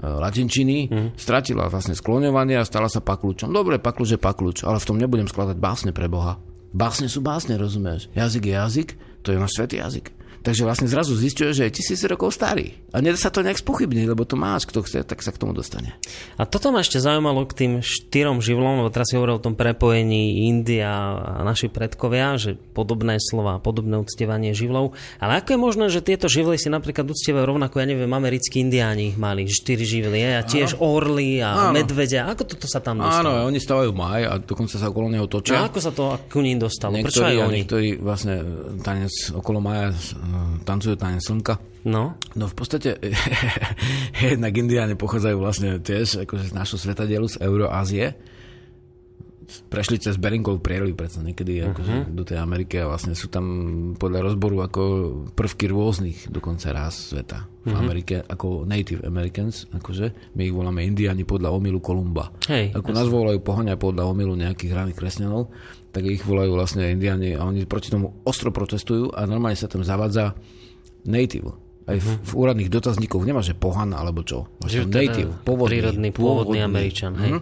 [0.00, 1.08] latinčiny, mm.
[1.20, 3.52] stratila vlastne skloňovanie a stala sa pakľúčom.
[3.52, 6.40] Dobre, pakľúč je pakľúč, ale v tom nebudem skladať básne pre Boha.
[6.74, 8.08] Básne sú básne, rozumieš?
[8.16, 8.88] Jazyk je jazyk,
[9.22, 10.23] to je náš svetý jazyk.
[10.44, 12.76] Takže vlastne zrazu zistuje, že je tisíc rokov starý.
[12.92, 15.56] A nedá sa to nejak spochybniť, lebo to máš, kto chce, tak sa k tomu
[15.56, 15.96] dostane.
[16.36, 19.56] A toto ma ešte zaujímalo k tým štyrom živlom, lebo teraz si hovoril o tom
[19.56, 24.92] prepojení India a naši predkovia, že podobné slova, podobné uctievanie živlov.
[25.16, 29.10] Ale ako je možné, že tieto živly si napríklad uctievajú rovnako, ja neviem, americkí indiáni
[29.10, 31.72] ich mali, štyri živly, a tiež orly a Áno.
[31.72, 32.28] medvedia.
[32.28, 33.48] Ako toto sa tam Áno, dostalo?
[33.48, 35.64] oni stavajú maj a dokonca sa okolo neho točia.
[35.64, 37.00] ako sa to k ním dostalo?
[37.00, 37.56] Prečo Niektorí, aj a oni?
[37.56, 38.34] niektorí vlastne
[38.84, 39.88] tanec okolo maja
[40.64, 41.58] tancujú tanec slnka.
[41.84, 42.96] No, No v podstate
[44.32, 48.16] jednak Indiáni pochádzajú vlastne tiež akože z našho svetadielu z Euroázie.
[49.68, 53.44] Prešli cez Beringov prieliv predsa niekedy akože do tej Ameriky a vlastne sú tam
[53.96, 54.82] podľa rozboru ako
[55.36, 61.24] prvky rôznych dokonca ráz sveta v Amerike ako Native Americans, akože my ich voláme Indiáni
[61.24, 62.28] podľa omilu Kolumba.
[62.44, 65.48] Hej, Ako nás volajú pohania podľa omilu nejakých hraných kresťanov,
[65.88, 69.80] tak ich volajú vlastne Indiáni a oni proti tomu ostro protestujú a normálne sa tam
[69.80, 70.36] zavádza
[71.08, 71.63] native.
[71.84, 74.48] Aj v, v úradných dotazníkoch nemá, že pohan alebo čo.
[74.64, 77.36] Že native, pôvodný, prírodný, pôvodný Američan, hej.
[77.36, 77.40] Mhm.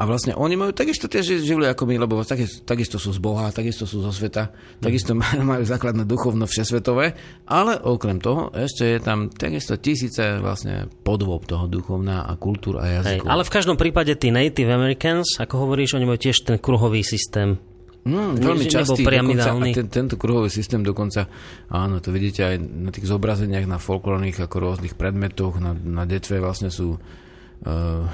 [0.00, 3.20] A vlastne oni majú takisto tie ži- živly ako my, lebo takisto, takisto sú z
[3.20, 7.18] Boha, takisto sú zo sveta, takisto majú, majú základné duchovno všesvetové,
[7.50, 12.86] ale okrem toho ešte je tam takisto tisíce vlastne podôb toho duchovna a kultúr a
[12.86, 12.94] hej.
[13.02, 13.26] jazykov.
[13.26, 17.58] Ale v každom prípade tí Native Americans, ako hovoríš, oni majú tiež ten kruhový systém.
[18.00, 21.28] Mm, veľmi že častý, dokonca, a ten, tento kruhový systém dokonca,
[21.68, 26.40] áno, to vidíte aj na tých zobrazeniach, na folklórnych ako rôznych predmetoch, na, na detve
[26.40, 28.04] vlastne sú uh,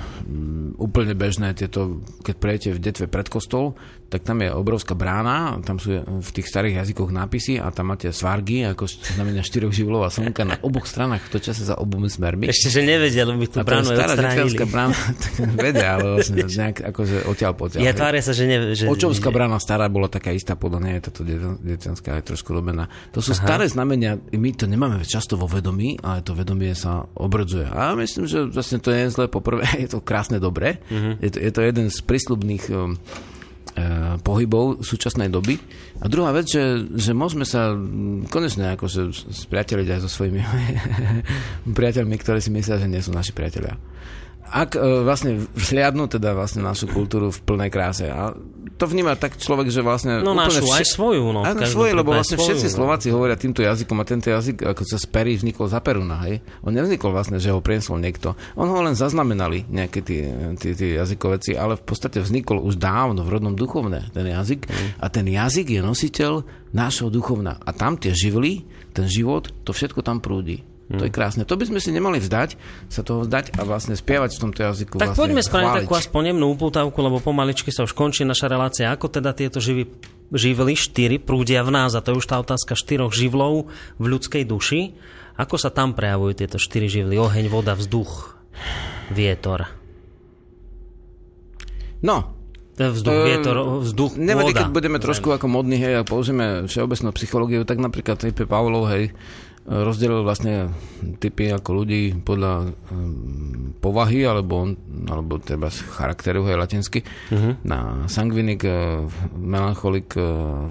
[0.75, 5.83] úplne bežné tieto, keď prejete v detve pred kostol, tak tam je obrovská brána, tam
[5.83, 10.11] sú v tých starých jazykoch nápisy a tam máte svargy, ako znamená štyroch živlov a
[10.15, 12.47] slnka na oboch stranách, to čase za obomi smermi.
[12.47, 14.57] Ešte, že nevedel, by tú je bránu stará odstránili.
[14.71, 17.81] brána, tak vedia, ale vlastne nejak akože odtiaľ potiaľ.
[17.83, 18.45] Ja tvária sa, že...
[18.47, 21.23] Ne, že Očovská brána stará bola taká istá, podľa nej je táto
[21.59, 22.87] detenská aj trošku robená.
[23.11, 23.43] To sú Aha.
[23.43, 27.67] staré znamenia, my to nemáme často vo vedomí, ale to vedomie sa obrodzuje.
[27.71, 29.27] A myslím, že vlastne to nie je zle.
[29.27, 30.79] Poprvé je to krásne dobre.
[30.87, 31.19] Uh-huh.
[31.19, 32.95] Je, to, je to jeden z prísľubných um,
[34.25, 35.61] pohybov súčasnej doby.
[36.01, 39.13] A druhá vec, že, že môžeme sa mm, konečne akože
[39.47, 40.41] spriateliť aj so svojimi
[41.79, 43.77] priateľmi, ktorí si myslia, že nie sú naši priatelia.
[44.47, 48.07] Ak e, vlastne vzhliadnú teda vlastne našu kultúru v plnej kráse.
[48.09, 48.33] A
[48.77, 50.21] to vníma tak človek, že vlastne...
[50.21, 52.75] No úplne našu, aj svoju, no, Áno, svoju, lebo vlastne svoju, všetci no.
[52.77, 56.45] Slováci hovoria týmto jazykom a tento jazyk ako cez Pery vznikol za Peruna, hej?
[56.61, 58.37] On nevznikol vlastne, že ho prinesol niekto.
[58.53, 60.29] On ho len zaznamenali nejaké tie,
[60.61, 64.99] tie jazykoveci, ale v podstate vznikol už dávno v rodnom duchovné ten jazyk Mm.
[64.99, 66.33] a ten jazyk je nositeľ
[66.75, 67.57] nášho duchovna.
[67.65, 70.61] A tam tie živly, ten život, to všetko tam prúdi.
[70.87, 71.43] To je krásne.
[71.43, 72.55] To by sme si nemali vzdať,
[72.87, 74.95] sa toho vzdať a vlastne spievať v tomto jazyku.
[75.03, 78.95] Tak vlastne poďme spraviť takú aspoň jemnú upútavku, lebo pomaličky sa už končí naša relácia.
[78.95, 79.91] Ako teda tieto živy,
[80.31, 81.99] živly, štyri, prúdia v nás?
[81.99, 83.67] A to je už tá otázka štyroch živlov
[83.99, 84.95] v ľudskej duši.
[85.35, 87.19] Ako sa tam prejavujú tieto štyri živly?
[87.19, 88.39] Oheň, voda, vzduch,
[89.11, 89.67] vietor.
[91.99, 92.37] No,
[92.77, 94.61] Vzduch, vietor, vzduch, Nevadí, voda.
[94.61, 98.45] keď budeme trošku ako modní, hej, a použijeme všeobecnú psychológiu, tak napríklad T.P.
[98.45, 99.17] Pavlov, hej,
[99.67, 100.71] rozdelil vlastne
[101.19, 104.73] typy ako ľudí podľa um, povahy, alebo,
[105.11, 107.59] alebo treba z charakteru, hej, latinsky, uh-huh.
[107.67, 110.71] na sangvinik, uh, melancholik, uh,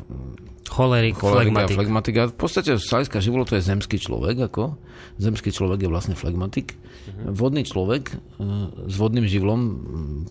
[0.66, 1.78] Cholerik, cholerik flegmatik.
[1.78, 2.16] flegmatik.
[2.18, 4.74] A v podstate z hľadiska života to je zemský človek, ako.
[5.22, 6.74] Zemský človek je vlastne flegmatik.
[7.06, 7.38] Mhm.
[7.38, 8.16] Vodný človek e,
[8.90, 9.76] s vodným živlom m,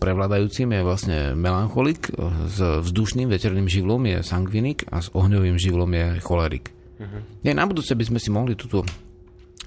[0.02, 2.10] prevládajúcim je vlastne melancholik,
[2.50, 6.73] s vzdušným veterným živlom je sangvinik a s ohňovým živlom je cholerik.
[6.98, 7.18] Mhm.
[7.42, 8.86] Nie, na budúce by sme si mohli túto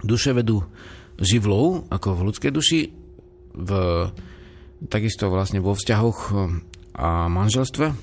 [0.03, 0.63] duševedu
[1.17, 2.79] živlov, ako v ľudskej duši,
[3.57, 3.71] v,
[4.87, 6.33] takisto vlastne vo vzťahoch e,
[6.93, 7.93] a manželstve,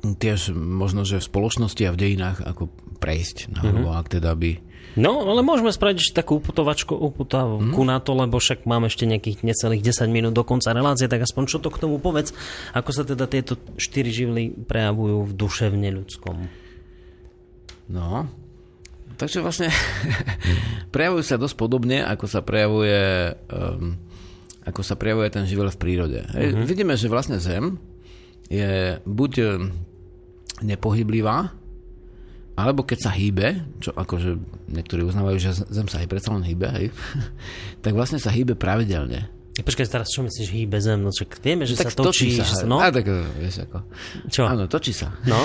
[0.00, 3.88] tiež možno, že v spoločnosti a v dejinách ako prejsť na mm-hmm.
[3.96, 4.60] ak teda by...
[4.98, 7.88] No, ale môžeme spraviť ešte takú upútovačku, upútavku Mhm.
[7.88, 11.44] na to, lebo však máme ešte nejakých necelých 10 minút do konca relácie, tak aspoň
[11.46, 12.34] čo to k tomu povedz,
[12.74, 16.36] ako sa teda tieto štyri živly prejavujú v duševne ľudskom.
[17.90, 18.30] No,
[19.18, 19.68] takže vlastne
[20.94, 23.98] prejavujú sa dosť podobne, ako sa prejavuje um,
[24.60, 26.20] ako sa prejavuje ten živel v prírode.
[26.30, 26.64] Hej, Mhm.
[26.64, 27.80] Vidíme, že vlastne Zem
[28.46, 29.72] je buď um,
[30.60, 31.50] nepohyblivá,
[32.54, 34.36] alebo keď sa hýbe, čo akože
[34.68, 36.86] niektorí uznávajú, že Zem sa aj predsa len hýbe, hej,
[37.84, 39.32] tak vlastne sa hýbe pravidelne.
[39.62, 41.00] Počkaj, teraz čo myslíš, hýbe zem?
[41.00, 42.34] No čak vieme, že tak sa točí.
[42.34, 42.44] sa.
[42.46, 42.70] že sa, hej.
[42.70, 42.76] no?
[42.78, 43.78] A tak eh, vieš ako.
[44.28, 44.42] Čo?
[44.46, 45.12] Áno, točí sa.
[45.24, 45.38] No.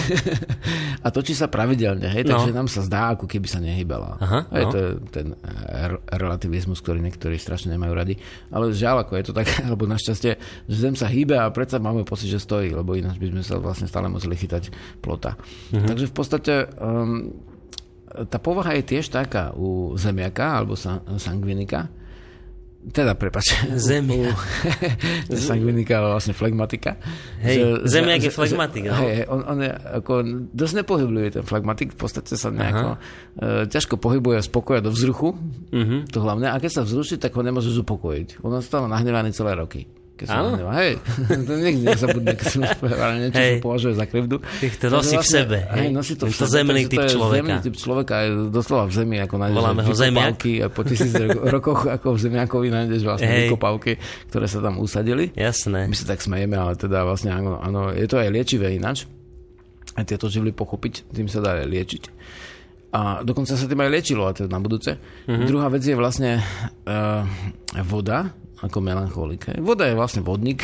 [1.05, 2.37] a točí sa pravidelne, hej, No.
[2.39, 4.17] takže nám sa zdá, ako keby sa nehybala.
[4.19, 4.71] Aha, hej, no.
[4.71, 8.13] To je ten eh, relativizmus, ktorý niektorí strašne nemajú rady.
[8.49, 10.31] Ale žiaľ, ako je to tak, alebo našťastie,
[10.67, 13.57] že Zem sa hýbe a predsa máme pocit, že stojí, lebo ináč by sme sa
[13.57, 14.69] vlastne stále museli chytať
[15.01, 15.33] plota.
[15.73, 15.87] Mhm.
[15.89, 17.33] Takže v podstate um,
[18.29, 21.91] tá povaha je tiež taká u zemiaka alebo sa, sangvinika,
[22.91, 23.55] teda, prepač.
[24.17, 24.29] U,
[25.33, 26.97] sangvinika, ale vlastne flegmatika.
[27.41, 28.97] Hej, Že- zemiak že- je flegmatik, že- no.
[29.01, 30.13] Hej, on, on je ako
[30.53, 31.93] dosť nepohyblivý, ten flegmatik.
[31.93, 35.33] V podstate sa nejako uh, ťažko pohybuje z pokoja do vzruchu.
[35.71, 36.11] Mhm.
[36.13, 36.51] To hlavne.
[36.51, 38.41] A keď sa vzruší, tak ho nemôže upokojiť.
[38.45, 39.87] On ostáva nahnevaný celé roky.
[40.15, 40.55] Keď sa Áno?
[40.55, 40.71] nahnevá.
[40.79, 40.91] Hej,
[41.43, 44.39] to nikdy nezabudne, keď som ale niečo, čo považuje za krivdu.
[44.39, 45.87] Ty to nosí v sebe, hej?
[45.91, 47.43] Nosí to v to zemný typ to človeka.
[47.43, 51.11] Zemný typ človeka je doslova v zemi, ako nájdeš Voláme ho vykopávky a po tisíc
[51.11, 53.51] ro- rokoch ako v zemiakovi nájdeš vlastne Hej.
[53.51, 53.91] vykopávky,
[54.31, 55.35] ktoré sa tam usadili.
[55.35, 55.91] Jasné.
[55.91, 59.11] My sa tak smejeme, ale teda vlastne áno, áno je to aj liečivé ináč.
[59.99, 62.03] Aj tieto živly pochopiť, tým sa dá liečiť.
[62.95, 64.95] A dokonca sa tým aj liečilo, a teda na budúce.
[65.27, 65.47] Mm-hmm.
[65.51, 67.27] Druhá vec je vlastne uh,
[67.83, 68.31] voda,
[68.63, 69.51] ako melancholik.
[69.59, 70.63] Voda je vlastne vodník.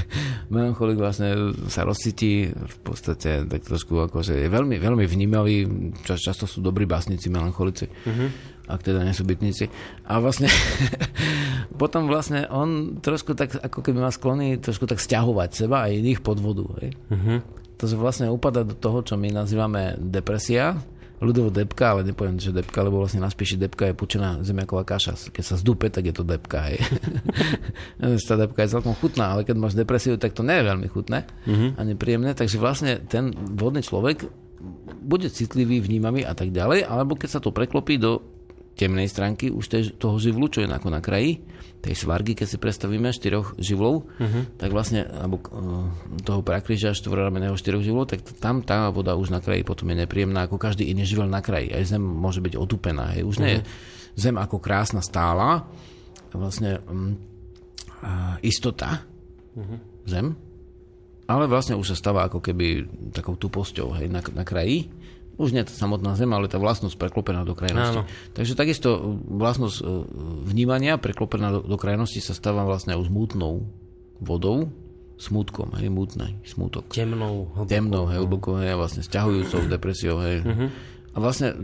[0.54, 5.66] melancholik vlastne sa rozcíti v podstate tak trošku akože je veľmi, veľmi vnímavý.
[6.06, 7.90] Čas, často sú dobrí básnici, melancholici.
[7.90, 8.28] Mm-hmm.
[8.70, 9.66] Ak teda nie sú bytníci.
[10.06, 10.46] A vlastne
[11.82, 16.22] potom vlastne on trošku tak, ako keby má sklony trošku tak stiahovať seba a iných
[16.22, 16.62] pod vodu.
[16.78, 16.94] Hej.
[17.10, 17.38] Mm-hmm.
[17.82, 20.78] To vlastne upada do toho, čo my nazývame depresia,
[21.22, 25.30] ľudovo depka, ale nepoviem, že depka, lebo vlastne na spíši depka je pučená zemiaková kaša.
[25.30, 26.66] Keď sa zdúpe, tak je to depka.
[26.68, 26.82] Hej.
[28.32, 31.28] Tá depka je celkom chutná, ale keď máš depresiu, tak to nie je veľmi chutné
[31.44, 31.70] mm-hmm.
[31.76, 32.30] a nepríjemné.
[32.32, 34.24] Takže vlastne ten vodný človek
[35.02, 38.22] bude citlivý, vnímavý a tak ďalej, alebo keď sa to preklopí do
[38.72, 41.44] temnej stránky už tej, toho živlu, čo je ako na kraji,
[41.82, 44.42] tej svargy, keď si predstavíme štyroch živlov, uh-huh.
[44.54, 45.90] tak vlastne, alebo uh,
[46.22, 50.46] toho prakríža štvororameného štyroch živlov, tak tam tá voda už na kraji potom je nepríjemná
[50.46, 51.74] ako každý iný živel na kraji.
[51.74, 53.18] Aj zem môže byť otupená.
[53.18, 53.26] Hej.
[53.26, 53.44] Už uh-huh.
[53.44, 53.62] nie je
[54.14, 55.66] zem ako krásna stála,
[56.30, 57.18] vlastne um,
[58.00, 59.02] uh, istota,
[59.58, 59.78] uh-huh.
[60.06, 60.38] zem,
[61.26, 64.90] ale vlastne už sa stáva ako keby takou tuposťou hej, na, na kraji.
[65.40, 68.04] Už nie tá samotná zem, ale tá vlastnosť preklopená do krajnosti.
[68.04, 68.08] Áno.
[68.36, 69.84] Takže takisto vlastnosť e,
[70.44, 73.64] vnímania preklopená do, do krajnosti sa stáva vlastne už mútnou
[74.20, 74.68] vodou,
[75.22, 76.90] smutkom, hej, mútnej, smutok.
[76.90, 77.70] Temnou, hlbokou.
[77.70, 80.42] Temnou, hej, hlbokou, hej, vlastne sťahujúcou depresiou, hej.
[80.42, 80.68] Uh-huh.
[81.12, 81.54] A vlastne,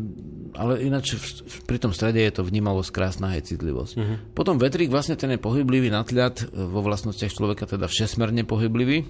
[0.55, 3.95] ale ináč v, v, pri tom strede je to vnímavosť krásna, hej, citlivosť.
[3.99, 4.17] Uh-huh.
[4.33, 9.05] Potom vetrík vlastne ten je pohyblivý nadhľad e, vo vlastnostiach človeka, teda všesmerne pohyblivý.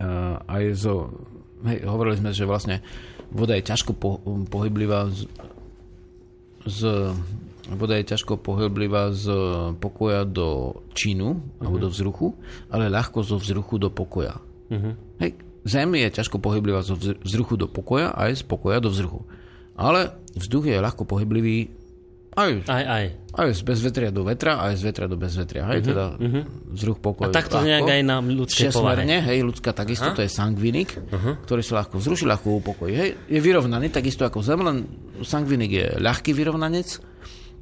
[0.00, 1.12] Uh, aj zo,
[1.68, 2.80] hej, hovorili sme, že vlastne
[3.30, 4.18] voda je ťažko po,
[4.50, 5.26] pohyblivá z,
[6.66, 6.80] z
[7.70, 9.30] voda je ťažko pohyblivá z
[9.78, 11.62] pokoja do činu uh-huh.
[11.62, 12.34] alebo do vzruchu,
[12.70, 14.42] ale ľahko zo vzruchu do pokoja.
[14.70, 14.94] Uh-huh.
[15.22, 19.22] Hej, zem je ťažko pohyblivá zo vzr- vzruchu do pokoja aj z pokoja do vzruchu.
[19.78, 21.72] Ale vzduch je ľahko pohyblivý
[22.30, 23.04] aj, Aj, aj.
[23.34, 25.66] aj z bezvetria do vetra, aj z vetra do bezvetria.
[25.66, 25.88] Hej, uh-huh.
[25.90, 26.04] teda
[26.70, 27.26] vzruch pokoj.
[27.26, 29.02] A takto nejak aj na ľudskej povahe.
[29.02, 31.42] Hej, ľudská takisto, to je sangvinik, uh-huh.
[31.42, 32.92] ktorý sa ľahko vzruší, ľahko upokojí.
[32.94, 34.86] Hej, je vyrovnaný, takisto ako zem, len
[35.26, 37.02] sangvinik je ľahký vyrovnanec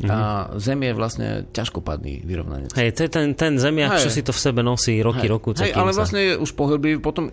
[0.07, 2.71] a zem je vlastne ťažkopadný vyrovnanec.
[2.79, 4.07] Hej, to je ten, ten zemiak, Hej.
[4.07, 6.07] čo si to v sebe nosí roky, Hej, roku, hej, ale sa...
[6.07, 7.27] vlastne je už pohyblivý, potom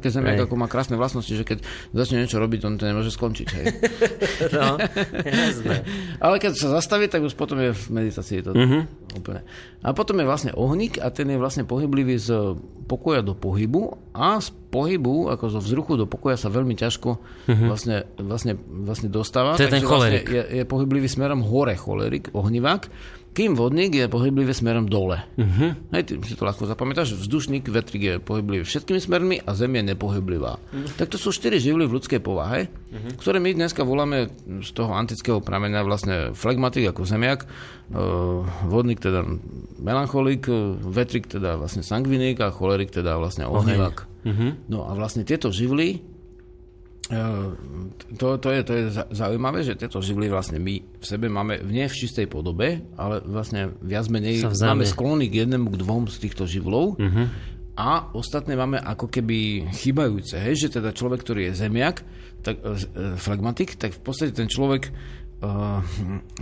[0.00, 0.44] keď zemiak Hej.
[0.48, 1.60] ako má krásne vlastnosti, že keď
[1.92, 3.48] začne niečo robiť, on to nemôže skončiť.
[3.52, 3.66] Hej.
[4.56, 4.78] No,
[5.26, 5.84] jasné.
[6.22, 9.16] Ale keď sa zastaví, tak už potom je v meditácii to mm-hmm.
[9.18, 9.44] úplne.
[9.84, 12.56] A potom je vlastne ohník a ten je vlastne pohyblivý z
[12.86, 17.16] pokoja do pohybu a z pohybu, ako zo vzruchu do pokoja sa veľmi ťažko
[17.48, 17.68] mm-hmm.
[17.72, 19.56] vlastne, vlastne, vlastne dostáva.
[19.56, 20.28] To je ten vlastne cholerik.
[20.28, 22.92] je, je pohyblivý smerom hore cholerik, ohnivák,
[23.36, 25.20] kým vodník je pohyblivý smerom dole.
[25.36, 25.92] Mm-hmm.
[25.92, 29.92] Hej, ty si to ľahko zapamätáš, vzdušník, vetrik je pohyblivý všetkými smermi a zem je
[29.92, 30.56] nepohyblivá.
[30.56, 30.96] Mm-hmm.
[30.96, 33.20] Tak to sú štyri živly v ľudskej povahe, mm-hmm.
[33.20, 34.32] ktoré my dneska voláme
[34.64, 37.44] z toho antického pramenia vlastne flegmatik ako zemiak,
[37.92, 38.40] uh,
[38.72, 39.20] vodník teda
[39.84, 44.15] melancholik, uh, vetrik teda vlastne sangvinik a cholerik teda vlastne ohnivák.
[44.26, 44.50] Mm-hmm.
[44.66, 46.02] No a vlastne tieto živly
[48.18, 51.62] to, to, je, to je za- zaujímavé, že tieto živly vlastne my v sebe máme
[51.62, 56.18] nie v čistej podobe, ale vlastne viac menej máme sklony k jednému, k dvom z
[56.18, 57.26] týchto živlov uh-huh.
[57.78, 60.34] a ostatné máme ako keby chýbajúce.
[60.34, 62.02] Hej, že teda človek, ktorý je zemiak,
[62.42, 65.78] tak, e, e, flegmatik, tak v podstate ten človek uh,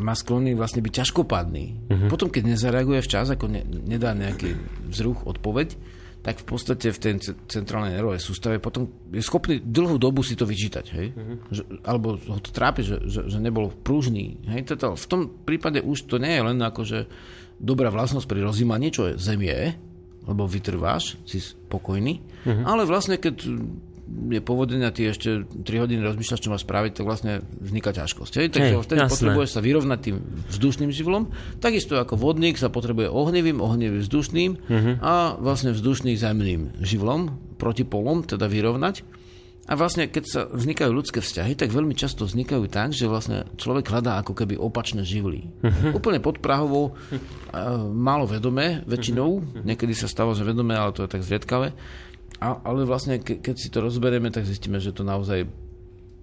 [0.00, 1.64] má sklony vlastne byť ťažkopádny.
[1.92, 2.08] Uh-huh.
[2.08, 4.56] Potom, keď nezareaguje včas, ako ne, nedá nejaký
[4.88, 5.76] vzruch, odpoveď,
[6.24, 10.32] tak v podstate v tej ce- centrálnej nervovej sústave potom je schopný dlhú dobu si
[10.32, 11.06] to vyčítať, hej?
[11.12, 11.36] Uh-huh.
[11.52, 14.40] Že, alebo ho to trápi, že, že, že nebol prúžný.
[14.48, 14.72] Hej?
[14.72, 17.04] Toto, v tom prípade už to nie je len akože
[17.60, 19.76] dobrá vlastnosť pri rozímaní, čo je zem je,
[20.24, 22.64] lebo vytrváš, si spokojný, uh-huh.
[22.64, 23.44] ale vlastne keď
[24.04, 28.32] je povodenia, ty ešte 3 hodiny rozmýšľaš, čo máš spraviť, tak vlastne vzniká ťažkosť.
[28.36, 28.46] Hej?
[28.52, 29.12] Takže Hej, vtedy jasné.
[29.16, 30.16] potrebuješ sa vyrovnať tým
[30.52, 31.22] vzdušným živlom.
[31.58, 34.92] Takisto ako vodník sa potrebuje ohnivým, ohnivým vzdušným Mhm.
[35.00, 39.04] a vlastne vzdušný zemným živlom, protipolom, teda vyrovnať.
[39.64, 43.88] A vlastne, keď sa vznikajú ľudské vzťahy, tak veľmi často vznikajú tak, že vlastne človek
[43.88, 45.48] hľadá ako keby opačné živly.
[45.64, 45.96] Uh-huh.
[45.96, 47.16] Úplne podprahovo, uh,
[47.88, 49.64] málo vedomé väčšinou, uh-huh.
[49.64, 51.72] niekedy sa stáva, že vedomé, ale to je tak zriedkavé.
[52.42, 55.46] A, ale vlastne, ke, keď si to rozberieme, tak zistíme, že to naozaj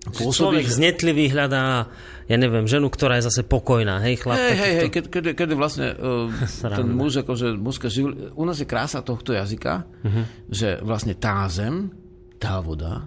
[0.02, 0.82] Pôsobí, človek že...
[0.82, 1.86] znetlivý hľadá,
[2.26, 4.34] ja neviem, ženu, ktorá je zase pokojná, hej, chlap.
[4.34, 8.34] Hej, hej, hej, keď, keď, keď vlastne uh, ten muž, akože mužská živl...
[8.34, 10.26] U nás je krása tohto jazyka, uh-huh.
[10.50, 11.94] že vlastne tá zem,
[12.42, 13.06] tá voda,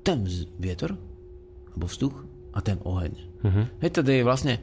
[0.00, 0.24] ten
[0.56, 0.96] vietor,
[1.76, 2.16] alebo vzduch
[2.56, 3.12] a ten oheň.
[3.44, 3.64] Uh-huh.
[3.84, 4.54] Hej, teda je vlastne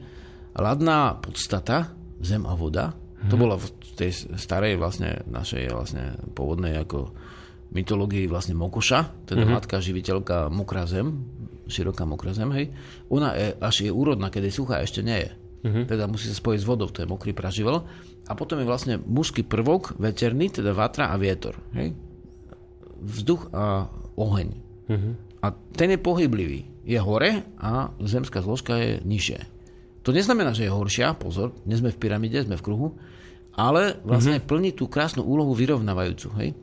[0.58, 2.90] ladná podstata, zem a voda.
[2.90, 3.30] Uh-huh.
[3.30, 7.14] To bola v tej starej vlastne našej vlastne pôvodnej ako
[7.68, 9.56] mytológii vlastne Mokoša, teda uh-huh.
[9.60, 11.28] matka živiteľka mokrá zem,
[11.68, 12.72] široká mokrá zem, hej.
[13.12, 15.30] Ona je, až je úrodná, keď je suchá, ešte nie je.
[15.68, 15.84] Uh-huh.
[15.84, 17.84] Teda musí sa spojiť s vodou, to je mokrý praživel.
[18.28, 21.60] A potom je vlastne mužský prvok, veterný, teda vatra a vietor.
[21.76, 21.92] Hej.
[23.04, 24.48] Vzduch a oheň.
[24.88, 25.12] Uh-huh.
[25.44, 26.88] A ten je pohyblivý.
[26.88, 29.38] Je hore a zemská zložka je nižšie.
[30.08, 32.88] To neznamená, že je horšia, pozor, nie sme v pyramíde, sme v kruhu,
[33.52, 34.48] ale vlastne uh-huh.
[34.48, 36.28] plní tú krásnu úlohu vyrovnávajúcu.
[36.40, 36.56] Hej?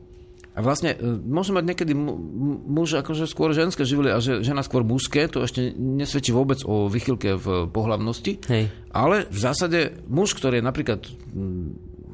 [0.56, 5.44] A vlastne môže mať niekedy muž akože skôr ženské živly a žena skôr mužské, to
[5.44, 8.40] ešte nesvedčí vôbec o vychylke v pohlavnosti.
[8.48, 8.72] Hej.
[8.88, 11.00] Ale v zásade muž, ktorý je napríklad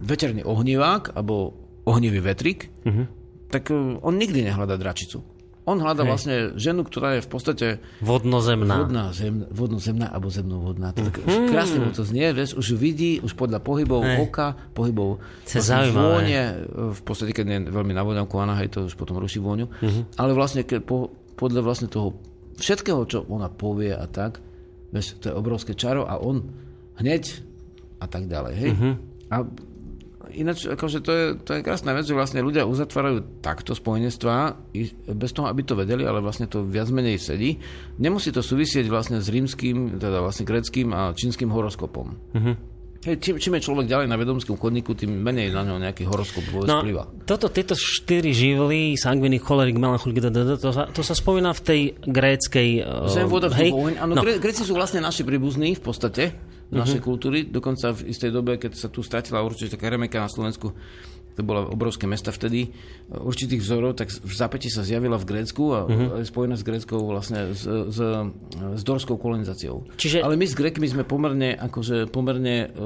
[0.02, 1.54] veterný ohnivák alebo
[1.86, 3.06] ohnivý vetrik, uh-huh.
[3.46, 5.22] tak e, on nikdy nehľadá dračicu.
[5.62, 6.10] On hľadá Hej.
[6.10, 7.66] vlastne ženu, ktorá je v podstate...
[8.02, 8.82] Vodnozemná.
[8.82, 10.90] Vodná, zem, vodnozemná alebo zemnovodná.
[10.90, 11.54] Tak mm.
[11.54, 14.18] krásne mu to znie, vieš, už vidí, už podľa pohybov Hej.
[14.26, 19.38] oka, pohybov vlastne vône, v podstate, keď je veľmi navodňavkovaná, hej, to už potom ruší
[19.38, 19.70] vôňu.
[19.70, 20.18] Mm-hmm.
[20.18, 22.18] Ale vlastne, keď po, podľa vlastne toho
[22.58, 24.42] všetkého, čo ona povie a tak,
[24.90, 26.42] vieš, to je obrovské čaro a on
[26.98, 27.38] hneď
[28.02, 28.70] a tak ďalej, hej.
[28.74, 28.94] Mm-hmm.
[29.30, 29.36] A
[30.34, 34.56] ináč, akože to je, to je krásna vec, že vlastne ľudia uzatvárajú takto spojenectvá
[35.12, 37.60] bez toho, aby to vedeli, ale vlastne to viac menej sedí.
[38.00, 42.06] Nemusí to súvisieť vlastne s rímským, teda vlastne greckým a čínskym horoskopom.
[42.32, 42.56] Uh-huh.
[43.02, 46.62] Hej, čím, čím je človek ďalej na vedomskom chodníku, tým menej na ňo nejaký horoskop
[46.62, 47.10] no, vplyva.
[47.26, 52.68] Toto, tieto štyri živly, sangvinik, cholerik, melancholik, to, sa, to sa spomína v tej gréckej...
[53.10, 54.22] Zem, voda, hej, áno, no.
[54.22, 57.08] Gréci sú vlastne naši príbuzní v podstate našej uh-huh.
[57.12, 57.44] kultúry.
[57.44, 60.72] Dokonca v istej dobe, keď sa tu stratila určite taká remeka na Slovensku,
[61.32, 62.68] to bola obrovské mesta vtedy,
[63.08, 66.20] určitých vzorov, tak v zápäti sa zjavila v Grécku a uh-huh.
[66.20, 67.98] je spojená s Gréckou vlastne s, s,
[68.60, 69.88] s dorskou kolonizáciou.
[69.96, 70.20] Čiže...
[70.20, 72.76] Ale my s Grékmi sme pomerne, akože pomerne e,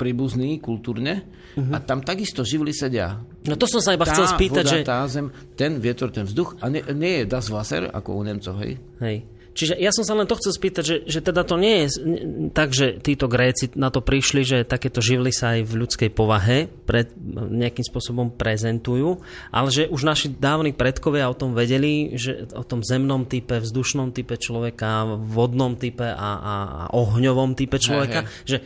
[0.00, 1.28] príbuzní kultúrne
[1.60, 1.76] uh-huh.
[1.76, 3.20] a tam takisto živli sedia.
[3.44, 4.78] No to som sa iba tá chcel spýtať, voda, že...
[4.80, 8.64] tá zem, ten vietor, ten vzduch a nie, nie je das Wasser ako u Nemcov,
[8.64, 8.80] hej?
[9.04, 9.28] Hej.
[9.54, 12.02] Čiže ja som sa len to chcel spýtať, že, že teda to nie je
[12.50, 16.66] tak, že títo Gréci na to prišli, že takéto živly sa aj v ľudskej povahe
[16.66, 19.22] pred, nejakým spôsobom prezentujú,
[19.54, 24.10] ale že už naši dávni predkovia o tom vedeli, že o tom zemnom type, vzdušnom
[24.10, 28.42] type človeka, vodnom type a, a, a ohňovom type človeka, hej.
[28.42, 28.56] že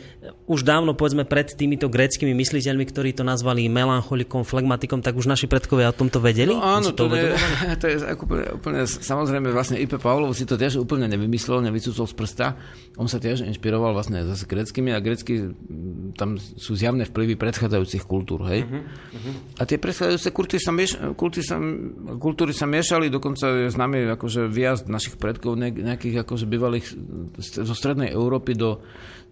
[0.49, 5.45] už dávno povedzme pred týmito gréckými mysliteľmi, ktorí to nazvali melancholikom, flegmatikom, tak už naši
[5.45, 6.49] predkovia o tomto vedeli?
[6.49, 7.37] No áno, to, to, je,
[7.81, 12.15] to je úplne, úplne, samozrejme vlastne IP Pavlov si to tiež úplne nevymyslel, nevycúcol z
[12.15, 12.47] prsta.
[12.95, 15.51] On sa tiež inšpiroval vlastne zase greckými a grecky,
[16.15, 18.63] tam sú zjavné vplyvy predchádzajúcich kultúr, hej?
[18.63, 19.35] Uh-huh, uh-huh.
[19.59, 21.55] A tie predchádzajúce kultúry sa, mieš, kultúry sa,
[22.17, 26.85] kultúry sa miešali, dokonca je známy akože výjazd našich predkov nejakých akože bývalých
[27.39, 28.79] zo strednej Európy do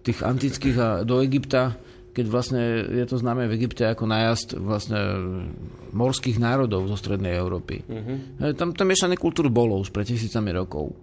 [0.04, 1.76] tých antických a do Egypta,
[2.18, 2.62] keď vlastne
[2.98, 4.98] je to známe v Egypte ako najazd vlastne
[5.94, 7.86] morských národov zo strednej Európy.
[7.86, 8.58] Uh-huh.
[8.58, 10.98] Tam, tam miešané kultúr bolo už pred tisícami rokov.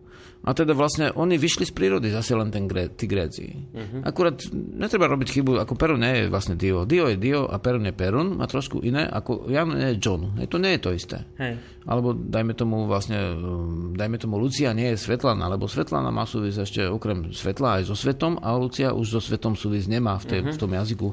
[0.45, 3.49] A teda vlastne oni vyšli z prírody, zase len ten Gré, tí Gréci.
[3.49, 4.05] Uh-huh.
[4.05, 6.85] Akurát netreba robiť chybu, ako Perun nie je vlastne Dio.
[6.85, 10.37] Dio je Dio a Perun je Perun, má trošku iné, ako Jan je John.
[10.37, 11.25] Je to nie je to isté.
[11.41, 11.57] Hej.
[11.89, 16.59] Alebo dajme tomu vlastne, um, dajme tomu Lucia nie je Svetlana, lebo Svetlana má súvisť
[16.61, 20.41] ešte okrem svetla aj so svetom a Lucia už so svetom súvisť nemá v, tej,
[20.45, 20.53] uh-huh.
[20.53, 21.09] v tom jazyku.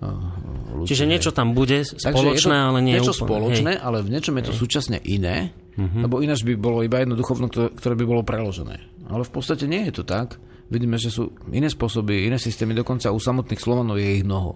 [0.00, 3.28] Uh, Čiže niečo tam bude spoločné, ale nie niečo úplne.
[3.28, 3.84] spoločné, hej.
[3.84, 4.60] ale v niečom je to hej.
[4.64, 6.02] súčasne iné Uh-huh.
[6.04, 8.84] Lebo ináč by bolo iba jedno duchovno, ktoré by bolo preložené.
[9.08, 10.36] Ale v podstate nie je to tak.
[10.70, 14.54] Vidíme, že sú iné spôsoby, iné systémy, dokonca u samotných Slovanov je ich mnoho.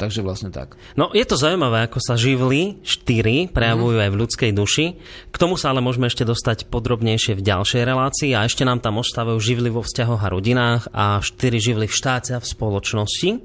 [0.00, 0.80] Takže vlastne tak.
[0.96, 4.04] No je to zaujímavé, ako sa živly štyri prejavujú mm.
[4.08, 4.86] aj v ľudskej duši.
[5.28, 8.96] K tomu sa ale môžeme ešte dostať podrobnejšie v ďalšej relácii a ešte nám tam
[9.04, 13.44] ostávajú živly vo vzťahoch a rodinách a štyri živly v štáte a v spoločnosti.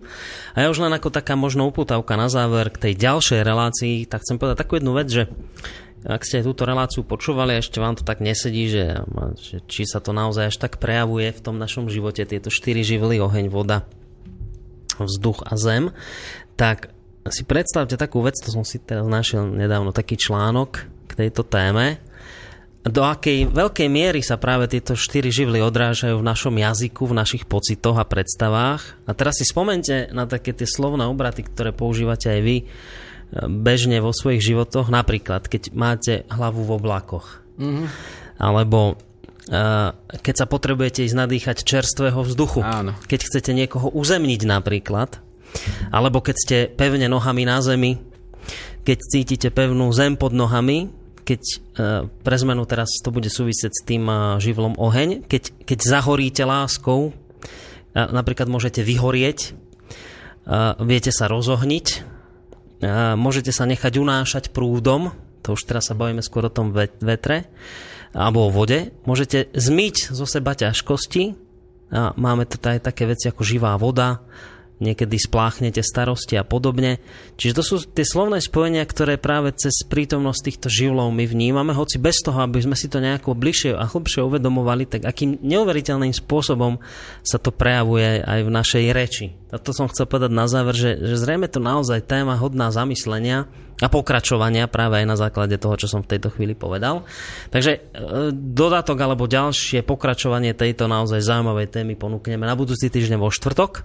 [0.56, 4.23] A ja už len ako taká možno uputavka na záver k tej ďalšej relácii, tak
[4.23, 5.27] chcem povedať takú jednu vec, že
[6.07, 9.03] ak ste túto reláciu počúvali ešte vám to tak nesedí, že,
[9.41, 13.19] že či sa to naozaj až tak prejavuje v tom našom živote, tieto štyri živly,
[13.19, 13.90] oheň, voda,
[15.02, 15.91] vzduch a zem,
[16.56, 16.91] tak
[17.30, 22.02] si predstavte takú vec, to som si teraz našiel nedávno taký článok k tejto téme
[22.86, 27.49] do akej veľkej miery sa práve tieto štyri živly odrážajú v našom jazyku, v našich
[27.49, 29.10] pocitoch a predstavách.
[29.10, 32.65] A teraz si spomente na také tie slovné obraty, ktoré používate aj vy e,
[33.49, 34.94] bežne vo svojich životoch.
[34.94, 37.41] Napríklad, keď máte hlavu v oblakoch.
[37.57, 37.88] Mm-hmm.
[38.36, 42.60] Alebo uh, keď sa potrebujete ísť nadýchať čerstvého vzduchu.
[42.60, 42.91] Áno.
[43.07, 45.23] Keď chcete niekoho uzemniť napríklad.
[45.90, 47.98] Alebo keď ste pevne nohami na zemi.
[48.86, 51.56] Keď cítite pevnú zem pod nohami keď e,
[52.22, 57.10] pre zmenu teraz to bude súvisieť s tým e, živlom oheň, keď, keď zahoríte láskou,
[57.10, 57.11] e,
[57.98, 59.65] napríklad môžete vyhorieť,
[60.86, 62.06] viete sa rozohniť,
[63.18, 65.10] môžete sa nechať unášať prúdom,
[65.41, 66.69] to už teraz sa bavíme skôr o tom
[67.02, 67.49] vetre,
[68.14, 71.34] alebo o vode, môžete zmyť zo seba ťažkosti,
[71.90, 74.22] a máme tu aj také veci ako živá voda,
[74.80, 77.00] niekedy spláchnete starosti a podobne.
[77.40, 81.96] Čiže to sú tie slovné spojenia, ktoré práve cez prítomnosť týchto živlov my vnímame, hoci
[82.00, 86.80] bez toho, aby sme si to nejako bližšie a hlbšie uvedomovali, tak akým neuveriteľným spôsobom
[87.24, 89.26] sa to prejavuje aj v našej reči.
[89.56, 93.48] A to som chcel povedať na záver, že, že zrejme to naozaj téma hodná zamyslenia
[93.84, 97.04] a pokračovania práve aj na základe toho, čo som v tejto chvíli povedal.
[97.52, 97.80] Takže e,
[98.32, 103.84] dodatok alebo ďalšie pokračovanie tejto naozaj zaujímavej témy ponúkneme na budúci týždeň vo štvrtok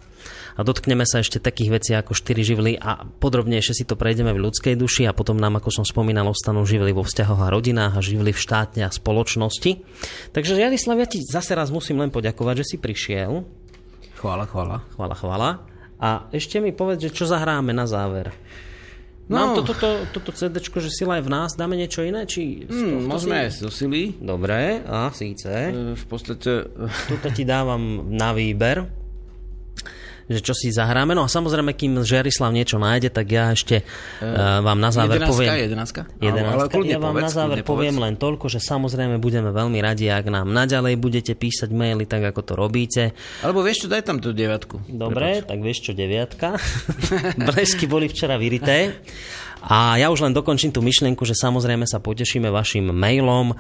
[0.61, 4.45] a dotkneme sa ešte takých vecí ako štyri živly a podrobnejšie si to prejdeme v
[4.45, 8.05] ľudskej duši a potom nám, ako som spomínal, ostanú živly vo vzťahoch a rodinách a
[8.05, 9.81] živly v štátne a spoločnosti.
[10.37, 13.41] Takže Jarislav, ja ti zase raz musím len poďakovať, že si prišiel.
[14.21, 14.85] Chvála, chvála.
[14.93, 15.51] Chvála, chvála.
[15.97, 18.29] A ešte mi povedz, že čo zahráme na záver.
[19.33, 19.41] No.
[19.41, 22.29] Mám toto to, to, to CD, že sila je v nás, dáme niečo iné?
[22.29, 24.19] Či hmm, môžeme aj zo sily.
[24.21, 25.49] Dobre, a síce.
[25.49, 26.69] E, v podstate...
[27.09, 29.00] Tuto ti dávam na výber
[30.31, 31.19] že čo si zahráme.
[31.19, 35.27] No a samozrejme, kým Žerislav niečo nájde, tak ja ešte uh, vám na záver 11,
[35.27, 35.51] poviem...
[35.75, 36.55] 11, 11.
[36.55, 38.05] Ale ja vám povedz, na záver poviem povedz.
[38.07, 42.41] len toľko, že samozrejme budeme veľmi radi, ak nám naďalej budete písať maily tak, ako
[42.47, 43.11] to robíte.
[43.43, 44.87] Alebo vieš čo, daj tam tú deviatku.
[44.87, 45.51] Dobre, Prepač.
[45.51, 46.55] tak vieš čo, deviatka.
[47.51, 49.03] Blesky boli včera vyrité.
[49.61, 53.53] A ja už len dokončím tú myšlienku, že samozrejme sa potešíme vašim mailom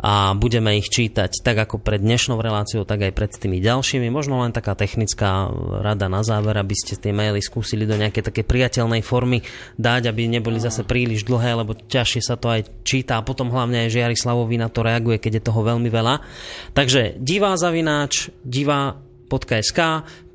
[0.00, 4.08] a budeme ich čítať tak ako pred dnešnou reláciou, tak aj pred tými ďalšími.
[4.08, 5.52] Možno len taká technická
[5.84, 9.44] rada na záver, aby ste tie maily skúsili do nejakej také priateľnej formy
[9.76, 13.84] dať, aby neboli zase príliš dlhé, lebo ťažšie sa to aj číta a potom hlavne
[13.84, 16.24] aj Žiarislavovi na to reaguje, keď je toho veľmi veľa.
[16.72, 18.96] Takže divá zavináč, divá
[19.32, 19.80] ved.sk,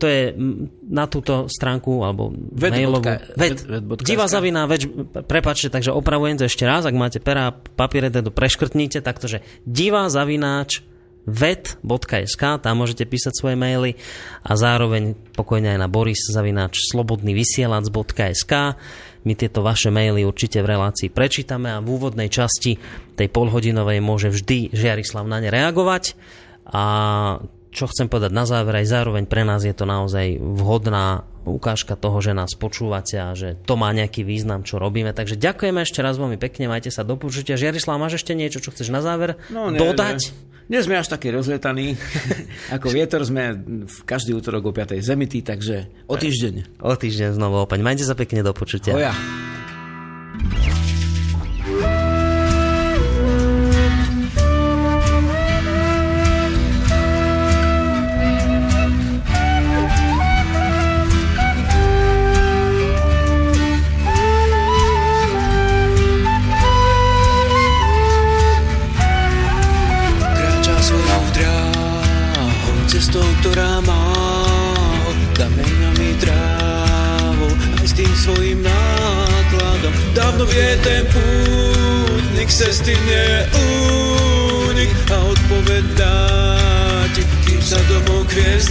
[0.01, 0.33] to je
[0.89, 2.73] na túto stránku, alebo ved.
[2.73, 3.05] mailovú.
[3.37, 3.61] Ved.
[3.61, 4.01] ved.
[4.01, 4.89] Divá zavina, ved,
[5.29, 10.09] prepačte, takže opravujem to ešte raz, ak máte pera a papiere, to preškrtnite, taktože divá
[10.09, 10.81] zavináč
[11.27, 13.99] ved.sk, tam môžete písať svoje maily
[14.47, 18.53] a zároveň pokojne aj na boris zavináč slobodnyvysielac.sk
[19.27, 22.79] my tieto vaše maily určite v relácii prečítame a v úvodnej časti
[23.19, 26.15] tej polhodinovej môže vždy Žiarislav na ne reagovať
[26.71, 26.83] a
[27.77, 32.17] čo chcem povedať na záver, aj zároveň pre nás je to naozaj vhodná ukážka toho,
[32.19, 35.13] že nás počúvate a že to má nejaký význam, čo robíme.
[35.13, 37.55] Takže ďakujeme ešte raz veľmi pekne, majte sa do počutia.
[37.55, 40.19] Žiarislav, máš ešte niečo, čo chceš na záver no, nie, dodať?
[40.33, 40.55] Nie.
[40.67, 41.95] Nie sme až takí rozletaní.
[42.75, 43.55] Ako vietor sme
[43.87, 44.99] v každý útorok o 5.
[44.99, 46.83] zemitý, takže o týždeň.
[46.83, 47.79] O týždeň znovu opäť.
[47.79, 48.91] Majte sa pekne do počutia.
[48.91, 49.15] Oja.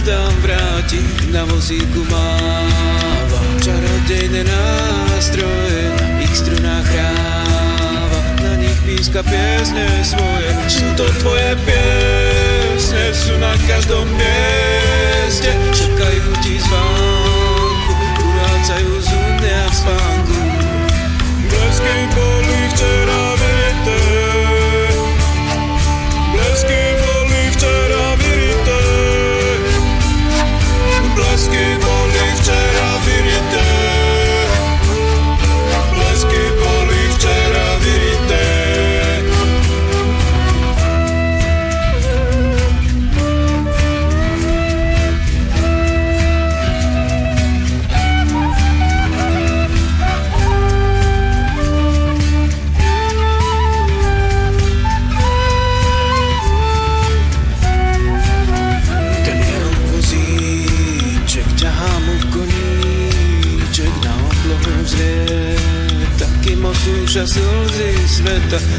[0.07, 1.01] Domov k hviezdám vráti,
[1.31, 3.39] na vozíku máva.
[3.59, 13.03] Čarodejné nástroje, na ich strunách hráva, na nich píska piesne svoje, sú to tvoje piesne,
[13.11, 17.16] sú na každom mieste, čakajú ti zvánku,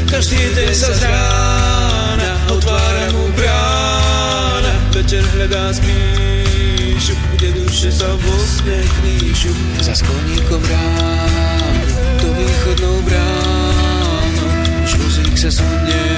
[0.09, 4.73] Každý deň sa z rána Otvára mu brána.
[4.89, 9.53] Večer hľadá skrýšu Kde duše sa vo sne kríšu
[9.85, 11.93] Za skloníkom ráno
[12.25, 14.49] To východnou bránou.
[14.81, 16.09] Už vozík sa sunie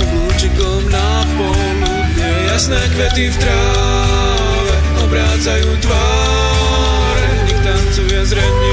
[0.00, 4.74] Oblúčikom na poludne Jasné kvety v tráve
[5.04, 8.66] Obrácajú tváre V nich tancuje zrejme